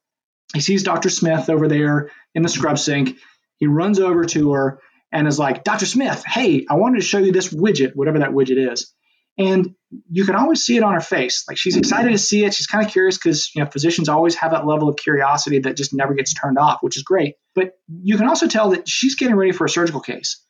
He 0.53 0.61
sees 0.61 0.83
Dr. 0.83 1.09
Smith 1.09 1.49
over 1.49 1.67
there 1.67 2.11
in 2.35 2.43
the 2.43 2.51
scrub 2.51 2.79
sink. 2.79 3.17
He 3.57 3.67
runs 3.67 3.99
over 3.99 4.27
to 4.27 4.53
her 4.53 4.81
and 5.11 5.27
is 5.27 5.39
like, 5.39 5.65
Dr. 5.65 5.87
Smith, 5.87 6.25
hey, 6.27 6.67
I 6.69 6.75
wanted 6.75 7.01
to 7.01 7.07
show 7.07 7.19
you 7.19 7.33
this 7.33 7.49
widget, 7.49 7.93
whatever 7.95 8.19
that 8.19 8.33
widget 8.33 8.71
is. 8.71 8.93
And 9.39 9.75
you 10.11 10.27
can 10.27 10.35
always 10.35 10.63
see 10.63 10.77
it 10.77 10.83
on 10.83 10.93
her 10.93 11.01
face. 11.01 11.45
Like 11.49 11.57
she's 11.57 11.77
excited 11.77 12.11
to 12.11 12.19
see 12.19 12.45
it. 12.45 12.53
She's 12.53 12.67
kind 12.67 12.85
of 12.85 12.93
curious 12.93 13.17
because 13.17 13.51
you 13.55 13.65
know 13.65 13.71
physicians 13.71 14.11
always 14.11 14.35
have 14.35 14.51
that 14.51 14.67
level 14.67 14.91
of 14.91 14.97
curiosity 14.97 15.61
that 15.61 15.77
just 15.77 15.95
never 15.95 16.13
gets 16.13 16.35
turned 16.35 16.59
off, 16.59 16.79
which 16.83 16.99
is 16.99 17.03
great. 17.03 17.37
But 17.55 17.73
you 17.89 18.19
can 18.19 18.29
also 18.29 18.47
tell 18.47 18.71
that 18.71 18.87
she's 18.87 19.15
getting 19.15 19.37
ready 19.37 19.53
for 19.53 19.65
a 19.65 19.71
surgical 19.71 20.01
case 20.01 20.43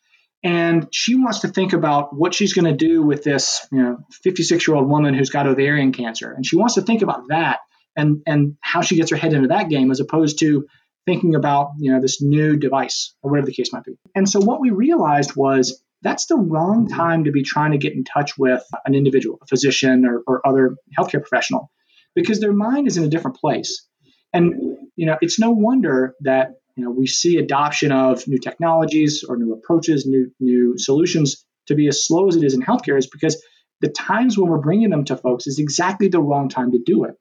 and 0.46 0.86
she 0.92 1.16
wants 1.16 1.40
to 1.40 1.48
think 1.48 1.72
about 1.72 2.14
what 2.14 2.32
she's 2.34 2.52
going 2.52 2.64
to 2.64 2.76
do 2.76 3.02
with 3.02 3.24
this 3.24 3.66
you 3.72 3.82
know 3.82 3.98
56 4.22 4.66
year 4.66 4.76
old 4.76 4.88
woman 4.88 5.14
who's 5.14 5.30
got 5.30 5.46
ovarian 5.46 5.92
cancer 5.92 6.32
and 6.32 6.46
she 6.46 6.56
wants 6.56 6.74
to 6.74 6.82
think 6.82 7.02
about 7.02 7.28
that 7.28 7.58
and 7.96 8.22
and 8.26 8.56
how 8.60 8.80
she 8.80 8.96
gets 8.96 9.10
her 9.10 9.16
head 9.16 9.32
into 9.32 9.48
that 9.48 9.68
game 9.68 9.90
as 9.90 10.00
opposed 10.00 10.38
to 10.40 10.66
thinking 11.04 11.34
about 11.34 11.72
you 11.78 11.92
know 11.92 12.00
this 12.00 12.22
new 12.22 12.56
device 12.56 13.14
or 13.22 13.30
whatever 13.30 13.46
the 13.46 13.54
case 13.54 13.72
might 13.72 13.84
be 13.84 13.98
and 14.14 14.28
so 14.28 14.40
what 14.40 14.60
we 14.60 14.70
realized 14.70 15.34
was 15.34 15.82
that's 16.02 16.26
the 16.26 16.36
wrong 16.36 16.88
time 16.88 17.24
to 17.24 17.32
be 17.32 17.42
trying 17.42 17.72
to 17.72 17.78
get 17.78 17.94
in 17.94 18.04
touch 18.04 18.38
with 18.38 18.62
an 18.84 18.94
individual, 18.94 19.38
a 19.42 19.46
physician 19.46 20.04
or, 20.06 20.22
or 20.26 20.46
other 20.46 20.76
healthcare 20.96 21.20
professional, 21.20 21.70
because 22.14 22.38
their 22.40 22.52
mind 22.52 22.86
is 22.86 22.96
in 22.96 23.04
a 23.04 23.08
different 23.08 23.38
place. 23.38 23.86
And 24.32 24.76
you 24.96 25.06
know, 25.06 25.16
it's 25.20 25.38
no 25.38 25.50
wonder 25.50 26.14
that 26.20 26.52
you 26.76 26.84
know 26.84 26.90
we 26.90 27.06
see 27.06 27.36
adoption 27.38 27.90
of 27.90 28.26
new 28.28 28.38
technologies 28.38 29.24
or 29.28 29.36
new 29.36 29.52
approaches, 29.52 30.06
new 30.06 30.30
new 30.38 30.78
solutions 30.78 31.44
to 31.66 31.74
be 31.74 31.88
as 31.88 32.06
slow 32.06 32.28
as 32.28 32.36
it 32.36 32.44
is 32.44 32.54
in 32.54 32.62
healthcare 32.62 32.98
is 32.98 33.08
because 33.08 33.42
the 33.80 33.88
times 33.88 34.38
when 34.38 34.50
we're 34.50 34.58
bringing 34.58 34.90
them 34.90 35.04
to 35.04 35.16
folks 35.16 35.46
is 35.46 35.58
exactly 35.58 36.08
the 36.08 36.20
wrong 36.20 36.48
time 36.48 36.72
to 36.72 36.78
do 36.84 37.04
it. 37.04 37.14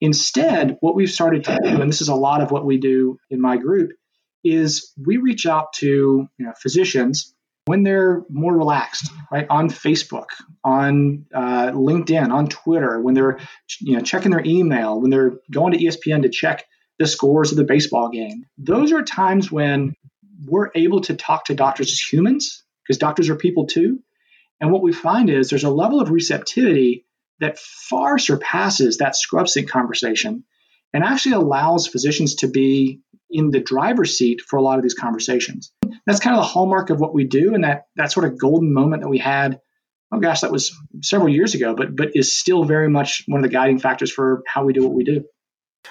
Instead, 0.00 0.76
what 0.80 0.94
we've 0.94 1.10
started 1.10 1.44
to 1.44 1.58
do, 1.62 1.80
and 1.80 1.90
this 1.90 2.00
is 2.00 2.08
a 2.08 2.14
lot 2.14 2.42
of 2.42 2.50
what 2.50 2.64
we 2.64 2.78
do 2.78 3.18
in 3.28 3.40
my 3.40 3.56
group, 3.56 3.90
is 4.42 4.92
we 4.96 5.18
reach 5.18 5.46
out 5.46 5.74
to 5.74 5.86
you 5.86 6.46
know, 6.46 6.52
physicians 6.60 7.34
when 7.66 7.82
they're 7.82 8.22
more 8.30 8.56
relaxed, 8.56 9.10
right? 9.30 9.46
On 9.50 9.68
Facebook, 9.68 10.28
on 10.64 11.26
uh, 11.34 11.70
LinkedIn, 11.72 12.32
on 12.32 12.48
Twitter, 12.48 13.00
when 13.00 13.14
they're 13.14 13.38
you 13.80 13.96
know 13.96 14.02
checking 14.02 14.30
their 14.30 14.44
email, 14.44 15.00
when 15.00 15.10
they're 15.10 15.34
going 15.50 15.72
to 15.72 15.78
ESPN 15.78 16.22
to 16.22 16.30
check 16.30 16.64
the 17.00 17.06
scores 17.06 17.50
of 17.50 17.56
the 17.56 17.64
baseball 17.64 18.10
game. 18.10 18.44
Those 18.58 18.92
are 18.92 19.02
times 19.02 19.50
when 19.50 19.96
we're 20.44 20.70
able 20.74 21.00
to 21.00 21.16
talk 21.16 21.46
to 21.46 21.54
doctors 21.54 21.90
as 21.90 21.98
humans, 21.98 22.62
because 22.84 22.98
doctors 22.98 23.30
are 23.30 23.36
people 23.36 23.66
too. 23.66 24.00
And 24.60 24.70
what 24.70 24.82
we 24.82 24.92
find 24.92 25.30
is 25.30 25.48
there's 25.48 25.64
a 25.64 25.70
level 25.70 26.02
of 26.02 26.10
receptivity 26.10 27.06
that 27.40 27.58
far 27.58 28.18
surpasses 28.18 28.98
that 28.98 29.16
scrub 29.16 29.48
sink 29.48 29.70
conversation 29.70 30.44
and 30.92 31.02
actually 31.02 31.36
allows 31.36 31.86
physicians 31.86 32.34
to 32.36 32.48
be 32.48 33.00
in 33.30 33.50
the 33.50 33.60
driver's 33.60 34.18
seat 34.18 34.42
for 34.42 34.58
a 34.58 34.62
lot 34.62 34.76
of 34.76 34.82
these 34.82 34.92
conversations. 34.92 35.72
That's 36.04 36.20
kind 36.20 36.36
of 36.36 36.42
the 36.42 36.48
hallmark 36.48 36.90
of 36.90 37.00
what 37.00 37.14
we 37.14 37.24
do, 37.24 37.54
and 37.54 37.64
that 37.64 37.84
that 37.96 38.12
sort 38.12 38.26
of 38.26 38.38
golden 38.38 38.74
moment 38.74 39.02
that 39.02 39.08
we 39.08 39.18
had. 39.18 39.58
Oh 40.12 40.18
gosh, 40.18 40.42
that 40.42 40.52
was 40.52 40.76
several 41.00 41.30
years 41.30 41.54
ago, 41.54 41.74
but 41.74 41.96
but 41.96 42.10
is 42.12 42.38
still 42.38 42.64
very 42.64 42.90
much 42.90 43.22
one 43.26 43.40
of 43.40 43.42
the 43.42 43.54
guiding 43.54 43.78
factors 43.78 44.12
for 44.12 44.42
how 44.46 44.64
we 44.64 44.74
do 44.74 44.82
what 44.82 44.92
we 44.92 45.04
do. 45.04 45.24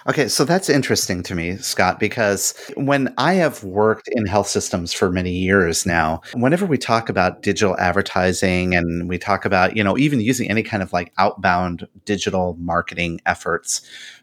Okay, 0.07 0.27
so 0.29 0.45
that's 0.45 0.69
interesting 0.69 1.23
to 1.23 1.35
me, 1.35 1.57
Scott, 1.57 1.99
because 1.99 2.53
when 2.75 3.13
I 3.17 3.33
have 3.33 3.63
worked 3.63 4.07
in 4.07 4.25
health 4.27 4.47
systems 4.47 4.93
for 4.93 5.11
many 5.11 5.31
years 5.31 5.85
now, 5.85 6.21
whenever 6.33 6.65
we 6.65 6.77
talk 6.77 7.09
about 7.09 7.41
digital 7.41 7.77
advertising 7.79 8.75
and 8.75 9.09
we 9.09 9.17
talk 9.17 9.45
about, 9.45 9.75
you 9.75 9.83
know, 9.83 9.97
even 9.97 10.21
using 10.21 10.49
any 10.49 10.63
kind 10.63 10.81
of 10.81 10.93
like 10.93 11.11
outbound 11.17 11.87
digital 12.05 12.55
marketing 12.59 13.19
efforts 13.25 13.81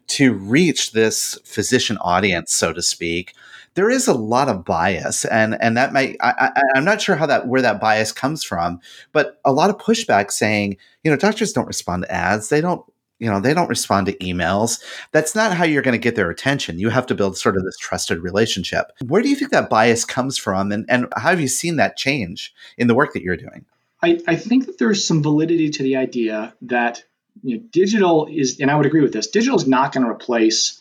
to 0.08 0.32
reach 0.32 0.92
this 0.92 1.38
physician 1.44 1.98
audience, 1.98 2.54
so 2.54 2.72
to 2.72 2.80
speak, 2.80 3.34
there 3.74 3.90
is 3.90 4.08
a 4.08 4.14
lot 4.14 4.48
of 4.48 4.64
bias. 4.64 5.24
And 5.26 5.60
and 5.60 5.76
that 5.76 5.92
might 5.92 6.16
I, 6.20 6.50
I, 6.56 6.62
i'm 6.74 6.84
not 6.84 7.02
sure 7.02 7.16
how 7.16 7.26
that 7.26 7.48
where 7.48 7.60
that 7.60 7.80
bias 7.80 8.10
comes 8.12 8.42
from 8.42 8.80
but 9.12 9.38
a 9.44 9.52
lot 9.52 9.68
of 9.68 9.76
pushback 9.76 10.30
saying 10.30 10.76
you 11.04 11.10
know 11.10 11.16
doctors 11.16 11.52
don't 11.52 11.66
respond 11.66 12.04
to 12.04 12.12
ads. 12.12 12.48
They 12.48 12.60
don't 12.62 12.84
you 13.18 13.30
know 13.30 13.40
they 13.40 13.54
don't 13.54 13.68
respond 13.68 14.06
to 14.06 14.16
emails. 14.18 14.82
That's 15.12 15.34
not 15.34 15.54
how 15.54 15.64
you're 15.64 15.82
going 15.82 15.92
to 15.92 15.98
get 15.98 16.16
their 16.16 16.30
attention. 16.30 16.78
You 16.78 16.90
have 16.90 17.06
to 17.06 17.14
build 17.14 17.36
sort 17.36 17.56
of 17.56 17.64
this 17.64 17.76
trusted 17.78 18.18
relationship. 18.20 18.92
Where 19.06 19.22
do 19.22 19.28
you 19.28 19.36
think 19.36 19.50
that 19.52 19.70
bias 19.70 20.04
comes 20.04 20.38
from 20.38 20.72
and, 20.72 20.86
and 20.88 21.06
how 21.16 21.30
have 21.30 21.40
you 21.40 21.48
seen 21.48 21.76
that 21.76 21.96
change 21.96 22.54
in 22.76 22.86
the 22.86 22.94
work 22.94 23.12
that 23.14 23.22
you're 23.22 23.36
doing? 23.36 23.64
I, 24.02 24.20
I 24.28 24.36
think 24.36 24.66
that 24.66 24.78
there's 24.78 25.06
some 25.06 25.22
validity 25.22 25.70
to 25.70 25.82
the 25.82 25.96
idea 25.96 26.54
that 26.62 27.02
you 27.42 27.56
know, 27.56 27.64
digital 27.70 28.28
is 28.30 28.60
and 28.60 28.70
i 28.70 28.74
would 28.74 28.86
agree 28.86 29.02
with 29.02 29.12
this 29.12 29.26
digital 29.26 29.58
is 29.58 29.66
not 29.66 29.92
going 29.92 30.04
to 30.04 30.10
replace 30.10 30.80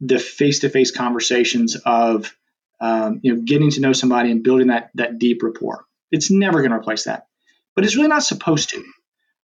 the 0.00 0.18
face-to-face 0.18 0.90
conversations 0.90 1.76
of 1.76 2.36
um, 2.80 3.20
you 3.22 3.34
know 3.34 3.42
getting 3.42 3.70
to 3.70 3.80
know 3.80 3.92
somebody 3.92 4.30
and 4.30 4.42
building 4.42 4.66
that 4.66 4.90
that 4.94 5.18
deep 5.18 5.42
rapport. 5.42 5.86
It's 6.10 6.30
never 6.30 6.58
going 6.58 6.72
to 6.72 6.76
replace 6.76 7.04
that. 7.04 7.28
But 7.74 7.84
it's 7.84 7.96
really 7.96 8.08
not 8.08 8.24
supposed 8.24 8.70
to 8.70 8.84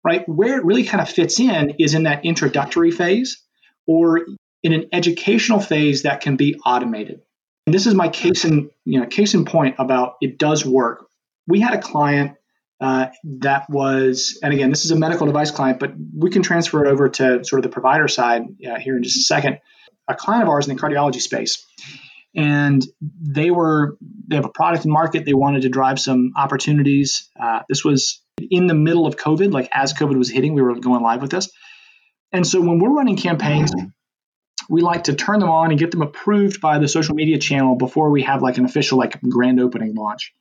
right? 0.03 0.27
Where 0.27 0.57
it 0.57 0.65
really 0.65 0.83
kind 0.83 1.01
of 1.01 1.09
fits 1.09 1.39
in 1.39 1.75
is 1.79 1.93
in 1.93 2.03
that 2.03 2.25
introductory 2.25 2.91
phase 2.91 3.41
or 3.87 4.25
in 4.61 4.73
an 4.73 4.89
educational 4.91 5.59
phase 5.59 6.03
that 6.03 6.21
can 6.21 6.35
be 6.35 6.55
automated. 6.65 7.21
And 7.65 7.73
this 7.73 7.87
is 7.87 7.93
my 7.93 8.09
case 8.09 8.45
in, 8.45 8.69
you 8.85 8.99
know, 8.99 9.05
case 9.05 9.33
in 9.33 9.45
point 9.45 9.75
about 9.79 10.15
it 10.21 10.37
does 10.37 10.65
work. 10.65 11.05
We 11.47 11.59
had 11.59 11.73
a 11.73 11.81
client 11.81 12.37
uh, 12.81 13.07
that 13.23 13.69
was, 13.69 14.39
and 14.43 14.53
again, 14.53 14.69
this 14.69 14.83
is 14.83 14.91
a 14.91 14.95
medical 14.95 15.25
device 15.25 15.51
client, 15.51 15.79
but 15.79 15.93
we 16.17 16.29
can 16.29 16.41
transfer 16.41 16.85
it 16.85 16.89
over 16.89 17.09
to 17.09 17.43
sort 17.45 17.59
of 17.59 17.63
the 17.63 17.69
provider 17.69 18.07
side 18.07 18.43
uh, 18.69 18.77
here 18.79 18.97
in 18.97 19.03
just 19.03 19.17
a 19.17 19.23
second. 19.23 19.59
A 20.07 20.15
client 20.15 20.43
of 20.43 20.49
ours 20.49 20.67
in 20.67 20.75
the 20.75 20.81
cardiology 20.81 21.21
space, 21.21 21.65
and 22.35 22.85
they 22.99 23.51
were 23.51 23.97
they 24.27 24.35
have 24.35 24.43
a 24.43 24.49
product 24.49 24.83
in 24.83 24.91
market. 24.91 25.23
They 25.25 25.33
wanted 25.33 25.61
to 25.61 25.69
drive 25.69 25.97
some 25.97 26.33
opportunities. 26.35 27.29
Uh, 27.41 27.61
this 27.69 27.85
was 27.85 28.21
in 28.37 28.67
the 28.67 28.73
middle 28.73 29.05
of 29.05 29.15
COVID, 29.15 29.51
like 29.51 29.69
as 29.73 29.93
COVID 29.93 30.17
was 30.17 30.29
hitting, 30.29 30.53
we 30.53 30.61
were 30.61 30.75
going 30.79 31.01
live 31.01 31.21
with 31.21 31.31
this. 31.31 31.49
And 32.31 32.45
so 32.45 32.61
when 32.61 32.79
we're 32.79 32.89
running 32.89 33.15
campaigns, 33.15 33.73
mm-hmm. 33.73 33.87
we 34.69 34.81
like 34.81 35.05
to 35.05 35.13
turn 35.13 35.39
them 35.39 35.49
on 35.49 35.69
and 35.69 35.79
get 35.79 35.91
them 35.91 36.01
approved 36.01 36.61
by 36.61 36.79
the 36.79 36.87
social 36.87 37.15
media 37.15 37.37
channel 37.37 37.75
before 37.75 38.09
we 38.09 38.23
have 38.23 38.41
like 38.41 38.57
an 38.57 38.65
official 38.65 38.97
like 38.97 39.21
grand 39.21 39.59
opening 39.59 39.95
launch. 39.95 40.33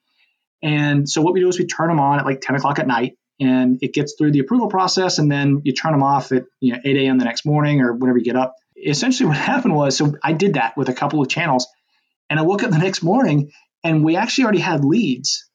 And 0.63 1.09
so 1.09 1.23
what 1.23 1.35
we 1.35 1.41
do 1.41 1.49
is 1.49 1.59
we 1.59 1.67
turn 1.67 1.89
them 1.89 2.01
on 2.01 2.21
at 2.21 2.25
like 2.25 2.41
10 2.41 2.57
o'clock 2.57 2.79
at 2.79 2.87
night 2.87 3.17
and 3.41 3.79
it 3.83 3.93
gets 3.93 4.15
through 4.17 4.33
the 4.33 4.39
approval 4.39 4.69
process 4.69 5.19
and 5.19 5.31
then 5.31 5.63
you 5.65 5.73
turn 5.73 5.93
them 5.93 6.03
off 6.03 6.33
at 6.33 6.45
you 6.61 6.73
know 6.73 6.79
8 6.85 6.97
a.m. 6.97 7.19
the 7.19 7.25
next 7.25 7.45
morning 7.45 7.81
or 7.81 7.93
whenever 7.93 8.19
you 8.19 8.25
get 8.25 8.37
up. 8.37 8.55
Essentially 8.77 9.29
what 9.29 9.37
happened 9.37 9.75
was 9.75 9.97
so 9.97 10.15
I 10.23 10.33
did 10.33 10.55
that 10.55 10.77
with 10.77 10.89
a 10.89 10.95
couple 10.95 11.21
of 11.21 11.29
channels 11.29 11.67
and 12.31 12.39
I 12.39 12.43
woke 12.43 12.63
up 12.63 12.71
the 12.71 12.79
next 12.79 13.03
morning 13.03 13.51
and 13.85 14.05
we 14.05 14.17
actually 14.17 14.45
already 14.45 14.61
had 14.61 14.85
leads 14.85 15.49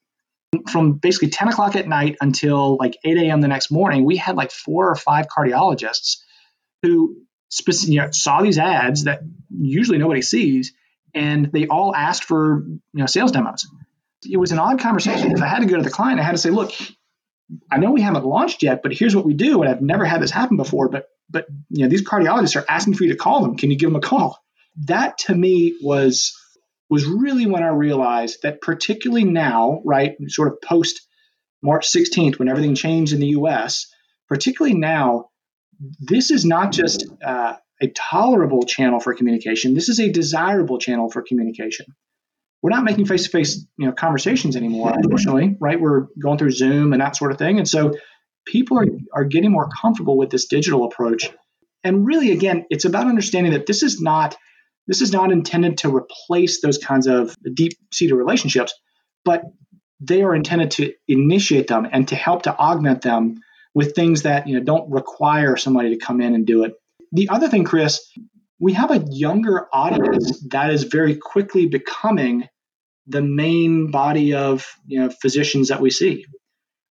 from 0.70 0.94
basically 0.94 1.28
10 1.28 1.48
o'clock 1.48 1.76
at 1.76 1.86
night 1.86 2.16
until 2.20 2.76
like 2.76 2.96
8 3.04 3.18
a.m. 3.18 3.40
the 3.40 3.48
next 3.48 3.70
morning, 3.70 4.04
we 4.04 4.16
had 4.16 4.36
like 4.36 4.50
four 4.50 4.88
or 4.88 4.94
five 4.94 5.26
cardiologists 5.26 6.18
who 6.82 7.16
you 7.86 8.00
know, 8.00 8.10
saw 8.10 8.42
these 8.42 8.58
ads 8.58 9.04
that 9.04 9.20
usually 9.50 9.98
nobody 9.98 10.22
sees, 10.22 10.74
and 11.14 11.50
they 11.52 11.66
all 11.66 11.94
asked 11.94 12.24
for 12.24 12.64
you 12.66 12.80
know 12.94 13.06
sales 13.06 13.32
demos. 13.32 13.66
It 14.28 14.36
was 14.36 14.52
an 14.52 14.58
odd 14.58 14.80
conversation 14.80 15.28
because 15.28 15.42
I 15.42 15.48
had 15.48 15.60
to 15.60 15.66
go 15.66 15.76
to 15.76 15.82
the 15.82 15.90
client. 15.90 16.20
I 16.20 16.24
had 16.24 16.32
to 16.32 16.38
say, 16.38 16.50
look, 16.50 16.72
I 17.70 17.78
know 17.78 17.92
we 17.92 18.02
haven't 18.02 18.26
launched 18.26 18.62
yet, 18.62 18.82
but 18.82 18.92
here's 18.92 19.14
what 19.14 19.24
we 19.24 19.34
do, 19.34 19.62
and 19.62 19.70
I've 19.70 19.80
never 19.80 20.04
had 20.04 20.20
this 20.20 20.30
happen 20.30 20.56
before. 20.56 20.88
But 20.88 21.08
but 21.30 21.46
you 21.70 21.84
know 21.84 21.88
these 21.88 22.06
cardiologists 22.06 22.56
are 22.56 22.64
asking 22.68 22.94
for 22.94 23.04
you 23.04 23.10
to 23.10 23.18
call 23.18 23.42
them. 23.42 23.56
Can 23.56 23.70
you 23.70 23.78
give 23.78 23.90
them 23.90 23.96
a 23.96 24.00
call? 24.00 24.38
That 24.84 25.18
to 25.18 25.34
me 25.34 25.76
was 25.80 26.37
was 26.90 27.04
really 27.06 27.46
when 27.46 27.62
I 27.62 27.68
realized 27.68 28.40
that, 28.42 28.60
particularly 28.60 29.24
now, 29.24 29.82
right, 29.84 30.16
sort 30.28 30.48
of 30.48 30.60
post 30.62 31.06
March 31.62 31.88
16th, 31.88 32.38
when 32.38 32.48
everything 32.48 32.74
changed 32.74 33.12
in 33.12 33.20
the 33.20 33.28
US, 33.28 33.86
particularly 34.28 34.76
now, 34.76 35.30
this 36.00 36.30
is 36.30 36.44
not 36.44 36.72
just 36.72 37.06
uh, 37.24 37.56
a 37.80 37.88
tolerable 37.88 38.62
channel 38.62 39.00
for 39.00 39.14
communication. 39.14 39.74
This 39.74 39.88
is 39.88 40.00
a 40.00 40.10
desirable 40.10 40.78
channel 40.78 41.10
for 41.10 41.22
communication. 41.22 41.86
We're 42.62 42.70
not 42.70 42.84
making 42.84 43.06
face-to-face, 43.06 43.66
you 43.76 43.86
know, 43.86 43.92
conversations 43.92 44.56
anymore. 44.56 44.92
Unfortunately, 44.92 45.56
right? 45.60 45.80
We're 45.80 46.06
going 46.20 46.38
through 46.38 46.50
Zoom 46.50 46.92
and 46.92 47.00
that 47.00 47.14
sort 47.14 47.30
of 47.30 47.38
thing, 47.38 47.58
and 47.58 47.68
so 47.68 47.94
people 48.46 48.78
are 48.78 48.86
are 49.12 49.24
getting 49.24 49.52
more 49.52 49.68
comfortable 49.68 50.16
with 50.16 50.30
this 50.30 50.46
digital 50.46 50.84
approach. 50.84 51.30
And 51.84 52.04
really, 52.04 52.32
again, 52.32 52.66
it's 52.70 52.84
about 52.84 53.06
understanding 53.06 53.52
that 53.52 53.66
this 53.66 53.84
is 53.84 54.00
not 54.00 54.36
this 54.88 55.02
is 55.02 55.12
not 55.12 55.30
intended 55.30 55.78
to 55.78 55.94
replace 55.94 56.60
those 56.60 56.78
kinds 56.78 57.06
of 57.06 57.36
deep 57.54 57.74
seated 57.92 58.14
relationships, 58.16 58.74
but 59.24 59.42
they 60.00 60.22
are 60.22 60.34
intended 60.34 60.70
to 60.72 60.92
initiate 61.06 61.68
them 61.68 61.86
and 61.92 62.08
to 62.08 62.16
help 62.16 62.42
to 62.42 62.56
augment 62.56 63.02
them 63.02 63.36
with 63.74 63.94
things 63.94 64.22
that 64.22 64.48
you 64.48 64.54
know 64.58 64.64
don't 64.64 64.90
require 64.90 65.56
somebody 65.56 65.90
to 65.90 66.04
come 66.04 66.20
in 66.20 66.34
and 66.34 66.46
do 66.46 66.64
it. 66.64 66.72
The 67.12 67.28
other 67.28 67.48
thing, 67.48 67.64
Chris, 67.64 68.00
we 68.58 68.72
have 68.72 68.90
a 68.90 69.04
younger 69.10 69.68
audience 69.72 70.42
that 70.48 70.70
is 70.70 70.84
very 70.84 71.16
quickly 71.16 71.66
becoming 71.66 72.48
the 73.06 73.22
main 73.22 73.90
body 73.90 74.34
of 74.34 74.66
you 74.86 75.00
know 75.00 75.10
physicians 75.10 75.68
that 75.68 75.80
we 75.80 75.90
see, 75.90 76.24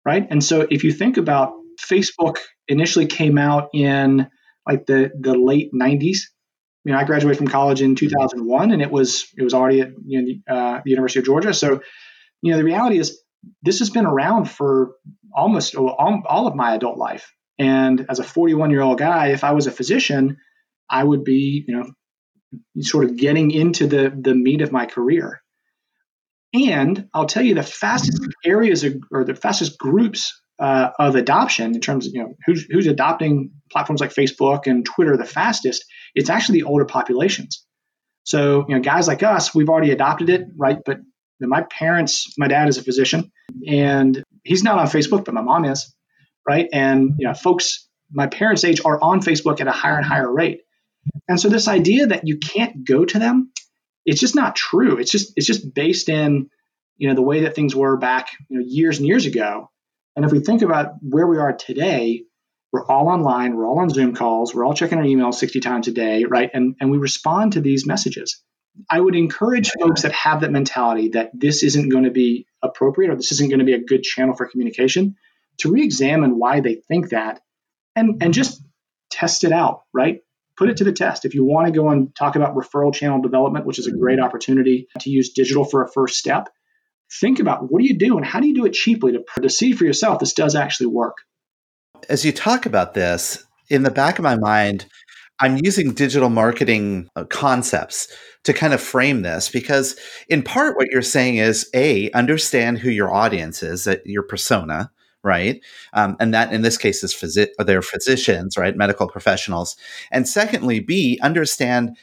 right? 0.05 0.25
And 0.29 0.43
so 0.43 0.65
if 0.69 0.83
you 0.85 0.93
think 0.93 1.17
about 1.17 1.53
Facebook 1.79 2.37
initially 2.69 3.05
came 3.05 3.37
out 3.37 3.69
in 3.73 4.27
like 4.65 4.85
the 4.85 5.11
the 5.19 5.33
late 5.33 5.71
90s 5.73 6.19
you 6.83 6.91
know, 6.91 6.97
I 6.97 7.03
graduated 7.03 7.37
from 7.37 7.47
college 7.47 7.81
in 7.81 7.95
2001, 7.95 8.71
and 8.71 8.81
it 8.81 8.91
was 8.91 9.27
it 9.37 9.43
was 9.43 9.53
already 9.53 9.81
at 9.81 9.89
you 10.05 10.21
know, 10.21 10.27
the, 10.27 10.53
uh, 10.53 10.81
the 10.83 10.91
University 10.91 11.19
of 11.19 11.25
Georgia. 11.25 11.53
So, 11.53 11.81
you 12.41 12.51
know, 12.51 12.57
the 12.57 12.63
reality 12.63 12.97
is 12.97 13.21
this 13.61 13.79
has 13.79 13.89
been 13.89 14.05
around 14.05 14.45
for 14.45 14.93
almost 15.33 15.75
all, 15.75 16.23
all 16.27 16.47
of 16.47 16.55
my 16.55 16.75
adult 16.75 16.97
life. 16.97 17.31
And 17.59 18.05
as 18.09 18.19
a 18.19 18.23
41 18.23 18.71
year 18.71 18.81
old 18.81 18.97
guy, 18.97 19.27
if 19.27 19.43
I 19.43 19.51
was 19.51 19.67
a 19.67 19.71
physician, 19.71 20.37
I 20.89 21.03
would 21.03 21.23
be, 21.23 21.63
you 21.67 21.77
know, 21.77 21.91
sort 22.81 23.05
of 23.05 23.15
getting 23.15 23.51
into 23.51 23.87
the 23.87 24.11
the 24.15 24.33
meat 24.33 24.61
of 24.61 24.71
my 24.71 24.85
career. 24.85 25.41
And 26.53 27.07
I'll 27.13 27.27
tell 27.27 27.43
you, 27.43 27.55
the 27.55 27.63
fastest 27.63 28.19
areas 28.43 28.83
or 29.11 29.23
the 29.23 29.35
fastest 29.35 29.77
groups 29.77 30.41
uh, 30.59 30.91
of 30.99 31.15
adoption 31.15 31.73
in 31.73 31.81
terms 31.81 32.07
of 32.07 32.13
you 32.13 32.21
know 32.21 32.35
who's 32.45 32.65
who's 32.69 32.87
adopting 32.87 33.51
platforms 33.71 34.01
like 34.01 34.13
Facebook 34.13 34.67
and 34.67 34.85
Twitter 34.85 35.17
the 35.17 35.25
fastest 35.25 35.85
it's 36.15 36.29
actually 36.29 36.59
the 36.59 36.67
older 36.67 36.85
populations. 36.85 37.65
So, 38.23 38.65
you 38.67 38.75
know, 38.75 38.81
guys 38.81 39.07
like 39.07 39.23
us, 39.23 39.53
we've 39.53 39.69
already 39.69 39.91
adopted 39.91 40.29
it, 40.29 40.47
right? 40.55 40.77
But 40.85 40.99
my 41.39 41.63
parents, 41.63 42.33
my 42.37 42.47
dad 42.47 42.69
is 42.69 42.77
a 42.77 42.83
physician, 42.83 43.31
and 43.67 44.23
he's 44.43 44.63
not 44.63 44.77
on 44.77 44.87
Facebook, 44.87 45.25
but 45.25 45.33
my 45.33 45.41
mom 45.41 45.65
is, 45.65 45.95
right? 46.47 46.67
And 46.71 47.15
you 47.17 47.27
know, 47.27 47.33
folks 47.33 47.87
my 48.13 48.27
parents' 48.27 48.63
age 48.63 48.81
are 48.83 49.01
on 49.01 49.21
Facebook 49.21 49.61
at 49.61 49.67
a 49.67 49.71
higher 49.71 49.97
and 49.97 50.05
higher 50.05 50.31
rate. 50.31 50.61
And 51.27 51.39
so 51.39 51.49
this 51.49 51.67
idea 51.67 52.07
that 52.07 52.27
you 52.27 52.37
can't 52.37 52.85
go 52.85 53.05
to 53.05 53.19
them, 53.19 53.51
it's 54.05 54.19
just 54.19 54.35
not 54.35 54.55
true. 54.55 54.97
It's 54.97 55.11
just 55.11 55.33
it's 55.35 55.47
just 55.47 55.73
based 55.73 56.09
in 56.09 56.49
you 56.97 57.07
know 57.07 57.15
the 57.15 57.21
way 57.21 57.41
that 57.41 57.55
things 57.55 57.75
were 57.75 57.97
back 57.97 58.29
you 58.49 58.59
know 58.59 58.65
years 58.67 58.97
and 58.97 59.07
years 59.07 59.25
ago. 59.25 59.69
And 60.15 60.25
if 60.25 60.31
we 60.31 60.39
think 60.39 60.61
about 60.61 60.93
where 61.01 61.25
we 61.25 61.37
are 61.37 61.53
today, 61.53 62.23
we're 62.71 62.85
all 62.85 63.09
online, 63.09 63.55
we're 63.55 63.67
all 63.67 63.79
on 63.79 63.89
Zoom 63.89 64.15
calls, 64.15 64.55
we're 64.55 64.65
all 64.65 64.73
checking 64.73 64.97
our 64.97 65.03
emails 65.03 65.35
60 65.35 65.59
times 65.59 65.87
a 65.87 65.91
day, 65.91 66.23
right? 66.23 66.49
And 66.53 66.75
and 66.79 66.91
we 66.91 66.97
respond 66.97 67.53
to 67.53 67.61
these 67.61 67.85
messages. 67.85 68.41
I 68.89 68.99
would 68.99 69.15
encourage 69.15 69.71
folks 69.79 70.03
that 70.03 70.13
have 70.13 70.41
that 70.41 70.51
mentality 70.51 71.09
that 71.09 71.31
this 71.33 71.61
isn't 71.63 71.89
going 71.89 72.05
to 72.05 72.11
be 72.11 72.47
appropriate 72.63 73.11
or 73.11 73.15
this 73.15 73.33
isn't 73.33 73.49
going 73.49 73.59
to 73.59 73.65
be 73.65 73.73
a 73.73 73.83
good 73.83 74.03
channel 74.03 74.33
for 74.33 74.47
communication 74.47 75.15
to 75.57 75.71
re-examine 75.71 76.39
why 76.39 76.61
they 76.61 76.75
think 76.75 77.09
that 77.09 77.41
and 77.95 78.23
and 78.23 78.33
just 78.33 78.61
test 79.09 79.43
it 79.43 79.51
out, 79.51 79.83
right? 79.93 80.21
Put 80.57 80.69
it 80.69 80.77
to 80.77 80.83
the 80.83 80.93
test. 80.93 81.25
If 81.25 81.35
you 81.35 81.43
want 81.43 81.67
to 81.67 81.73
go 81.73 81.89
and 81.89 82.15
talk 82.15 82.35
about 82.35 82.55
referral 82.55 82.93
channel 82.93 83.21
development, 83.21 83.65
which 83.65 83.79
is 83.79 83.87
a 83.87 83.91
great 83.91 84.17
mm-hmm. 84.17 84.25
opportunity 84.25 84.87
to 84.99 85.09
use 85.09 85.33
digital 85.33 85.65
for 85.65 85.83
a 85.83 85.91
first 85.91 86.17
step, 86.17 86.49
think 87.19 87.39
about 87.39 87.69
what 87.69 87.81
do 87.81 87.87
you 87.87 87.97
do 87.97 88.17
and 88.17 88.25
how 88.25 88.39
do 88.39 88.47
you 88.47 88.55
do 88.55 88.65
it 88.65 88.73
cheaply 88.73 89.11
to, 89.13 89.41
to 89.41 89.49
see 89.49 89.73
for 89.73 89.83
yourself 89.83 90.19
this 90.19 90.33
does 90.33 90.55
actually 90.55 90.87
work. 90.87 91.17
As 92.09 92.25
you 92.25 92.31
talk 92.31 92.65
about 92.65 92.93
this, 92.93 93.43
in 93.69 93.83
the 93.83 93.91
back 93.91 94.19
of 94.19 94.23
my 94.23 94.35
mind, 94.35 94.85
I'm 95.39 95.59
using 95.63 95.93
digital 95.93 96.29
marketing 96.29 97.09
uh, 97.15 97.23
concepts 97.25 98.07
to 98.43 98.53
kind 98.53 98.73
of 98.73 98.81
frame 98.81 99.21
this 99.21 99.49
because, 99.49 99.95
in 100.29 100.43
part, 100.43 100.77
what 100.77 100.87
you're 100.91 101.01
saying 101.01 101.37
is 101.37 101.69
A, 101.73 102.11
understand 102.11 102.79
who 102.79 102.89
your 102.89 103.13
audience 103.13 103.63
is, 103.63 103.87
your 104.05 104.23
persona 104.23 104.91
right? 105.23 105.61
Um, 105.93 106.17
and 106.19 106.33
that 106.33 106.51
in 106.51 106.63
this 106.63 106.77
case 106.77 107.03
is 107.03 107.13
phys- 107.13 107.83
physicians, 107.83 108.57
right? 108.57 108.75
Medical 108.75 109.07
professionals. 109.07 109.75
And 110.11 110.27
secondly, 110.27 110.79
B, 110.79 111.19
understand 111.21 111.95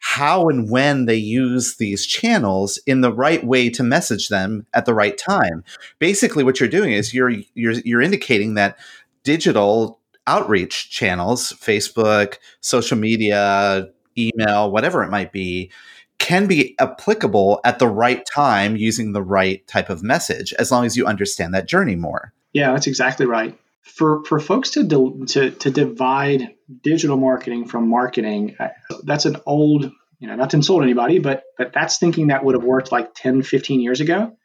how 0.00 0.48
and 0.48 0.70
when 0.70 1.04
they 1.04 1.16
use 1.16 1.76
these 1.76 2.06
channels 2.06 2.78
in 2.86 3.02
the 3.02 3.12
right 3.12 3.44
way 3.44 3.68
to 3.68 3.82
message 3.82 4.28
them 4.28 4.66
at 4.72 4.86
the 4.86 4.94
right 4.94 5.18
time. 5.18 5.62
Basically, 5.98 6.42
what 6.42 6.58
you're 6.58 6.70
doing 6.70 6.92
is 6.92 7.12
you're 7.12 7.32
you're 7.54 7.74
you're 7.84 8.00
indicating 8.00 8.54
that 8.54 8.78
digital 9.24 10.00
outreach 10.26 10.90
channels, 10.90 11.52
Facebook, 11.52 12.36
social 12.60 12.96
media, 12.96 13.88
email, 14.16 14.70
whatever 14.70 15.02
it 15.02 15.10
might 15.10 15.32
be, 15.32 15.70
can 16.18 16.46
be 16.46 16.76
applicable 16.78 17.60
at 17.64 17.78
the 17.78 17.88
right 17.88 18.24
time 18.32 18.76
using 18.76 19.12
the 19.12 19.22
right 19.22 19.66
type 19.66 19.90
of 19.90 20.02
message 20.02 20.52
as 20.58 20.70
long 20.70 20.84
as 20.84 20.96
you 20.96 21.06
understand 21.06 21.54
that 21.54 21.66
journey 21.66 21.96
more. 21.96 22.32
Yeah, 22.52 22.72
that's 22.72 22.86
exactly 22.86 23.26
right. 23.26 23.58
For 23.82 24.22
for 24.24 24.38
folks 24.38 24.70
to 24.72 24.86
to 25.28 25.50
to 25.50 25.70
divide 25.70 26.54
digital 26.82 27.16
marketing 27.16 27.66
from 27.66 27.88
marketing, 27.88 28.54
uh, 28.60 28.68
that's 29.04 29.24
an 29.24 29.38
old, 29.46 29.90
you 30.18 30.28
know, 30.28 30.36
not 30.36 30.50
to 30.50 30.58
insult 30.58 30.82
anybody, 30.82 31.18
but 31.18 31.44
but 31.56 31.72
that's 31.72 31.96
thinking 31.96 32.26
that 32.26 32.44
would 32.44 32.54
have 32.54 32.64
worked 32.64 32.92
like 32.92 33.14
10, 33.14 33.42
15 33.42 33.80
years 33.80 34.00
ago. 34.00 34.36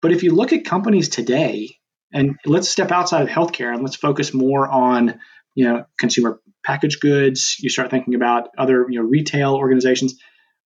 But 0.00 0.12
if 0.12 0.22
you 0.22 0.34
look 0.34 0.52
at 0.52 0.64
companies 0.64 1.08
today, 1.08 1.79
and 2.12 2.36
let's 2.44 2.68
step 2.68 2.90
outside 2.90 3.22
of 3.22 3.28
healthcare 3.28 3.72
and 3.72 3.82
let's 3.82 3.96
focus 3.96 4.34
more 4.34 4.68
on, 4.68 5.20
you 5.54 5.66
know, 5.66 5.84
consumer 5.98 6.40
packaged 6.64 7.00
goods. 7.00 7.56
You 7.60 7.70
start 7.70 7.90
thinking 7.90 8.14
about 8.14 8.48
other, 8.58 8.86
you 8.88 9.00
know, 9.00 9.06
retail 9.06 9.54
organizations. 9.54 10.14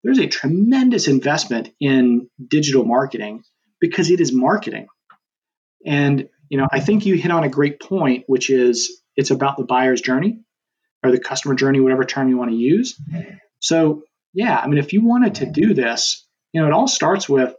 There's 0.03 0.19
a 0.19 0.27
tremendous 0.27 1.07
investment 1.07 1.69
in 1.79 2.29
digital 2.45 2.83
marketing 2.83 3.43
because 3.79 4.09
it 4.09 4.19
is 4.19 4.31
marketing. 4.33 4.87
And 5.85 6.29
you 6.49 6.59
know, 6.59 6.67
I 6.71 6.81
think 6.81 7.05
you 7.05 7.15
hit 7.15 7.31
on 7.31 7.43
a 7.43 7.49
great 7.49 7.79
point, 7.81 8.25
which 8.27 8.51
is 8.51 9.01
it's 9.15 9.31
about 9.31 9.57
the 9.57 9.63
buyer's 9.63 10.01
journey 10.01 10.41
or 11.03 11.11
the 11.11 11.19
customer 11.19 11.55
journey, 11.55 11.79
whatever 11.79 12.03
term 12.03 12.29
you 12.29 12.37
want 12.37 12.51
to 12.51 12.57
use. 12.57 12.95
So, 13.59 14.03
yeah, 14.33 14.57
I 14.57 14.67
mean, 14.67 14.77
if 14.77 14.93
you 14.93 15.03
wanted 15.03 15.35
to 15.35 15.45
do 15.47 15.73
this, 15.73 16.27
you 16.51 16.61
know, 16.61 16.67
it 16.67 16.73
all 16.73 16.87
starts 16.87 17.27
with 17.27 17.55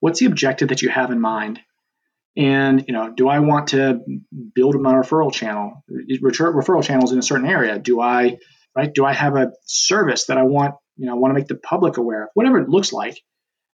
what's 0.00 0.20
the 0.20 0.26
objective 0.26 0.68
that 0.68 0.82
you 0.82 0.90
have 0.90 1.10
in 1.10 1.20
mind? 1.20 1.60
And, 2.36 2.84
you 2.86 2.92
know, 2.92 3.10
do 3.10 3.28
I 3.28 3.38
want 3.38 3.68
to 3.68 4.00
build 4.54 4.78
my 4.80 4.92
referral 4.92 5.32
channel, 5.32 5.82
referral 5.90 6.84
channels 6.84 7.12
in 7.12 7.18
a 7.18 7.22
certain 7.22 7.46
area? 7.46 7.78
Do 7.78 8.00
I, 8.00 8.38
right? 8.76 8.92
Do 8.92 9.06
I 9.06 9.14
have 9.14 9.36
a 9.36 9.52
service 9.64 10.26
that 10.26 10.36
I 10.36 10.42
want, 10.42 10.74
you 10.96 11.06
know, 11.06 11.12
i 11.12 11.16
want 11.16 11.30
to 11.30 11.34
make 11.34 11.48
the 11.48 11.54
public 11.54 11.96
aware 11.96 12.24
of? 12.24 12.28
Whatever 12.34 12.58
it 12.58 12.68
looks 12.68 12.92
like. 12.92 13.22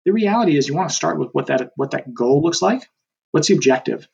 The 0.06 0.14
reality 0.14 0.58
is 0.58 0.68
you 0.68 0.76
want 0.76 0.90
to 0.90 0.96
start 0.96 1.20
with 1.20 1.30
what 1.34 1.48
that 1.48 1.72
what 1.76 1.92
that 1.92 2.12
goal 2.12 2.42
looks 2.42 2.62
like 2.62 2.88
What's 3.32 3.48
the 3.48 3.56
objective? 3.56 4.08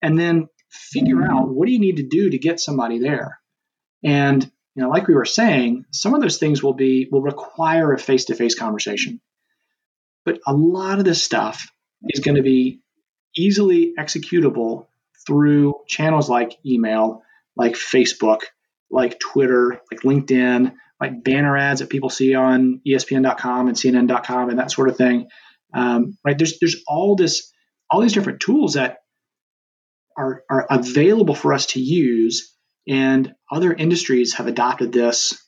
And 0.00 0.18
then 0.18 0.48
figure 0.70 1.16
mm-hmm. 1.16 1.30
out 1.30 1.48
what 1.48 1.66
do 1.66 1.72
you 1.72 1.80
need 1.80 1.98
to 1.98 2.06
do 2.08 2.30
to 2.30 2.38
get 2.38 2.60
somebody 2.60 2.98
there. 2.98 3.38
And 4.02 4.42
you 4.74 4.82
know, 4.82 4.88
like 4.88 5.06
we 5.06 5.14
were 5.14 5.26
saying, 5.26 5.84
some 5.92 6.14
of 6.14 6.22
those 6.22 6.38
things 6.38 6.62
will 6.62 6.72
be 6.72 7.08
will 7.10 7.20
require 7.20 7.92
a 7.92 7.98
face-to-face 7.98 8.54
conversation. 8.54 9.20
But 10.24 10.38
a 10.46 10.54
lot 10.54 10.98
of 10.98 11.04
this 11.04 11.22
stuff 11.22 11.68
is 12.08 12.20
going 12.20 12.36
to 12.36 12.42
be 12.42 12.80
easily 13.36 13.94
executable 13.98 14.86
through 15.26 15.74
channels 15.86 16.28
like 16.28 16.58
email, 16.66 17.22
like 17.56 17.74
Facebook, 17.74 18.40
like 18.90 19.18
Twitter, 19.18 19.80
like 19.90 20.00
LinkedIn, 20.02 20.74
like 21.00 21.24
banner 21.24 21.56
ads 21.56 21.80
that 21.80 21.90
people 21.90 22.10
see 22.10 22.34
on 22.34 22.80
ESPN.com 22.86 23.68
and 23.68 23.76
CNN.com 23.76 24.50
and 24.50 24.58
that 24.58 24.70
sort 24.70 24.88
of 24.88 24.96
thing. 24.96 25.28
Um, 25.74 26.18
right? 26.24 26.36
There's 26.36 26.58
there's 26.58 26.82
all 26.86 27.16
this 27.16 27.52
all 27.90 28.00
these 28.00 28.12
different 28.12 28.40
tools 28.40 28.74
that 28.74 28.98
are, 30.16 30.42
are 30.50 30.66
available 30.70 31.34
for 31.34 31.52
us 31.52 31.66
to 31.66 31.80
use. 31.80 32.54
And 32.88 33.34
other 33.50 33.72
industries 33.72 34.34
have 34.34 34.46
adopted 34.46 34.92
this, 34.92 35.40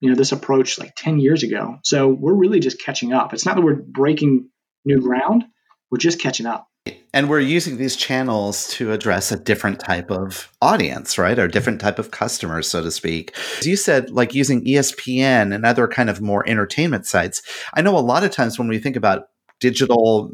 you 0.00 0.10
know, 0.10 0.16
this 0.16 0.32
approach 0.32 0.78
like 0.78 0.94
10 0.96 1.18
years 1.18 1.42
ago. 1.42 1.78
So 1.82 2.08
we're 2.08 2.34
really 2.34 2.60
just 2.60 2.80
catching 2.80 3.12
up. 3.12 3.32
It's 3.32 3.46
not 3.46 3.56
that 3.56 3.62
we're 3.62 3.74
breaking 3.76 4.50
new 4.84 5.00
ground, 5.00 5.44
we're 5.90 5.98
just 5.98 6.20
catching 6.20 6.46
up. 6.46 6.66
And 7.14 7.30
we're 7.30 7.38
using 7.38 7.76
these 7.76 7.94
channels 7.94 8.66
to 8.70 8.90
address 8.90 9.30
a 9.30 9.38
different 9.38 9.78
type 9.78 10.10
of 10.10 10.50
audience, 10.60 11.16
right? 11.16 11.38
Or 11.38 11.46
different 11.46 11.80
type 11.80 12.00
of 12.00 12.10
customers, 12.10 12.68
so 12.68 12.82
to 12.82 12.90
speak. 12.90 13.34
As 13.60 13.66
you 13.66 13.76
said, 13.76 14.10
like 14.10 14.34
using 14.34 14.64
ESPN 14.64 15.54
and 15.54 15.64
other 15.64 15.86
kind 15.86 16.10
of 16.10 16.20
more 16.20 16.46
entertainment 16.48 17.06
sites. 17.06 17.40
I 17.72 17.82
know 17.82 17.96
a 17.96 18.00
lot 18.00 18.24
of 18.24 18.32
times 18.32 18.58
when 18.58 18.66
we 18.66 18.80
think 18.80 18.96
about 18.96 19.28
digital 19.60 20.32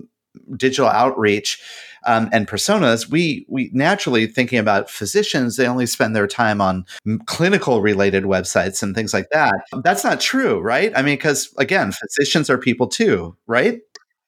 digital 0.57 0.89
outreach 0.89 1.61
um, 2.07 2.31
and 2.33 2.49
personas, 2.49 3.11
we 3.11 3.45
we 3.49 3.71
naturally 3.75 4.27
thinking 4.27 4.59
about 4.59 4.89
physicians, 4.89 5.57
they 5.57 5.67
only 5.67 5.85
spend 5.85 6.17
their 6.17 6.27
time 6.27 6.63
on 6.63 6.87
clinical 7.27 7.83
related 7.83 8.25
websites 8.25 8.83
and 8.83 8.95
things 8.95 9.13
like 9.13 9.29
that. 9.33 9.55
That's 9.85 10.03
not 10.03 10.19
true, 10.19 10.61
right? 10.61 10.93
I 10.97 11.03
mean, 11.03 11.17
because 11.17 11.53
again, 11.59 11.93
physicians 11.93 12.49
are 12.49 12.57
people 12.57 12.89
too, 12.89 13.37
right? 13.47 13.81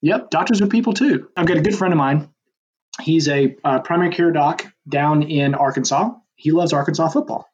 Yep, 0.03 0.31
doctors 0.31 0.61
are 0.61 0.67
people 0.67 0.93
too. 0.93 1.29
I've 1.37 1.47
got 1.47 1.57
a 1.57 1.63
good 1.63 1.77
friend 1.77 1.95
of 1.95 1.99
mine. 1.99 2.29
He's 3.01 3.29
a 3.29 3.57
uh, 3.65 3.81
primary 3.81 4.11
care 4.11 4.33
doc 4.33 4.67
down 4.89 5.23
in 5.23 5.55
Arkansas. 5.55 6.11
He 6.35 6.51
loves 6.51 6.73
Arkansas 6.73 7.09
football, 7.09 7.49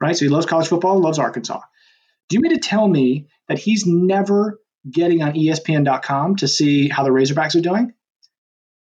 right? 0.00 0.16
So 0.16 0.24
he 0.24 0.28
loves 0.28 0.46
college 0.46 0.68
football, 0.68 1.00
loves 1.00 1.18
Arkansas. 1.18 1.60
Do 2.28 2.36
you 2.36 2.40
mean 2.40 2.52
to 2.52 2.60
tell 2.60 2.86
me 2.86 3.28
that 3.48 3.58
he's 3.58 3.86
never 3.86 4.60
getting 4.90 5.22
on 5.22 5.32
ESPN.com 5.32 6.36
to 6.36 6.48
see 6.48 6.88
how 6.88 7.04
the 7.04 7.10
Razorbacks 7.10 7.56
are 7.56 7.62
doing? 7.62 7.94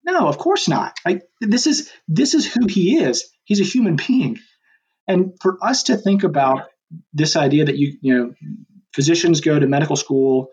No, 0.04 0.26
of 0.26 0.38
course 0.38 0.68
not. 0.68 0.98
Like 1.04 1.22
this 1.40 1.66
is 1.66 1.90
this 2.08 2.34
is 2.34 2.52
who 2.52 2.66
he 2.66 2.98
is. 2.98 3.30
He's 3.44 3.60
a 3.60 3.64
human 3.64 3.96
being. 3.96 4.38
And 5.06 5.34
for 5.40 5.58
us 5.62 5.84
to 5.84 5.96
think 5.96 6.24
about 6.24 6.68
this 7.12 7.36
idea 7.36 7.66
that 7.66 7.76
you 7.76 7.98
you 8.00 8.14
know 8.14 8.34
physicians 8.92 9.40
go 9.40 9.58
to 9.58 9.66
medical 9.66 9.96
school 9.96 10.48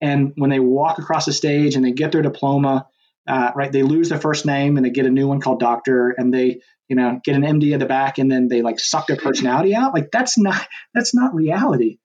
and 0.00 0.32
when 0.36 0.50
they 0.50 0.60
walk 0.60 0.98
across 0.98 1.26
the 1.26 1.32
stage 1.32 1.74
and 1.74 1.84
they 1.84 1.92
get 1.92 2.12
their 2.12 2.22
diploma, 2.22 2.86
uh, 3.26 3.52
right, 3.54 3.72
they 3.72 3.82
lose 3.82 4.08
their 4.08 4.20
first 4.20 4.46
name 4.46 4.76
and 4.76 4.86
they 4.86 4.90
get 4.90 5.06
a 5.06 5.10
new 5.10 5.26
one 5.28 5.40
called 5.40 5.60
doctor 5.60 6.10
and 6.10 6.32
they 6.32 6.60
you 6.88 6.96
know 6.96 7.20
get 7.24 7.34
an 7.34 7.42
MD 7.42 7.72
at 7.72 7.80
the 7.80 7.86
back 7.86 8.18
and 8.18 8.30
then 8.30 8.48
they 8.48 8.62
like 8.62 8.78
suck 8.78 9.06
their 9.06 9.16
personality 9.16 9.74
out. 9.74 9.94
Like 9.94 10.10
that's 10.10 10.38
not 10.38 10.66
that's 10.94 11.14
not 11.14 11.34
reality. 11.34 11.98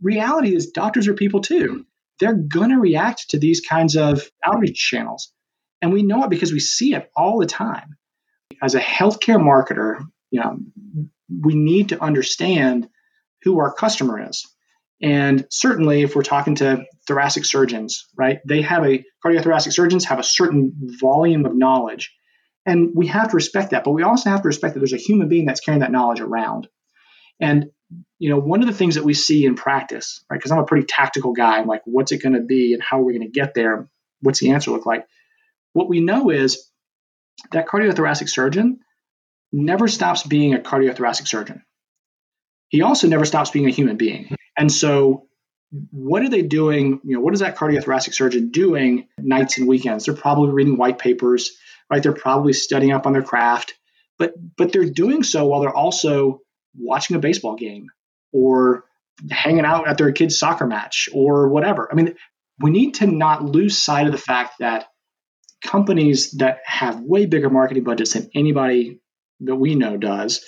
Reality 0.00 0.54
is 0.54 0.70
doctors 0.70 1.08
are 1.08 1.14
people 1.14 1.40
too 1.40 1.84
they're 2.18 2.34
to 2.34 2.76
react 2.76 3.30
to 3.30 3.38
these 3.38 3.60
kinds 3.60 3.96
of 3.96 4.28
outreach 4.44 4.76
channels. 4.76 5.32
And 5.80 5.92
we 5.92 6.02
know 6.02 6.24
it 6.24 6.30
because 6.30 6.52
we 6.52 6.60
see 6.60 6.94
it 6.94 7.10
all 7.16 7.38
the 7.38 7.46
time. 7.46 7.96
As 8.60 8.74
a 8.74 8.80
healthcare 8.80 9.38
marketer, 9.38 10.00
you 10.30 10.40
know, 10.40 10.58
we 11.28 11.54
need 11.54 11.90
to 11.90 12.02
understand 12.02 12.88
who 13.42 13.60
our 13.60 13.72
customer 13.72 14.28
is. 14.28 14.46
And 15.00 15.46
certainly 15.50 16.02
if 16.02 16.16
we're 16.16 16.22
talking 16.22 16.56
to 16.56 16.84
thoracic 17.06 17.44
surgeons, 17.44 18.08
right? 18.16 18.40
They 18.46 18.62
have 18.62 18.84
a 18.84 19.04
cardiothoracic 19.24 19.72
surgeons 19.72 20.06
have 20.06 20.18
a 20.18 20.24
certain 20.24 20.72
volume 21.00 21.46
of 21.46 21.54
knowledge. 21.54 22.14
And 22.66 22.90
we 22.94 23.06
have 23.06 23.28
to 23.30 23.36
respect 23.36 23.70
that, 23.70 23.84
but 23.84 23.92
we 23.92 24.02
also 24.02 24.30
have 24.30 24.42
to 24.42 24.48
respect 24.48 24.74
that 24.74 24.80
there's 24.80 24.92
a 24.92 24.98
human 24.98 25.28
being 25.28 25.46
that's 25.46 25.60
carrying 25.60 25.80
that 25.80 25.92
knowledge 25.92 26.20
around. 26.20 26.68
And 27.40 27.70
you 28.18 28.28
know, 28.28 28.38
one 28.38 28.60
of 28.60 28.66
the 28.66 28.74
things 28.74 28.96
that 28.96 29.04
we 29.04 29.14
see 29.14 29.46
in 29.46 29.54
practice, 29.54 30.22
right? 30.28 30.36
Because 30.36 30.50
I'm 30.50 30.58
a 30.58 30.66
pretty 30.66 30.86
tactical 30.86 31.32
guy. 31.32 31.58
I'm 31.58 31.66
like, 31.66 31.82
what's 31.84 32.12
it 32.12 32.20
going 32.22 32.34
to 32.34 32.42
be 32.42 32.74
and 32.74 32.82
how 32.82 33.00
are 33.00 33.04
we 33.04 33.16
going 33.16 33.26
to 33.26 33.32
get 33.32 33.54
there? 33.54 33.88
what's 34.20 34.40
the 34.40 34.50
answer 34.50 34.70
look 34.70 34.86
like? 34.86 35.06
What 35.72 35.88
we 35.88 36.00
know 36.00 36.30
is 36.30 36.70
that 37.52 37.68
cardiothoracic 37.68 38.28
surgeon 38.28 38.80
never 39.52 39.88
stops 39.88 40.22
being 40.22 40.54
a 40.54 40.58
cardiothoracic 40.58 41.28
surgeon. 41.28 41.62
He 42.68 42.82
also 42.82 43.08
never 43.08 43.24
stops 43.24 43.50
being 43.50 43.66
a 43.66 43.70
human 43.70 43.96
being. 43.96 44.34
And 44.58 44.70
so 44.70 45.28
what 45.90 46.22
are 46.22 46.28
they 46.28 46.42
doing? 46.42 47.00
You 47.04 47.16
know, 47.16 47.20
what 47.20 47.34
is 47.34 47.40
that 47.40 47.56
cardiothoracic 47.56 48.12
surgeon 48.12 48.50
doing 48.50 49.06
nights 49.18 49.58
and 49.58 49.68
weekends? 49.68 50.04
They're 50.04 50.14
probably 50.14 50.50
reading 50.50 50.76
white 50.76 50.98
papers, 50.98 51.56
right? 51.90 52.02
They're 52.02 52.12
probably 52.12 52.52
studying 52.52 52.92
up 52.92 53.06
on 53.06 53.12
their 53.12 53.22
craft, 53.22 53.74
but 54.18 54.32
but 54.56 54.72
they're 54.72 54.90
doing 54.90 55.22
so 55.22 55.46
while 55.46 55.60
they're 55.60 55.74
also 55.74 56.40
watching 56.76 57.16
a 57.16 57.20
baseball 57.20 57.54
game 57.54 57.86
or 58.32 58.84
hanging 59.30 59.64
out 59.64 59.88
at 59.88 59.98
their 59.98 60.12
kid's 60.12 60.38
soccer 60.38 60.66
match 60.66 61.08
or 61.12 61.48
whatever. 61.48 61.88
I 61.90 61.94
mean, 61.94 62.14
we 62.60 62.70
need 62.70 62.94
to 62.94 63.06
not 63.06 63.44
lose 63.44 63.78
sight 63.78 64.06
of 64.06 64.12
the 64.12 64.18
fact 64.18 64.58
that 64.60 64.88
companies 65.62 66.32
that 66.32 66.58
have 66.64 67.00
way 67.00 67.26
bigger 67.26 67.50
marketing 67.50 67.84
budgets 67.84 68.14
than 68.14 68.30
anybody 68.34 69.00
that 69.40 69.56
we 69.56 69.74
know 69.74 69.96
does 69.96 70.44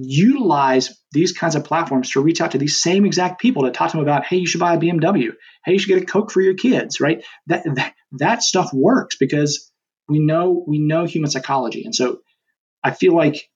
utilize 0.00 0.98
these 1.12 1.32
kinds 1.32 1.54
of 1.54 1.64
platforms 1.64 2.10
to 2.10 2.20
reach 2.20 2.40
out 2.40 2.50
to 2.50 2.58
these 2.58 2.80
same 2.80 3.06
exact 3.06 3.40
people 3.40 3.62
to 3.62 3.70
talk 3.70 3.90
to 3.90 3.96
them 3.96 4.02
about 4.02 4.26
hey 4.26 4.36
you 4.36 4.46
should 4.46 4.60
buy 4.60 4.74
a 4.74 4.78
bmw 4.78 5.30
hey 5.64 5.72
you 5.72 5.78
should 5.78 5.88
get 5.88 6.02
a 6.02 6.06
coke 6.06 6.30
for 6.30 6.40
your 6.40 6.54
kids 6.54 7.00
right? 7.00 7.24
That 7.46 7.64
that, 7.74 7.94
that 8.18 8.42
stuff 8.42 8.70
works 8.72 9.16
because 9.16 9.70
we 10.08 10.18
know 10.18 10.64
we 10.66 10.78
know 10.78 11.04
human 11.04 11.30
psychology. 11.30 11.84
And 11.84 11.94
so 11.94 12.20
i 12.84 12.90
feel 12.92 13.14
like 13.14 13.48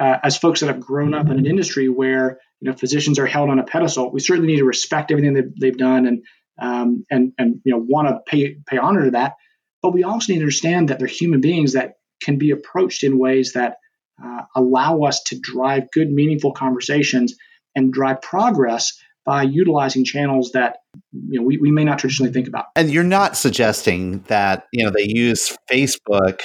uh, 0.00 0.18
as 0.22 0.38
folks 0.38 0.60
that 0.60 0.66
have 0.66 0.80
grown 0.80 1.14
up 1.14 1.26
in 1.28 1.38
an 1.38 1.46
industry 1.46 1.88
where 1.88 2.38
you 2.60 2.70
know 2.70 2.76
physicians 2.76 3.18
are 3.18 3.26
held 3.26 3.50
on 3.50 3.58
a 3.58 3.64
pedestal, 3.64 4.10
we 4.10 4.20
certainly 4.20 4.52
need 4.52 4.58
to 4.58 4.64
respect 4.64 5.10
everything 5.10 5.34
they've, 5.34 5.60
they've 5.60 5.76
done 5.76 6.06
and 6.06 6.24
um, 6.60 7.04
and 7.10 7.32
and 7.38 7.60
you 7.64 7.72
know 7.72 7.78
want 7.78 8.08
to 8.08 8.20
pay 8.26 8.56
pay 8.66 8.78
honor 8.78 9.04
to 9.04 9.10
that. 9.12 9.34
But 9.82 9.92
we 9.92 10.04
also 10.04 10.32
need 10.32 10.38
to 10.38 10.44
understand 10.44 10.88
that 10.88 10.98
they're 10.98 11.08
human 11.08 11.40
beings 11.40 11.72
that 11.72 11.94
can 12.22 12.38
be 12.38 12.52
approached 12.52 13.02
in 13.02 13.18
ways 13.18 13.52
that 13.54 13.76
uh, 14.22 14.42
allow 14.56 15.02
us 15.02 15.22
to 15.24 15.38
drive 15.40 15.90
good, 15.92 16.10
meaningful 16.10 16.52
conversations 16.52 17.34
and 17.74 17.92
drive 17.92 18.20
progress 18.20 18.92
by 19.24 19.42
utilizing 19.42 20.04
channels 20.04 20.50
that 20.52 20.78
you 21.12 21.38
know 21.38 21.46
we, 21.46 21.56
we 21.58 21.70
may 21.70 21.84
not 21.84 21.98
traditionally 21.98 22.32
think 22.32 22.48
about. 22.48 22.66
And 22.74 22.90
you're 22.90 23.04
not 23.04 23.36
suggesting 23.36 24.20
that 24.22 24.66
you 24.72 24.84
know 24.84 24.90
they 24.90 25.06
use 25.06 25.56
facebook 25.70 26.40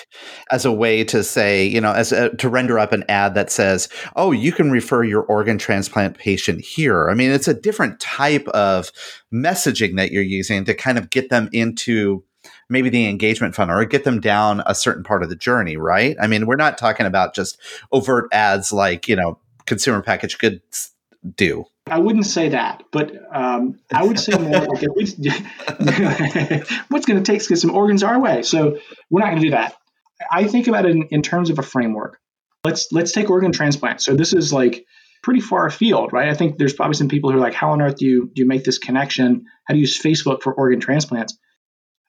as 0.51 0.63
a 0.63 0.72
way 0.72 1.03
to 1.05 1.24
say 1.24 1.65
you 1.65 1.82
know 1.82 1.91
as 1.91 2.11
a, 2.11 2.30
to 2.36 2.49
render 2.49 2.78
up 2.78 2.91
an 2.91 3.03
ad 3.09 3.34
that 3.34 3.49
says 3.49 3.89
oh 4.15 4.32
you 4.32 4.51
can 4.51 4.70
refer 4.72 5.03
your 5.03 5.24
organ 5.24 5.57
transplant 5.57 6.18
patient 6.18 6.61
here. 6.61 7.09
I 7.09 7.13
mean 7.13 7.32
it's 7.32 7.47
a 7.47 7.53
different 7.53 7.99
type 7.99 8.47
of 8.49 8.91
messaging 9.34 9.95
that 9.97 10.11
you're 10.11 10.24
using 10.24 10.65
to 10.65 10.74
kind 10.74 10.97
of 10.97 11.09
get 11.09 11.30
them 11.30 11.49
into 11.51 12.24
maybe 12.70 12.89
the 12.89 13.07
engagement 13.07 13.55
funnel 13.55 13.78
or 13.78 13.86
get 13.86 14.03
them 14.03 14.20
down 14.20 14.61
a 14.65 14.76
certain 14.76 15.03
part 15.03 15.24
of 15.24 15.30
the 15.30 15.36
journey 15.36 15.78
right 15.78 16.15
i 16.22 16.28
mean 16.28 16.45
we're 16.45 16.55
not 16.55 16.78
talking 16.78 17.05
about 17.05 17.36
just 17.36 17.57
overt 17.91 18.28
ads 18.32 18.72
like 18.72 19.07
you 19.07 19.15
know 19.15 19.39
consumer 19.65 20.01
packaged 20.01 20.39
goods 20.39 20.91
do 21.36 21.65
I 21.89 21.99
wouldn't 21.99 22.26
say 22.26 22.49
that, 22.49 22.84
but 22.91 23.13
um, 23.34 23.80
I 23.93 24.03
would 24.03 24.20
say 24.20 24.38
more 24.38 24.65
like 24.65 24.84
least 24.95 25.18
what's 26.89 27.05
going 27.05 27.24
to 27.24 27.32
take 27.32 27.41
to 27.41 27.49
get 27.49 27.57
some 27.57 27.74
organs 27.74 28.03
our 28.03 28.20
way. 28.20 28.43
So 28.43 28.80
we're 29.09 29.22
not 29.22 29.28
going 29.28 29.41
to 29.41 29.47
do 29.47 29.51
that. 29.51 29.76
I 30.32 30.45
think 30.47 30.68
about 30.68 30.86
it 30.86 30.91
in, 30.91 31.03
in, 31.11 31.22
terms 31.22 31.49
of 31.49 31.59
a 31.59 31.63
framework. 31.63 32.20
Let's 32.63 32.88
let's 32.91 33.11
take 33.11 33.30
organ 33.30 33.51
transplant. 33.51 34.01
So 34.01 34.15
this 34.15 34.34
is 34.34 34.51
like 34.51 34.86
pretty 35.24 35.39
far 35.39 35.65
afield, 35.65 36.11
right? 36.11 36.30
I 36.30 36.34
think 36.34 36.57
there's 36.57 36.74
probably 36.74 36.95
some 36.95 37.07
people 37.07 37.32
who 37.32 37.38
are 37.38 37.41
like, 37.41 37.53
how 37.53 37.72
on 37.72 37.82
earth 37.82 37.97
do 37.97 38.05
you 38.05 38.32
do 38.34 38.41
you 38.41 38.47
make 38.47 38.63
this 38.63 38.80
connection? 38.80 39.45
How 39.65 39.74
do 39.74 39.80
you 39.80 39.82
use 39.82 40.01
Facebook 40.01 40.41
for 40.41 40.53
organ 40.53 40.80
transplants? 40.80 41.38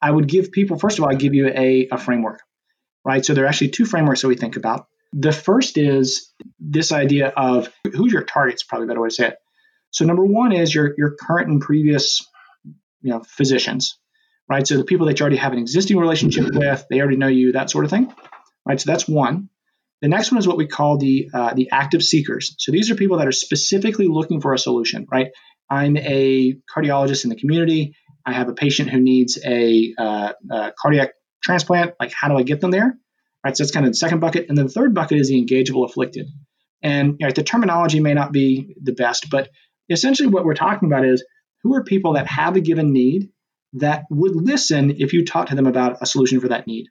I 0.01 0.11
would 0.11 0.27
give 0.27 0.51
people 0.51 0.79
first 0.79 0.97
of 0.97 1.03
all, 1.03 1.11
I 1.11 1.15
give 1.15 1.33
you 1.33 1.47
a, 1.47 1.87
a 1.91 1.97
framework, 1.97 2.41
right? 3.05 3.25
So 3.25 3.33
there 3.33 3.45
are 3.45 3.47
actually 3.47 3.69
two 3.69 3.85
frameworks 3.85 4.21
that 4.21 4.27
we 4.27 4.35
think 4.35 4.55
about. 4.55 4.87
The 5.13 5.31
first 5.31 5.77
is 5.77 6.31
this 6.59 6.91
idea 6.91 7.29
of 7.29 7.69
who's 7.83 8.13
your 8.13 8.23
target 8.23 8.55
is 8.55 8.63
probably 8.63 8.85
a 8.85 8.87
better 8.87 9.01
way 9.01 9.09
to 9.09 9.15
say 9.15 9.27
it. 9.29 9.37
So 9.91 10.05
number 10.05 10.25
one 10.25 10.51
is 10.51 10.73
your 10.73 10.93
your 10.97 11.15
current 11.19 11.49
and 11.49 11.61
previous 11.61 12.25
you 13.01 13.11
know 13.11 13.23
physicians, 13.27 13.97
right? 14.47 14.65
So 14.65 14.77
the 14.77 14.83
people 14.83 15.07
that 15.07 15.19
you 15.19 15.23
already 15.23 15.37
have 15.37 15.53
an 15.53 15.59
existing 15.59 15.97
relationship 15.97 16.53
with, 16.53 16.85
they 16.89 16.99
already 16.99 17.17
know 17.17 17.27
you, 17.27 17.53
that 17.53 17.69
sort 17.69 17.85
of 17.85 17.91
thing, 17.91 18.13
right? 18.65 18.79
So 18.79 18.91
that's 18.91 19.07
one. 19.07 19.49
The 20.01 20.07
next 20.07 20.31
one 20.31 20.39
is 20.39 20.47
what 20.47 20.57
we 20.57 20.67
call 20.67 20.97
the 20.97 21.29
uh, 21.33 21.53
the 21.53 21.69
active 21.71 22.03
seekers. 22.03 22.55
So 22.59 22.71
these 22.71 22.89
are 22.91 22.95
people 22.95 23.17
that 23.17 23.27
are 23.27 23.33
specifically 23.33 24.07
looking 24.07 24.41
for 24.41 24.53
a 24.53 24.59
solution, 24.59 25.07
right? 25.11 25.27
I'm 25.69 25.97
a 25.97 26.55
cardiologist 26.75 27.25
in 27.25 27.29
the 27.29 27.35
community. 27.35 27.95
I 28.25 28.33
have 28.33 28.49
a 28.49 28.53
patient 28.53 28.89
who 28.89 28.99
needs 28.99 29.39
a, 29.43 29.93
uh, 29.97 30.33
a 30.51 30.73
cardiac 30.79 31.11
transplant. 31.43 31.93
Like, 31.99 32.13
how 32.13 32.27
do 32.27 32.37
I 32.37 32.43
get 32.43 32.61
them 32.61 32.71
there? 32.71 32.97
Right. 33.43 33.55
So 33.55 33.63
that's 33.63 33.71
kind 33.71 33.85
of 33.85 33.93
the 33.93 33.97
second 33.97 34.19
bucket, 34.19 34.47
and 34.49 34.57
then 34.57 34.65
the 34.65 34.71
third 34.71 34.93
bucket 34.93 35.17
is 35.17 35.29
the 35.29 35.41
engageable 35.41 35.85
afflicted. 35.85 36.27
And 36.83 37.17
you 37.19 37.27
know, 37.27 37.31
the 37.31 37.43
terminology 37.43 37.99
may 37.99 38.13
not 38.13 38.31
be 38.31 38.75
the 38.81 38.91
best, 38.91 39.29
but 39.29 39.49
essentially 39.89 40.27
what 40.27 40.45
we're 40.45 40.55
talking 40.55 40.87
about 40.89 41.05
is 41.05 41.25
who 41.63 41.75
are 41.75 41.83
people 41.83 42.13
that 42.13 42.27
have 42.27 42.55
a 42.55 42.61
given 42.61 42.91
need 42.93 43.29
that 43.73 44.03
would 44.09 44.35
listen 44.35 44.95
if 44.99 45.13
you 45.13 45.25
talk 45.25 45.49
to 45.49 45.55
them 45.55 45.67
about 45.67 45.97
a 46.01 46.05
solution 46.05 46.39
for 46.39 46.49
that 46.49 46.67
need. 46.67 46.87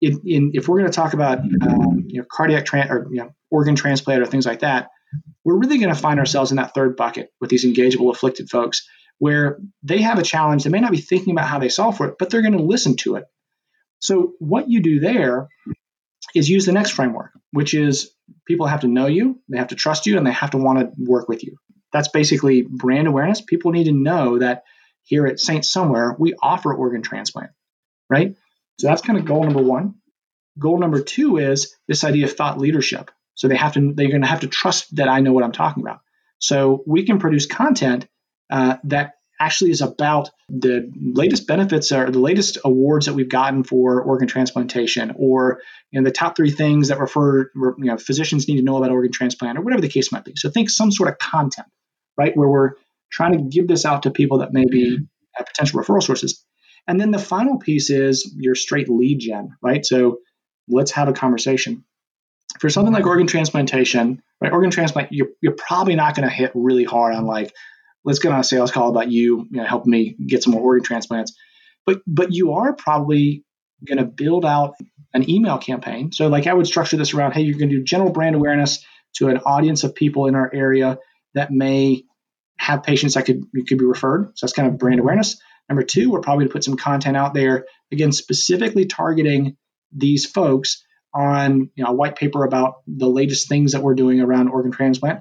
In, 0.00 0.20
in, 0.24 0.50
if 0.54 0.68
we're 0.68 0.78
going 0.78 0.90
to 0.90 0.96
talk 0.96 1.14
about 1.14 1.38
um, 1.38 2.04
you 2.06 2.20
know, 2.20 2.26
cardiac 2.30 2.66
tra- 2.66 2.86
or 2.88 3.06
you 3.10 3.22
know, 3.22 3.30
organ 3.50 3.74
transplant 3.74 4.22
or 4.22 4.26
things 4.26 4.46
like 4.46 4.60
that, 4.60 4.88
we're 5.44 5.56
really 5.56 5.78
going 5.78 5.94
to 5.94 6.00
find 6.00 6.18
ourselves 6.18 6.50
in 6.50 6.56
that 6.56 6.74
third 6.74 6.96
bucket 6.96 7.30
with 7.40 7.50
these 7.50 7.64
engageable 7.64 8.10
afflicted 8.10 8.50
folks 8.50 8.86
where 9.18 9.58
they 9.82 10.02
have 10.02 10.18
a 10.18 10.22
challenge. 10.22 10.64
They 10.64 10.70
may 10.70 10.80
not 10.80 10.90
be 10.90 11.00
thinking 11.00 11.32
about 11.32 11.48
how 11.48 11.58
they 11.58 11.68
solve 11.68 11.96
for 11.96 12.06
it, 12.06 12.16
but 12.18 12.30
they're 12.30 12.42
going 12.42 12.56
to 12.56 12.62
listen 12.62 12.96
to 12.98 13.16
it. 13.16 13.24
So 14.00 14.34
what 14.38 14.68
you 14.68 14.80
do 14.80 15.00
there 15.00 15.48
is 16.34 16.48
use 16.48 16.66
the 16.66 16.72
next 16.72 16.90
framework, 16.90 17.30
which 17.50 17.72
is 17.74 18.12
people 18.46 18.66
have 18.66 18.80
to 18.80 18.88
know 18.88 19.06
you, 19.06 19.40
they 19.48 19.58
have 19.58 19.68
to 19.68 19.74
trust 19.74 20.06
you, 20.06 20.18
and 20.18 20.26
they 20.26 20.32
have 20.32 20.50
to 20.50 20.58
want 20.58 20.80
to 20.80 20.90
work 20.98 21.28
with 21.28 21.42
you 21.44 21.56
that's 21.96 22.08
basically 22.08 22.62
brand 22.62 23.08
awareness. 23.08 23.40
People 23.40 23.72
need 23.72 23.84
to 23.84 23.92
know 23.92 24.38
that 24.38 24.64
here 25.04 25.26
at 25.26 25.40
Saint 25.40 25.64
Somewhere, 25.64 26.14
we 26.18 26.34
offer 26.42 26.74
organ 26.74 27.02
transplant, 27.02 27.50
right? 28.10 28.34
So 28.78 28.88
that's 28.88 29.02
kind 29.02 29.18
of 29.18 29.24
goal 29.24 29.44
number 29.44 29.62
one. 29.62 29.94
Goal 30.58 30.78
number 30.78 31.00
two 31.00 31.38
is 31.38 31.74
this 31.88 32.04
idea 32.04 32.26
of 32.26 32.32
thought 32.34 32.58
leadership. 32.58 33.10
So 33.34 33.48
they 33.48 33.56
have 33.56 33.74
to, 33.74 33.92
they're 33.94 34.08
going 34.08 34.22
to 34.22 34.28
have 34.28 34.40
to 34.40 34.46
trust 34.46 34.94
that 34.96 35.08
I 35.08 35.20
know 35.20 35.32
what 35.32 35.44
I'm 35.44 35.52
talking 35.52 35.82
about. 35.82 36.00
So 36.38 36.82
we 36.86 37.06
can 37.06 37.18
produce 37.18 37.46
content 37.46 38.06
uh, 38.50 38.76
that 38.84 39.14
actually 39.38 39.70
is 39.70 39.82
about 39.82 40.30
the 40.48 40.90
latest 40.96 41.46
benefits 41.46 41.92
or 41.92 42.10
the 42.10 42.18
latest 42.18 42.56
awards 42.64 43.04
that 43.04 43.12
we've 43.12 43.28
gotten 43.28 43.64
for 43.64 44.00
organ 44.00 44.26
transplantation 44.26 45.12
or 45.16 45.60
you 45.90 46.00
know, 46.00 46.04
the 46.04 46.12
top 46.12 46.36
three 46.36 46.50
things 46.50 46.88
that 46.88 46.98
refer 46.98 47.50
you 47.54 47.74
know 47.78 47.98
physicians 47.98 48.48
need 48.48 48.56
to 48.56 48.62
know 48.62 48.78
about 48.78 48.90
organ 48.90 49.12
transplant 49.12 49.58
or 49.58 49.60
whatever 49.60 49.82
the 49.82 49.90
case 49.90 50.10
might 50.10 50.24
be 50.24 50.32
so 50.36 50.48
think 50.48 50.70
some 50.70 50.90
sort 50.90 51.10
of 51.10 51.18
content 51.18 51.66
right? 52.16 52.36
Where 52.36 52.48
we're 52.48 52.72
trying 53.10 53.32
to 53.32 53.44
give 53.44 53.68
this 53.68 53.84
out 53.84 54.02
to 54.04 54.10
people 54.10 54.38
that 54.38 54.52
maybe 54.52 54.98
have 55.34 55.46
potential 55.46 55.80
referral 55.80 56.02
sources. 56.02 56.44
And 56.88 57.00
then 57.00 57.10
the 57.10 57.18
final 57.18 57.58
piece 57.58 57.90
is 57.90 58.32
your 58.36 58.54
straight 58.54 58.88
lead 58.88 59.18
gen, 59.18 59.56
right? 59.62 59.84
So 59.84 60.18
let's 60.68 60.92
have 60.92 61.08
a 61.08 61.12
conversation. 61.12 61.84
For 62.60 62.70
something 62.70 62.92
like 62.92 63.06
organ 63.06 63.26
transplantation, 63.26 64.22
right? 64.40 64.52
Organ 64.52 64.70
transplant, 64.70 65.12
you're, 65.12 65.28
you're 65.42 65.56
probably 65.56 65.96
not 65.96 66.14
going 66.14 66.28
to 66.28 66.34
hit 66.34 66.52
really 66.54 66.84
hard 66.84 67.14
on 67.14 67.26
like, 67.26 67.52
let's 68.06 68.20
get 68.20 68.32
on 68.32 68.40
a 68.40 68.44
sales 68.44 68.70
call 68.70 68.88
about 68.88 69.10
you, 69.10 69.46
you 69.50 69.58
know, 69.58 69.64
helping 69.64 69.90
me 69.90 70.16
get 70.26 70.42
some 70.42 70.54
more 70.54 70.62
organ 70.62 70.84
transplants. 70.84 71.36
But 71.84 72.00
but 72.06 72.32
you 72.32 72.54
are 72.54 72.72
probably 72.72 73.44
going 73.84 73.98
to 73.98 74.04
build 74.04 74.46
out 74.46 74.74
an 75.12 75.28
email 75.28 75.58
campaign. 75.58 76.12
So 76.12 76.28
like 76.28 76.46
I 76.46 76.54
would 76.54 76.66
structure 76.66 76.96
this 76.96 77.12
around, 77.12 77.32
hey, 77.32 77.42
you're 77.42 77.58
going 77.58 77.68
to 77.68 77.76
do 77.76 77.84
general 77.84 78.10
brand 78.10 78.34
awareness 78.34 78.82
to 79.16 79.28
an 79.28 79.38
audience 79.38 79.84
of 79.84 79.94
people 79.94 80.26
in 80.26 80.34
our 80.34 80.50
area 80.54 80.98
that 81.34 81.50
may 81.50 82.04
have 82.58 82.82
patients 82.82 83.14
that 83.14 83.26
could 83.26 83.44
could 83.68 83.78
be 83.78 83.84
referred. 83.84 84.32
So 84.36 84.46
that's 84.46 84.54
kind 84.54 84.68
of 84.68 84.78
brand 84.78 85.00
awareness. 85.00 85.36
Number 85.68 85.82
two, 85.82 86.10
we're 86.10 86.20
probably 86.20 86.44
going 86.44 86.50
to 86.50 86.52
put 86.52 86.64
some 86.64 86.76
content 86.76 87.16
out 87.16 87.34
there 87.34 87.66
again, 87.92 88.12
specifically 88.12 88.86
targeting 88.86 89.56
these 89.92 90.26
folks 90.26 90.84
on 91.12 91.70
you 91.74 91.84
know 91.84 91.90
a 91.90 91.94
white 91.94 92.16
paper 92.16 92.44
about 92.44 92.76
the 92.86 93.08
latest 93.08 93.48
things 93.48 93.72
that 93.72 93.82
we're 93.82 93.94
doing 93.94 94.20
around 94.20 94.48
organ 94.48 94.70
transplant. 94.70 95.20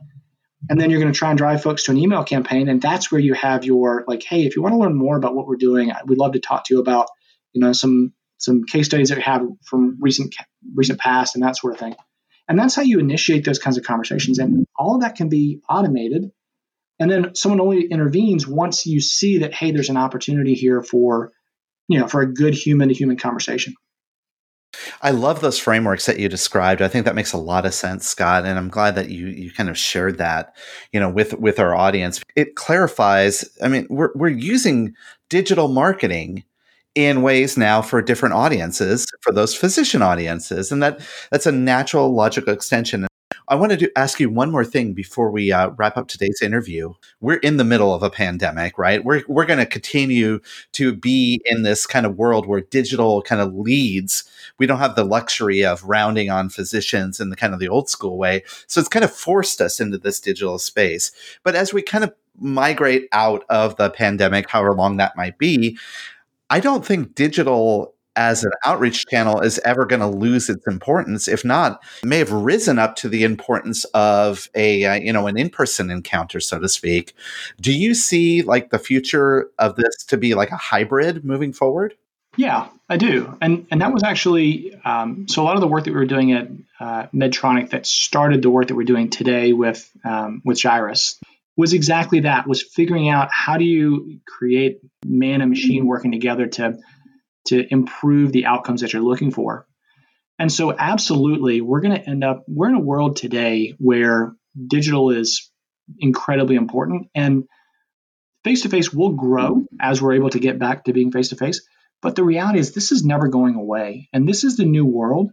And 0.70 0.80
then 0.80 0.90
you're 0.90 1.00
going 1.00 1.12
to 1.12 1.18
try 1.18 1.30
and 1.30 1.38
drive 1.38 1.62
folks 1.62 1.84
to 1.84 1.92
an 1.92 1.98
email 1.98 2.24
campaign, 2.24 2.70
and 2.70 2.82
that's 2.82 3.12
where 3.12 3.22
you 3.22 3.34
have 3.34 3.66
your 3.66 4.04
like, 4.08 4.24
hey, 4.24 4.46
if 4.46 4.56
you 4.56 4.62
want 4.62 4.74
to 4.74 4.80
learn 4.80 4.98
more 4.98 5.18
about 5.18 5.36
what 5.36 5.48
we're 5.48 5.58
doing, 5.58 5.92
we'd 6.06 6.18
love 6.18 6.34
to 6.34 6.40
talk 6.40 6.66
to 6.66 6.74
you 6.74 6.80
about 6.80 7.08
you 7.54 7.62
know 7.62 7.74
some 7.74 8.14
some 8.38 8.64
case 8.64 8.86
studies 8.86 9.10
that 9.10 9.18
we 9.18 9.24
have 9.24 9.44
from 9.64 9.98
recent 10.00 10.36
recent 10.74 11.00
past 11.00 11.36
and 11.36 11.44
that 11.44 11.58
sort 11.58 11.74
of 11.74 11.80
thing. 11.80 11.96
And 12.48 12.60
that's 12.60 12.76
how 12.76 12.84
you 12.84 13.00
initiate 13.00 13.44
those 13.44 13.60
kinds 13.60 13.78
of 13.78 13.84
conversations. 13.84 14.40
And 14.40 14.68
all 14.78 14.96
of 14.96 15.02
that 15.02 15.16
can 15.16 15.30
be 15.30 15.62
automated. 15.68 16.32
And 17.00 17.12
then 17.12 17.36
someone 17.36 17.60
only 17.60 17.86
intervenes 17.86 18.48
once 18.48 18.86
you 18.86 19.02
see 19.02 19.40
that, 19.40 19.54
hey, 19.54 19.72
there's 19.72 19.90
an 19.90 19.98
opportunity 19.98 20.54
here 20.54 20.82
for, 20.82 21.32
you 21.88 22.00
know, 22.00 22.08
for 22.08 22.22
a 22.22 22.32
good 22.32 22.54
human 22.54 22.90
to 22.90 22.94
human 22.94 23.18
conversation. 23.18 23.74
I 25.02 25.12
love 25.12 25.42
those 25.42 25.60
frameworks 25.60 26.06
that 26.06 26.20
you 26.20 26.30
described. 26.30 26.82
I 26.82 26.88
think 26.88 27.06
that 27.06 27.16
makes 27.16 27.34
a 27.34 27.38
lot 27.38 27.66
of 27.66 27.74
sense, 27.74 28.08
Scott, 28.08 28.46
and 28.46 28.58
I'm 28.58 28.70
glad 28.70 28.96
that 28.96 29.10
you 29.10 29.28
you 29.28 29.52
kind 29.52 29.70
of 29.70 29.78
shared 29.78 30.18
that, 30.18 30.56
you 30.92 31.00
know, 31.00 31.10
with 31.10 31.34
with 31.40 31.60
our 31.60 31.76
audience. 31.76 32.22
It 32.36 32.56
clarifies. 32.56 33.46
I 33.62 33.68
mean, 33.68 33.88
we're 33.90 34.12
we're 34.16 34.30
using 34.30 34.94
digital 35.30 35.68
marketing 35.68 36.44
in 36.96 37.22
ways 37.22 37.58
now 37.58 37.82
for 37.82 38.02
different 38.02 38.36
audiences, 38.36 39.06
for 39.22 39.34
those 39.34 39.54
physician 39.54 40.02
audiences. 40.02 40.72
And 40.72 40.82
that 40.82 41.02
that's 41.32 41.46
a 41.46 41.52
natural 41.52 42.14
logical 42.14 42.54
extension. 42.54 43.08
I 43.48 43.56
wanted 43.56 43.80
to 43.80 43.92
ask 43.96 44.20
you 44.20 44.30
one 44.30 44.50
more 44.50 44.66
thing 44.66 44.94
before 44.94 45.30
we 45.30 45.52
uh, 45.52 45.70
wrap 45.78 45.98
up 45.98 46.08
today's 46.08 46.42
interview. 46.42 46.94
We're 47.22 47.38
in 47.38 47.58
the 47.58 47.64
middle 47.64 47.94
of 47.94 48.02
a 48.02 48.10
pandemic, 48.10 48.78
right? 48.78 49.04
We're, 49.04 49.24
we're 49.28 49.46
going 49.46 49.60
to 49.60 49.68
continue 49.68 50.40
to 50.74 50.96
be 50.96 51.42
in 51.46 51.62
this 51.62 51.86
kind 51.86 52.06
of 52.06 52.18
world 52.18 52.48
where 52.48 52.62
digital 52.62 53.22
kind 53.22 53.42
of 53.42 53.54
leads. 53.54 54.24
We 54.58 54.66
don't 54.66 54.80
have 54.80 54.96
the 54.96 55.04
luxury 55.04 55.64
of 55.64 55.84
rounding 55.84 56.32
on 56.32 56.50
physicians 56.50 57.20
in 57.20 57.30
the 57.30 57.36
kind 57.36 57.54
of 57.54 57.60
the 57.60 57.68
old 57.68 57.90
school 57.90 58.18
way. 58.18 58.44
So 58.68 58.80
it's 58.80 58.90
kind 58.90 59.06
of 59.06 59.14
forced 59.14 59.62
us 59.62 59.80
into 59.80 59.98
this 59.98 60.20
digital 60.20 60.58
space. 60.58 61.12
But 61.44 61.56
as 61.56 61.74
we 61.74 61.84
kind 61.84 62.04
of 62.04 62.14
migrate 62.40 63.08
out 63.12 63.44
of 63.50 63.76
the 63.76 63.90
pandemic, 63.92 64.50
however 64.50 64.74
long 64.74 64.98
that 64.98 65.16
might 65.16 65.38
be, 65.38 65.78
I 66.50 66.60
don't 66.60 66.86
think 66.86 67.16
digital 67.16 67.95
as 68.16 68.44
an 68.44 68.52
outreach 68.66 69.06
channel 69.08 69.40
is 69.42 69.60
ever 69.60 69.86
going 69.86 70.00
to 70.00 70.08
lose 70.08 70.50
its 70.50 70.66
importance. 70.68 71.28
If 71.28 71.44
not, 71.44 71.82
may 72.04 72.20
have 72.20 72.32
risen 72.32 72.80
up 72.80 72.96
to 72.98 73.10
the 73.10 73.24
importance 73.24 73.86
of 73.94 74.50
a 74.56 74.86
uh, 74.86 74.94
you 74.96 75.14
know 75.14 75.28
an 75.28 75.38
in 75.38 75.50
person 75.50 75.90
encounter, 75.90 76.40
so 76.40 76.60
to 76.60 76.70
speak. 76.70 77.14
Do 77.60 77.74
you 77.74 77.94
see 77.94 78.42
like 78.42 78.70
the 78.70 78.80
future 78.80 79.50
of 79.60 79.76
this 79.76 79.96
to 80.08 80.18
be 80.18 80.36
like 80.36 80.52
a 80.52 80.58
hybrid 80.58 81.26
moving 81.26 81.54
forward? 81.54 81.96
Yeah, 82.38 82.68
I 82.90 82.98
do, 82.98 83.38
and 83.42 83.66
and 83.72 83.82
that 83.82 83.94
was 83.94 84.04
actually 84.04 84.76
um, 84.84 85.28
so 85.28 85.42
a 85.42 85.46
lot 85.46 85.56
of 85.56 85.62
the 85.62 85.68
work 85.68 85.86
that 85.86 85.92
we 85.92 85.98
were 85.98 86.06
doing 86.06 86.34
at 86.34 86.48
uh, 86.80 87.08
Medtronic 87.14 87.70
that 87.70 87.86
started 87.86 88.42
the 88.42 88.50
work 88.50 88.68
that 88.68 88.76
we're 88.76 88.84
doing 88.84 89.10
today 89.10 89.54
with 89.54 89.90
um, 90.04 90.42
with 90.44 90.62
Jairus 90.62 91.20
was 91.58 91.74
exactly 91.74 92.22
that 92.22 92.48
was 92.48 92.62
figuring 92.62 93.08
out 93.08 93.30
how 93.32 93.58
do 93.58 93.64
you 93.64 94.20
create 94.28 94.82
man 95.06 95.42
and 95.42 95.50
machine 95.50 95.86
working 95.86 96.12
together 96.12 96.48
to 96.48 96.78
to 97.46 97.66
improve 97.72 98.32
the 98.32 98.46
outcomes 98.46 98.82
that 98.82 98.94
you're 98.94 99.02
looking 99.02 99.32
for. 99.32 99.68
And 100.38 100.52
so, 100.52 100.76
absolutely, 100.78 101.62
we're 101.62 101.82
going 101.82 101.96
to 101.96 102.10
end 102.10 102.24
up, 102.24 102.44
we're 102.48 102.70
in 102.70 102.76
a 102.76 102.80
world 102.80 103.16
today 103.16 103.74
where 103.78 104.34
digital 104.68 105.12
is 105.12 105.50
incredibly 106.00 106.56
important 106.56 107.08
and 107.16 107.46
face 108.44 108.64
to 108.64 108.70
face 108.70 108.92
will 108.92 109.14
grow 109.14 109.64
as 109.80 110.02
we're 110.02 110.16
able 110.16 110.30
to 110.30 110.40
get 110.40 110.60
back 110.60 110.86
to 110.86 110.94
being 110.94 111.12
face 111.12 111.30
to 111.30 111.36
face. 111.36 111.66
But 112.02 112.16
the 112.16 112.24
reality 112.24 112.60
is, 112.60 112.74
this 112.74 112.92
is 112.92 113.06
never 113.06 113.30
going 113.30 113.56
away. 113.56 114.10
And 114.12 114.28
this 114.28 114.44
is 114.44 114.58
the 114.58 114.66
new 114.66 114.86
world. 114.86 115.32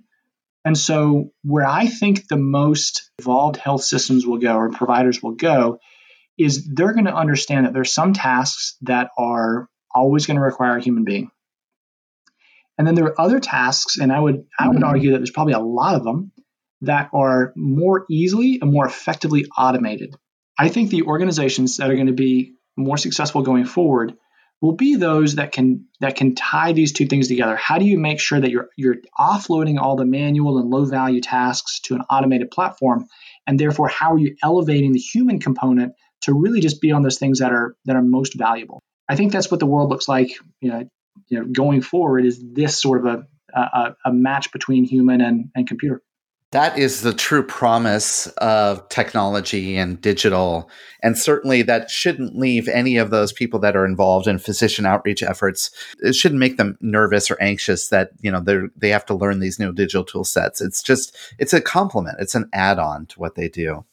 And 0.65 0.79
so, 0.79 1.33
where 1.43 1.67
I 1.67 1.87
think 1.87 2.29
the 2.29 2.37
most 2.37 3.11
evolved 3.19 3.57
health 3.57 3.83
systems 3.83 4.25
will 4.25 4.39
go 4.39 4.55
or 4.57 4.71
providers 4.71 5.21
will 5.21 5.35
go 5.35 5.81
is 6.39 6.65
they're 6.73 6.95
going 6.95 7.07
to 7.07 7.15
understand 7.15 7.67
that 7.67 7.73
there's 7.73 7.93
some 7.93 8.13
tasks 8.13 8.77
that 8.83 9.11
are 9.19 9.69
always 9.93 10.27
going 10.27 10.37
to 10.37 10.43
require 10.43 10.77
a 10.77 10.83
human 10.83 11.05
being. 11.05 11.32
And 12.83 12.87
then 12.89 12.97
there 12.97 13.05
are 13.05 13.21
other 13.21 13.39
tasks, 13.39 13.97
and 13.97 14.13
I 14.13 14.19
would 14.19 14.45
I 14.59 14.67
would 14.67 14.79
mm-hmm. 14.79 14.85
argue 14.85 15.13
that 15.13 15.19
there's 15.19 15.31
probably 15.31 15.53
a 15.53 15.61
lot 15.61 15.95
of 15.95 16.03
them 16.03 16.33
that 16.81 17.11
are 17.15 17.53
more 17.55 18.07
easily 18.11 18.59
and 18.61 18.73
more 18.73 18.85
effectively 18.85 19.47
automated. 19.57 20.17
I 20.59 20.69
think 20.69 20.91
the 20.91 21.05
organizations 21.05 21.77
that 21.77 21.89
are 21.89 21.95
going 21.95 22.09
to 22.09 22.13
be 22.13 22.55
more 22.77 22.97
successful 22.97 23.43
going 23.43 23.67
forward 23.67 24.15
will 24.61 24.73
be 24.73 24.97
those 24.97 25.37
that 25.37 25.53
can 25.53 25.85
that 26.01 26.17
can 26.17 26.35
tie 26.35 26.73
these 26.73 26.93
two 26.93 27.07
things 27.07 27.29
together. 27.29 27.55
How 27.55 27.79
do 27.79 27.85
you 27.85 27.99
make 28.01 28.19
sure 28.19 28.41
that 28.41 28.51
you're 28.51 28.69
you're 28.77 28.97
offloading 29.17 29.79
all 29.79 29.95
the 29.95 30.05
manual 30.05 30.59
and 30.59 30.69
low 30.69 30.85
value 30.85 31.21
tasks 31.21 31.79
to 31.85 31.95
an 31.95 32.03
automated 32.11 32.51
platform 32.51 33.07
and 33.47 33.61
therefore 33.61 33.87
how 33.87 34.15
are 34.15 34.19
you 34.19 34.35
elevating 34.43 34.91
the 34.91 34.99
human 34.99 35.39
component 35.39 35.93
to 36.23 36.35
really 36.35 36.61
just 36.61 36.81
be 36.81 36.91
on 36.91 37.03
those 37.03 37.21
things 37.21 37.39
that 37.39 37.53
are 37.53 37.77
that 37.85 37.95
are 37.95 38.03
most 38.03 38.37
valuable. 38.37 38.81
I 39.09 39.15
think 39.15 39.31
that's 39.31 39.53
what 39.53 39.61
the 39.61 39.67
world 39.67 39.89
looks 39.89 40.09
like, 40.09 40.33
you 40.61 40.71
know, 40.71 40.89
you 41.29 41.39
know, 41.39 41.47
going 41.47 41.83
forward 41.83 42.25
is 42.25 42.43
this 42.53 42.81
sort 42.81 43.05
of 43.05 43.07
a, 43.07 43.59
a, 43.59 43.97
a 44.07 44.13
match 44.13 44.53
between 44.53 44.85
human 44.85 45.21
and, 45.21 45.51
and 45.55 45.67
computer. 45.67 46.03
That 46.51 46.77
is 46.79 47.01
the 47.01 47.15
true 47.15 47.43
promise 47.43 48.27
of 48.37 48.87
technology 48.91 49.79
and 49.79 49.99
digital. 49.99 50.69
And 51.03 51.17
certainly 51.17 51.63
that 51.63 51.89
shouldn't 51.89 52.37
leave 52.37 52.69
any 52.69 52.99
of 52.99 53.09
those 53.09 53.33
people 53.33 53.59
that 53.61 53.75
are 53.75 53.87
involved 53.87 54.27
in 54.27 54.39
physician 54.39 54.85
outreach 54.85 55.23
efforts. 55.23 55.71
It 56.01 56.15
shouldn't 56.15 56.41
make 56.41 56.59
them 56.59 56.77
nervous 56.83 57.31
or 57.31 57.41
anxious 57.41 57.89
that, 57.89 58.11
you 58.21 58.31
know, 58.31 58.41
they 58.41 58.59
they 58.77 58.91
have 58.91 59.07
to 59.07 59.15
learn 59.15 59.41
these 59.41 59.59
new 59.59 59.73
digital 59.73 60.05
tool 60.05 60.25
sets. 60.25 60.61
It's 60.61 60.83
just, 60.83 61.17
it's 61.39 61.55
a 61.55 61.61
complement. 61.63 62.17
It's 62.21 62.35
an 62.35 62.51
add 62.53 62.79
on 62.79 63.07
to 63.07 63.19
what 63.19 63.35
they 63.35 63.49
do. 63.49 63.87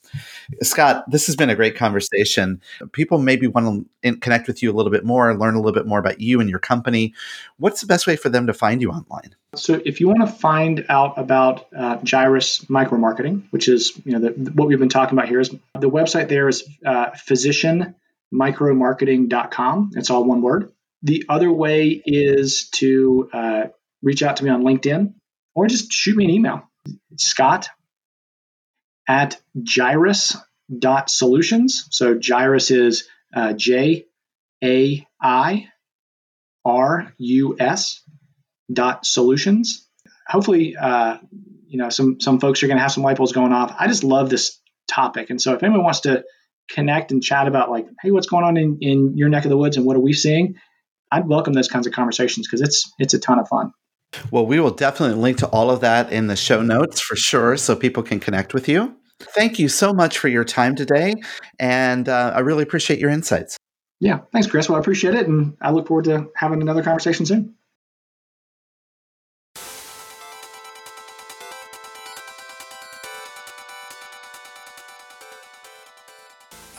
Scott, 0.61 1.09
this 1.09 1.25
has 1.27 1.35
been 1.35 1.49
a 1.49 1.55
great 1.55 1.75
conversation. 1.75 2.61
People 2.91 3.17
maybe 3.19 3.47
want 3.47 3.87
to 4.03 4.15
connect 4.17 4.47
with 4.47 4.63
you 4.63 4.71
a 4.71 4.73
little 4.73 4.91
bit 4.91 5.05
more, 5.05 5.35
learn 5.35 5.55
a 5.55 5.59
little 5.59 5.73
bit 5.73 5.87
more 5.87 5.99
about 5.99 6.19
you 6.19 6.39
and 6.39 6.49
your 6.49 6.59
company. 6.59 7.13
What's 7.57 7.81
the 7.81 7.87
best 7.87 8.07
way 8.07 8.15
for 8.15 8.29
them 8.29 8.47
to 8.47 8.53
find 8.53 8.81
you 8.81 8.91
online? 8.91 9.35
So, 9.55 9.81
if 9.85 9.99
you 9.99 10.07
want 10.07 10.21
to 10.21 10.27
find 10.27 10.85
out 10.89 11.17
about 11.17 11.67
uh, 11.75 11.97
Jairus 12.07 12.65
micromarketing, 12.65 13.47
which 13.49 13.67
is 13.67 13.99
you 14.05 14.11
know 14.11 14.19
the, 14.19 14.29
what 14.51 14.67
we've 14.67 14.77
been 14.79 14.89
talking 14.89 15.17
about 15.17 15.27
here, 15.27 15.39
is 15.39 15.49
the 15.49 15.89
website 15.89 16.29
there 16.29 16.47
is 16.47 16.69
uh, 16.85 17.09
physicianmicromarketing.com. 17.11 19.91
It's 19.95 20.11
all 20.11 20.23
one 20.23 20.41
word. 20.41 20.71
The 21.01 21.25
other 21.29 21.51
way 21.51 22.01
is 22.05 22.69
to 22.71 23.29
uh, 23.33 23.63
reach 24.01 24.21
out 24.21 24.37
to 24.37 24.43
me 24.43 24.49
on 24.49 24.63
LinkedIn 24.63 25.13
or 25.55 25.67
just 25.67 25.91
shoot 25.91 26.15
me 26.15 26.25
an 26.25 26.31
email. 26.31 26.63
Scott 27.17 27.69
at 29.09 29.41
jairus.solutions. 29.55 31.87
So 31.89 32.17
Jairus 32.23 32.71
is 32.71 33.09
uh, 33.33 33.51
J 33.53 34.05
A 34.63 35.07
I 35.21 35.67
R 36.63 37.13
U 37.17 37.57
S 37.59 38.01
dot 38.71 39.05
solutions. 39.05 39.85
Hopefully, 40.27 40.77
uh, 40.77 41.17
you 41.67 41.79
know, 41.79 41.89
some 41.89 42.21
some 42.21 42.39
folks 42.39 42.61
are 42.61 42.67
going 42.67 42.77
to 42.77 42.83
have 42.83 42.91
some 42.91 43.01
light 43.03 43.17
bulbs 43.17 43.31
going 43.31 43.51
off. 43.51 43.75
I 43.77 43.87
just 43.87 44.03
love 44.03 44.29
this 44.29 44.59
topic, 44.87 45.31
and 45.31 45.41
so 45.41 45.55
if 45.55 45.63
anyone 45.63 45.83
wants 45.83 46.01
to 46.01 46.23
connect 46.69 47.11
and 47.11 47.23
chat 47.23 47.47
about 47.47 47.71
like, 47.71 47.87
hey, 48.01 48.11
what's 48.11 48.27
going 48.27 48.45
on 48.45 48.57
in, 48.57 48.77
in 48.81 49.17
your 49.17 49.29
neck 49.29 49.43
of 49.43 49.49
the 49.49 49.57
woods 49.57 49.75
and 49.75 49.87
what 49.87 49.97
are 49.97 50.01
we 50.01 50.13
seeing, 50.13 50.53
I'd 51.11 51.27
welcome 51.27 51.53
those 51.53 51.67
kinds 51.67 51.87
of 51.87 51.93
conversations 51.93 52.47
because 52.47 52.61
it's 52.61 52.93
it's 52.99 53.15
a 53.15 53.19
ton 53.19 53.39
of 53.39 53.47
fun. 53.47 53.73
Well, 54.31 54.45
we 54.45 54.59
will 54.59 54.71
definitely 54.71 55.19
link 55.19 55.37
to 55.37 55.47
all 55.47 55.71
of 55.71 55.81
that 55.81 56.11
in 56.11 56.27
the 56.27 56.35
show 56.35 56.61
notes 56.61 56.99
for 56.99 57.15
sure 57.15 57.57
so 57.57 57.75
people 57.75 58.03
can 58.03 58.19
connect 58.19 58.53
with 58.53 58.67
you. 58.67 58.95
Thank 59.21 59.59
you 59.59 59.67
so 59.67 59.93
much 59.93 60.17
for 60.17 60.27
your 60.27 60.43
time 60.43 60.75
today. 60.75 61.15
And 61.59 62.07
uh, 62.07 62.33
I 62.35 62.39
really 62.39 62.63
appreciate 62.63 62.99
your 62.99 63.09
insights. 63.09 63.57
Yeah, 63.99 64.19
thanks, 64.31 64.47
Chris. 64.47 64.69
Well, 64.69 64.77
I 64.77 64.79
appreciate 64.79 65.13
it. 65.13 65.27
And 65.27 65.57
I 65.61 65.71
look 65.71 65.87
forward 65.87 66.05
to 66.05 66.29
having 66.35 66.61
another 66.61 66.83
conversation 66.83 67.25
soon. 67.25 67.55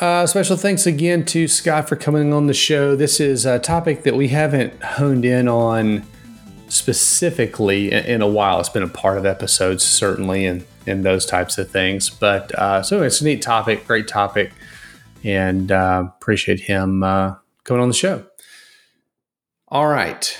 Uh, 0.00 0.26
special 0.26 0.56
thanks 0.56 0.86
again 0.86 1.26
to 1.26 1.46
Scott 1.46 1.86
for 1.86 1.94
coming 1.94 2.32
on 2.32 2.46
the 2.46 2.54
show. 2.54 2.96
This 2.96 3.20
is 3.20 3.44
a 3.44 3.58
topic 3.58 4.02
that 4.04 4.16
we 4.16 4.28
haven't 4.28 4.82
honed 4.82 5.26
in 5.26 5.46
on 5.46 6.06
specifically 6.68 7.92
in 7.92 8.22
a 8.22 8.26
while. 8.26 8.60
It's 8.60 8.70
been 8.70 8.82
a 8.82 8.88
part 8.88 9.18
of 9.18 9.26
episodes, 9.26 9.84
certainly, 9.84 10.46
and 10.46 10.64
and 10.86 11.04
those 11.04 11.26
types 11.26 11.58
of 11.58 11.70
things. 11.70 12.10
But 12.10 12.54
uh, 12.54 12.82
so 12.82 13.02
it's 13.02 13.20
a 13.20 13.24
neat 13.24 13.42
topic, 13.42 13.86
great 13.86 14.08
topic, 14.08 14.52
and 15.24 15.70
uh, 15.70 16.04
appreciate 16.16 16.60
him 16.60 17.02
uh, 17.02 17.34
coming 17.64 17.82
on 17.82 17.88
the 17.88 17.94
show. 17.94 18.24
All 19.68 19.86
right. 19.86 20.36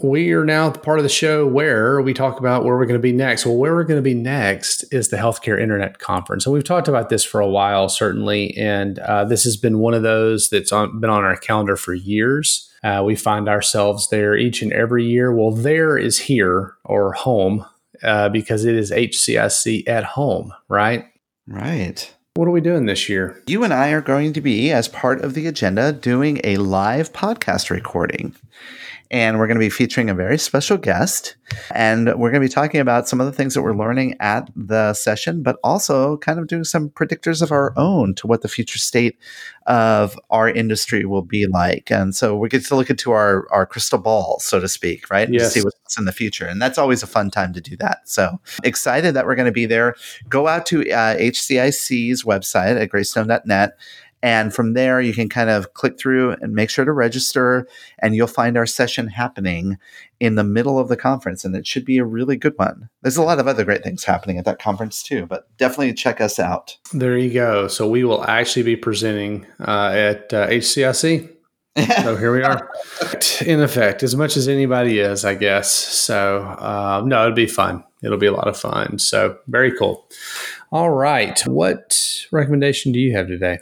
We 0.00 0.32
are 0.32 0.44
now 0.44 0.66
at 0.66 0.74
the 0.74 0.80
part 0.80 0.98
of 0.98 1.04
the 1.04 1.08
show 1.08 1.46
where 1.46 2.00
we 2.00 2.14
talk 2.14 2.40
about 2.40 2.64
where 2.64 2.76
we're 2.76 2.86
going 2.86 2.98
to 2.98 3.02
be 3.02 3.12
next. 3.12 3.46
Well, 3.46 3.56
where 3.56 3.74
we're 3.74 3.84
going 3.84 3.98
to 3.98 4.02
be 4.02 4.14
next 4.14 4.84
is 4.92 5.08
the 5.08 5.16
Healthcare 5.16 5.60
Internet 5.60 5.98
Conference. 5.98 6.46
And 6.46 6.52
we've 6.52 6.64
talked 6.64 6.88
about 6.88 7.10
this 7.10 7.22
for 7.22 7.40
a 7.40 7.48
while, 7.48 7.88
certainly. 7.88 8.56
And 8.56 8.98
uh, 8.98 9.24
this 9.24 9.44
has 9.44 9.56
been 9.56 9.78
one 9.78 9.94
of 9.94 10.02
those 10.02 10.48
that's 10.48 10.72
on, 10.72 10.98
been 10.98 11.10
on 11.10 11.22
our 11.22 11.36
calendar 11.36 11.76
for 11.76 11.94
years. 11.94 12.68
Uh, 12.82 13.02
we 13.06 13.14
find 13.14 13.48
ourselves 13.48 14.08
there 14.08 14.36
each 14.36 14.62
and 14.62 14.72
every 14.72 15.04
year. 15.04 15.32
Well, 15.32 15.52
there 15.52 15.96
is 15.96 16.18
here 16.18 16.74
or 16.84 17.12
home 17.12 17.64
uh, 18.04 18.28
because 18.28 18.64
it 18.64 18.74
is 18.74 18.90
HCSC 18.90 19.88
at 19.88 20.04
home, 20.04 20.52
right? 20.68 21.06
Right. 21.46 22.14
What 22.34 22.48
are 22.48 22.52
we 22.52 22.60
doing 22.60 22.86
this 22.86 23.08
year? 23.08 23.40
You 23.46 23.62
and 23.62 23.72
I 23.72 23.90
are 23.90 24.00
going 24.00 24.32
to 24.32 24.40
be, 24.40 24.72
as 24.72 24.88
part 24.88 25.20
of 25.22 25.34
the 25.34 25.46
agenda, 25.46 25.92
doing 25.92 26.40
a 26.42 26.56
live 26.56 27.12
podcast 27.12 27.70
recording 27.70 28.34
and 29.10 29.38
we're 29.38 29.46
going 29.46 29.56
to 29.56 29.64
be 29.64 29.70
featuring 29.70 30.10
a 30.10 30.14
very 30.14 30.38
special 30.38 30.76
guest. 30.76 31.36
And 31.70 32.06
we're 32.06 32.30
going 32.30 32.40
to 32.42 32.48
be 32.48 32.48
talking 32.48 32.80
about 32.80 33.08
some 33.08 33.20
of 33.20 33.26
the 33.26 33.32
things 33.32 33.54
that 33.54 33.62
we're 33.62 33.76
learning 33.76 34.16
at 34.18 34.50
the 34.56 34.94
session, 34.94 35.42
but 35.42 35.56
also 35.62 36.16
kind 36.18 36.38
of 36.38 36.46
doing 36.46 36.64
some 36.64 36.90
predictors 36.90 37.42
of 37.42 37.52
our 37.52 37.72
own 37.76 38.14
to 38.16 38.26
what 38.26 38.42
the 38.42 38.48
future 38.48 38.78
state 38.78 39.18
of 39.66 40.18
our 40.30 40.48
industry 40.48 41.04
will 41.04 41.22
be 41.22 41.46
like. 41.46 41.90
And 41.90 42.14
so 42.14 42.36
we 42.36 42.48
get 42.48 42.64
to 42.66 42.76
look 42.76 42.90
into 42.90 43.12
our, 43.12 43.46
our 43.52 43.66
crystal 43.66 43.98
ball, 43.98 44.38
so 44.40 44.58
to 44.58 44.68
speak, 44.68 45.10
right? 45.10 45.28
Yes. 45.30 45.42
To 45.52 45.60
see 45.60 45.64
what's 45.64 45.98
in 45.98 46.06
the 46.06 46.12
future. 46.12 46.46
And 46.46 46.60
that's 46.60 46.78
always 46.78 47.02
a 47.02 47.06
fun 47.06 47.30
time 47.30 47.52
to 47.52 47.60
do 47.60 47.76
that. 47.76 48.08
So 48.08 48.40
excited 48.62 49.14
that 49.14 49.26
we're 49.26 49.36
going 49.36 49.46
to 49.46 49.52
be 49.52 49.66
there. 49.66 49.94
Go 50.28 50.48
out 50.48 50.66
to 50.66 50.80
uh, 50.90 51.16
HCIC's 51.16 52.24
website 52.24 52.80
at 52.80 52.90
greystone.net 52.90 53.76
And 54.24 54.54
from 54.54 54.72
there, 54.72 55.02
you 55.02 55.12
can 55.12 55.28
kind 55.28 55.50
of 55.50 55.74
click 55.74 55.98
through 55.98 56.30
and 56.40 56.54
make 56.54 56.70
sure 56.70 56.86
to 56.86 56.92
register, 56.92 57.68
and 57.98 58.16
you'll 58.16 58.26
find 58.26 58.56
our 58.56 58.64
session 58.64 59.06
happening 59.06 59.76
in 60.18 60.36
the 60.36 60.42
middle 60.42 60.78
of 60.78 60.88
the 60.88 60.96
conference. 60.96 61.44
And 61.44 61.54
it 61.54 61.66
should 61.66 61.84
be 61.84 61.98
a 61.98 62.06
really 62.06 62.38
good 62.38 62.54
one. 62.56 62.88
There's 63.02 63.18
a 63.18 63.22
lot 63.22 63.38
of 63.38 63.46
other 63.46 63.66
great 63.66 63.84
things 63.84 64.02
happening 64.02 64.38
at 64.38 64.46
that 64.46 64.58
conference 64.58 65.02
too, 65.02 65.26
but 65.26 65.54
definitely 65.58 65.92
check 65.92 66.22
us 66.22 66.38
out. 66.38 66.78
There 66.94 67.18
you 67.18 67.34
go. 67.34 67.68
So 67.68 67.86
we 67.86 68.02
will 68.02 68.24
actually 68.24 68.62
be 68.62 68.76
presenting 68.76 69.46
uh, 69.60 69.90
at 69.94 70.32
uh, 70.32 70.48
HCIC. 70.48 71.30
so 72.02 72.16
here 72.16 72.32
we 72.32 72.42
are 72.42 72.70
in 73.44 73.60
effect 73.60 74.04
as 74.04 74.14
much 74.14 74.36
as 74.36 74.46
anybody 74.46 75.00
is 75.00 75.24
i 75.24 75.34
guess 75.34 75.72
so 75.72 76.42
uh, 76.60 77.02
no 77.04 77.24
it'll 77.24 77.34
be 77.34 77.48
fun 77.48 77.82
it'll 78.00 78.16
be 78.16 78.28
a 78.28 78.32
lot 78.32 78.46
of 78.46 78.56
fun 78.56 78.96
so 78.96 79.36
very 79.48 79.76
cool 79.76 80.08
all 80.70 80.90
right 80.90 81.40
what 81.48 82.24
recommendation 82.30 82.92
do 82.92 83.00
you 83.00 83.16
have 83.16 83.26
today 83.26 83.58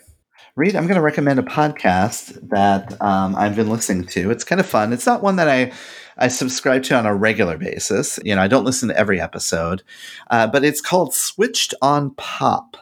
Reed, 0.54 0.76
I'm 0.76 0.86
going 0.86 0.96
to 0.96 1.02
recommend 1.02 1.38
a 1.38 1.42
podcast 1.42 2.50
that 2.50 3.00
um, 3.00 3.34
I've 3.36 3.56
been 3.56 3.70
listening 3.70 4.06
to. 4.08 4.30
It's 4.30 4.44
kind 4.44 4.60
of 4.60 4.66
fun. 4.66 4.92
It's 4.92 5.06
not 5.06 5.22
one 5.22 5.36
that 5.36 5.48
I 5.48 5.72
I 6.18 6.28
subscribe 6.28 6.82
to 6.84 6.94
on 6.94 7.06
a 7.06 7.14
regular 7.14 7.56
basis. 7.56 8.18
You 8.22 8.36
know, 8.36 8.42
I 8.42 8.48
don't 8.48 8.66
listen 8.66 8.90
to 8.90 8.98
every 8.98 9.18
episode, 9.18 9.82
uh, 10.30 10.46
but 10.46 10.62
it's 10.62 10.82
called 10.82 11.14
Switched 11.14 11.72
on 11.80 12.10
Pop, 12.16 12.76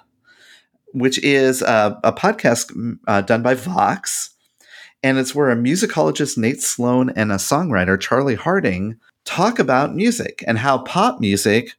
which 0.94 1.22
is 1.22 1.62
a, 1.62 1.96
a 2.02 2.12
podcast 2.12 2.98
uh, 3.06 3.20
done 3.20 3.44
by 3.44 3.54
Vox, 3.54 4.30
and 5.04 5.16
it's 5.16 5.32
where 5.32 5.50
a 5.50 5.56
musicologist 5.56 6.36
Nate 6.36 6.60
Sloan 6.60 7.10
and 7.10 7.30
a 7.30 7.36
songwriter 7.36 8.00
Charlie 8.00 8.34
Harding 8.34 8.98
talk 9.24 9.60
about 9.60 9.94
music 9.94 10.42
and 10.44 10.58
how 10.58 10.78
pop 10.78 11.20
music 11.20 11.74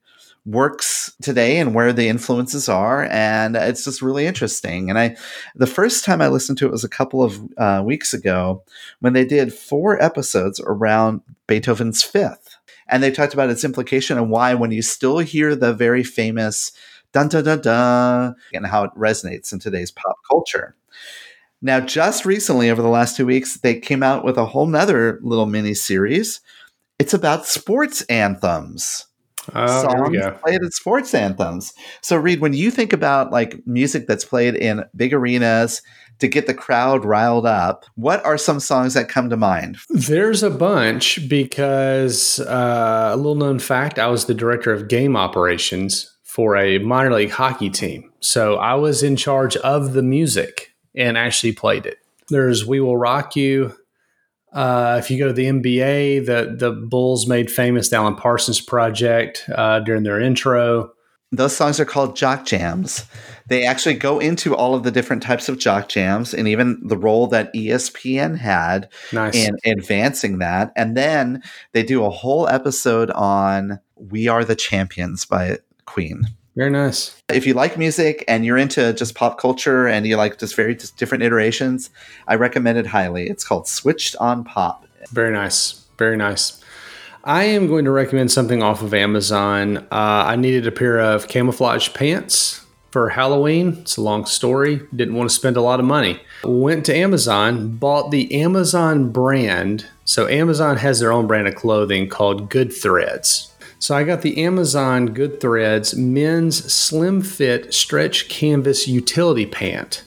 works 0.45 1.13
today 1.21 1.59
and 1.59 1.75
where 1.75 1.93
the 1.93 2.07
influences 2.07 2.67
are 2.67 3.03
and 3.11 3.55
it's 3.55 3.85
just 3.85 4.01
really 4.01 4.25
interesting. 4.25 4.89
And 4.89 4.97
i 4.97 5.15
the 5.55 5.67
first 5.67 6.03
time 6.03 6.21
i 6.21 6.27
listened 6.27 6.57
to 6.59 6.65
it 6.65 6.71
was 6.71 6.83
a 6.83 6.89
couple 6.89 7.21
of 7.21 7.39
uh, 7.57 7.83
weeks 7.85 8.13
ago 8.13 8.63
when 9.01 9.13
they 9.13 9.25
did 9.25 9.53
four 9.53 10.01
episodes 10.01 10.59
around 10.65 11.21
beethoven's 11.47 12.01
fifth 12.01 12.55
and 12.87 13.03
they 13.03 13.11
talked 13.11 13.33
about 13.33 13.49
its 13.49 13.63
implication 13.63 14.17
and 14.17 14.31
why 14.31 14.53
when 14.53 14.71
you 14.71 14.81
still 14.81 15.19
hear 15.19 15.55
the 15.55 15.73
very 15.73 16.03
famous 16.03 16.71
dun 17.13 17.27
dun 17.27 17.43
dun 17.43 17.61
dun 17.61 18.35
and 18.53 18.65
how 18.65 18.83
it 18.83 18.91
resonates 18.97 19.53
in 19.53 19.59
today's 19.59 19.91
pop 19.91 20.15
culture. 20.29 20.75
Now 21.61 21.79
just 21.79 22.25
recently 22.25 22.71
over 22.71 22.81
the 22.81 22.87
last 22.87 23.15
two 23.15 23.27
weeks 23.27 23.57
they 23.57 23.79
came 23.79 24.01
out 24.01 24.25
with 24.25 24.37
a 24.37 24.45
whole 24.45 24.65
nother 24.65 25.19
little 25.21 25.45
mini 25.45 25.75
series. 25.75 26.41
It's 26.97 27.13
about 27.13 27.45
sports 27.45 28.01
anthems 28.03 29.05
Oh, 29.53 29.81
songs 29.81 30.17
played 30.41 30.63
at 30.63 30.73
sports 30.73 31.13
anthems. 31.13 31.73
So, 32.01 32.15
Reed, 32.17 32.41
when 32.41 32.53
you 32.53 32.71
think 32.71 32.93
about 32.93 33.31
like 33.31 33.65
music 33.65 34.07
that's 34.07 34.25
played 34.25 34.55
in 34.55 34.85
big 34.95 35.13
arenas 35.13 35.81
to 36.19 36.27
get 36.27 36.45
the 36.45 36.53
crowd 36.53 37.03
riled 37.05 37.45
up, 37.45 37.85
what 37.95 38.23
are 38.23 38.37
some 38.37 38.59
songs 38.59 38.93
that 38.93 39.09
come 39.09 39.29
to 39.29 39.37
mind? 39.37 39.77
There's 39.89 40.43
a 40.43 40.51
bunch 40.51 41.27
because 41.27 42.39
uh, 42.39 43.11
a 43.13 43.17
little 43.17 43.35
known 43.35 43.59
fact 43.59 43.97
I 43.97 44.07
was 44.07 44.25
the 44.25 44.33
director 44.33 44.71
of 44.71 44.87
game 44.87 45.15
operations 45.15 46.15
for 46.23 46.55
a 46.55 46.77
minor 46.77 47.13
league 47.13 47.31
hockey 47.31 47.69
team. 47.69 48.11
So, 48.19 48.57
I 48.57 48.75
was 48.75 49.01
in 49.03 49.15
charge 49.15 49.57
of 49.57 49.93
the 49.93 50.03
music 50.03 50.73
and 50.95 51.17
actually 51.17 51.53
played 51.53 51.85
it. 51.85 51.97
There's 52.29 52.65
We 52.65 52.79
Will 52.79 52.97
Rock 52.97 53.35
You, 53.35 53.75
uh, 54.51 54.97
if 54.99 55.09
you 55.09 55.17
go 55.17 55.27
to 55.27 55.33
the 55.33 55.45
NBA, 55.45 56.25
the 56.25 56.55
the 56.57 56.71
Bulls 56.71 57.27
made 57.27 57.51
famous 57.51 57.89
the 57.89 57.95
Alan 57.95 58.15
Parsons 58.15 58.59
Project 58.59 59.45
uh, 59.53 59.79
during 59.79 60.03
their 60.03 60.19
intro. 60.19 60.91
Those 61.33 61.55
songs 61.55 61.79
are 61.79 61.85
called 61.85 62.17
jock 62.17 62.45
jams. 62.45 63.05
They 63.47 63.65
actually 63.65 63.95
go 63.95 64.19
into 64.19 64.53
all 64.53 64.75
of 64.75 64.83
the 64.83 64.91
different 64.91 65.23
types 65.23 65.47
of 65.47 65.57
jock 65.57 65.87
jams 65.87 66.33
and 66.33 66.45
even 66.45 66.81
the 66.85 66.97
role 66.97 67.27
that 67.27 67.53
ESPN 67.53 68.37
had 68.37 68.89
nice. 69.13 69.35
in 69.35 69.55
advancing 69.65 70.39
that. 70.39 70.73
And 70.75 70.97
then 70.97 71.41
they 71.71 71.83
do 71.83 72.03
a 72.03 72.09
whole 72.09 72.49
episode 72.49 73.11
on 73.11 73.79
We 73.95 74.27
Are 74.27 74.43
the 74.43 74.57
Champions 74.57 75.23
by 75.23 75.59
Queen. 75.85 76.23
Very 76.55 76.69
nice. 76.69 77.15
If 77.29 77.47
you 77.47 77.53
like 77.53 77.77
music 77.77 78.25
and 78.27 78.45
you're 78.45 78.57
into 78.57 78.93
just 78.93 79.15
pop 79.15 79.39
culture 79.39 79.87
and 79.87 80.05
you 80.05 80.17
like 80.17 80.37
just 80.37 80.55
very 80.55 80.75
different 80.75 81.23
iterations, 81.23 81.89
I 82.27 82.35
recommend 82.35 82.77
it 82.77 82.87
highly. 82.87 83.29
It's 83.29 83.43
called 83.43 83.67
Switched 83.67 84.15
on 84.17 84.43
Pop. 84.43 84.85
Very 85.11 85.31
nice. 85.31 85.85
Very 85.97 86.17
nice. 86.17 86.61
I 87.23 87.43
am 87.43 87.67
going 87.67 87.85
to 87.85 87.91
recommend 87.91 88.31
something 88.31 88.63
off 88.63 88.81
of 88.81 88.93
Amazon. 88.93 89.77
Uh, 89.77 89.85
I 89.91 90.35
needed 90.35 90.65
a 90.65 90.71
pair 90.71 90.99
of 90.99 91.27
camouflage 91.27 91.93
pants 91.93 92.65
for 92.89 93.09
Halloween. 93.09 93.77
It's 93.81 93.97
a 93.97 94.01
long 94.01 94.25
story. 94.25 94.81
Didn't 94.93 95.15
want 95.15 95.29
to 95.29 95.35
spend 95.35 95.55
a 95.55 95.61
lot 95.61 95.79
of 95.79 95.85
money. 95.85 96.19
Went 96.43 96.85
to 96.87 96.95
Amazon, 96.95 97.77
bought 97.77 98.11
the 98.11 98.41
Amazon 98.41 99.11
brand. 99.11 99.85
So, 100.03 100.27
Amazon 100.27 100.77
has 100.77 100.99
their 100.99 101.13
own 101.13 101.27
brand 101.27 101.47
of 101.47 101.55
clothing 101.55 102.09
called 102.09 102.49
Goodthreads. 102.49 103.50
So 103.81 103.95
I 103.95 104.03
got 104.03 104.21
the 104.21 104.43
Amazon 104.43 105.09
Goodthreads 105.09 105.97
men's 105.97 106.71
slim 106.71 107.23
fit 107.23 107.73
stretch 107.73 108.29
canvas 108.29 108.87
utility 108.87 109.47
pant. 109.47 110.03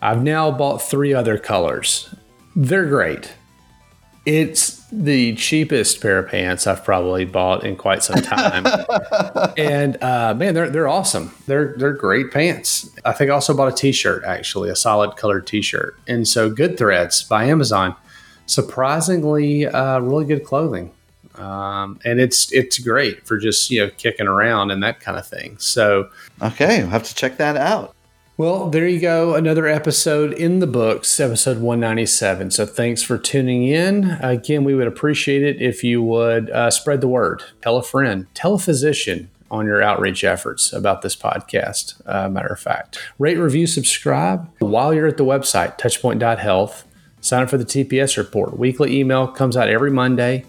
I've 0.00 0.22
now 0.22 0.50
bought 0.50 0.78
three 0.78 1.12
other 1.12 1.36
colors. 1.36 2.14
They're 2.56 2.86
great. 2.86 3.30
It's 4.24 4.82
the 4.90 5.34
cheapest 5.34 6.00
pair 6.00 6.20
of 6.20 6.30
pants 6.30 6.66
I've 6.66 6.82
probably 6.82 7.26
bought 7.26 7.62
in 7.62 7.76
quite 7.76 8.02
some 8.02 8.22
time, 8.22 8.64
and 9.58 10.02
uh, 10.02 10.32
man, 10.32 10.54
they're 10.54 10.70
they're 10.70 10.88
awesome. 10.88 11.34
They're 11.46 11.74
they're 11.76 11.92
great 11.92 12.30
pants. 12.30 12.88
I 13.04 13.12
think 13.12 13.30
I 13.30 13.34
also 13.34 13.54
bought 13.54 13.70
a 13.70 13.76
T-shirt 13.76 14.24
actually, 14.24 14.70
a 14.70 14.76
solid 14.76 15.16
colored 15.16 15.46
T-shirt. 15.46 16.00
And 16.08 16.26
so, 16.26 16.50
Goodthreads 16.50 17.28
by 17.28 17.44
Amazon, 17.44 17.96
surprisingly, 18.46 19.66
uh, 19.66 19.98
really 19.98 20.24
good 20.24 20.42
clothing 20.42 20.90
um, 21.36 21.98
and 22.04 22.20
it's 22.20 22.52
it's 22.52 22.78
great 22.78 23.26
for 23.26 23.38
just 23.38 23.70
you 23.70 23.84
know 23.84 23.90
kicking 23.96 24.26
around 24.26 24.70
and 24.70 24.82
that 24.82 25.00
kind 25.00 25.18
of 25.18 25.26
thing. 25.26 25.56
So 25.58 26.10
okay, 26.42 26.80
I'll 26.80 26.88
have 26.88 27.04
to 27.04 27.14
check 27.14 27.38
that 27.38 27.56
out. 27.56 27.94
Well, 28.36 28.68
there 28.68 28.88
you 28.88 28.98
go. 28.98 29.36
Another 29.36 29.68
episode 29.68 30.32
in 30.32 30.58
the 30.58 30.66
books, 30.66 31.20
episode 31.20 31.58
197. 31.58 32.50
So 32.50 32.66
thanks 32.66 33.00
for 33.00 33.16
tuning 33.16 33.68
in. 33.68 34.18
Again, 34.20 34.64
we 34.64 34.74
would 34.74 34.88
appreciate 34.88 35.44
it 35.44 35.62
if 35.62 35.84
you 35.84 36.02
would 36.02 36.50
uh, 36.50 36.72
spread 36.72 37.00
the 37.00 37.06
word, 37.06 37.44
tell 37.62 37.76
a 37.76 37.82
friend, 37.84 38.26
tell 38.34 38.54
a 38.54 38.58
physician 38.58 39.30
on 39.52 39.66
your 39.66 39.80
outreach 39.80 40.24
efforts 40.24 40.72
about 40.72 41.02
this 41.02 41.14
podcast. 41.14 42.00
Uh, 42.06 42.28
matter 42.28 42.48
of 42.48 42.58
fact, 42.58 42.98
rate, 43.20 43.36
review, 43.36 43.68
subscribe 43.68 44.50
while 44.58 44.92
you're 44.92 45.06
at 45.06 45.16
the 45.16 45.24
website, 45.24 45.78
touchpoint.health. 45.78 46.84
Sign 47.20 47.44
up 47.44 47.50
for 47.50 47.56
the 47.56 47.64
TPS 47.64 48.16
report. 48.16 48.58
Weekly 48.58 48.98
email 48.98 49.28
comes 49.28 49.56
out 49.56 49.68
every 49.68 49.92
Monday. 49.92 50.44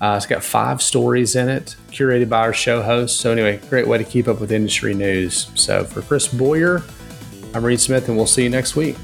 Uh, 0.00 0.14
it's 0.16 0.26
got 0.26 0.42
five 0.42 0.80
stories 0.80 1.36
in 1.36 1.48
it, 1.48 1.76
curated 1.90 2.28
by 2.28 2.38
our 2.38 2.54
show 2.54 2.80
host. 2.80 3.20
So, 3.20 3.32
anyway, 3.32 3.60
great 3.68 3.86
way 3.86 3.98
to 3.98 4.04
keep 4.04 4.28
up 4.28 4.40
with 4.40 4.50
industry 4.50 4.94
news. 4.94 5.50
So, 5.54 5.84
for 5.84 6.00
Chris 6.00 6.26
Boyer, 6.26 6.82
I'm 7.52 7.64
Reed 7.64 7.80
Smith, 7.80 8.08
and 8.08 8.16
we'll 8.16 8.26
see 8.26 8.44
you 8.44 8.48
next 8.48 8.76
week. 8.76 8.96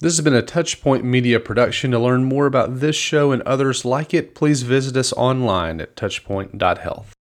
This 0.00 0.16
has 0.16 0.20
been 0.20 0.36
a 0.36 0.42
Touchpoint 0.42 1.02
Media 1.02 1.40
production. 1.40 1.90
To 1.90 1.98
learn 1.98 2.22
more 2.22 2.46
about 2.46 2.78
this 2.78 2.94
show 2.94 3.32
and 3.32 3.42
others 3.42 3.84
like 3.84 4.14
it, 4.14 4.36
please 4.36 4.62
visit 4.62 4.96
us 4.96 5.12
online 5.14 5.80
at 5.80 5.96
touchpoint.health. 5.96 7.17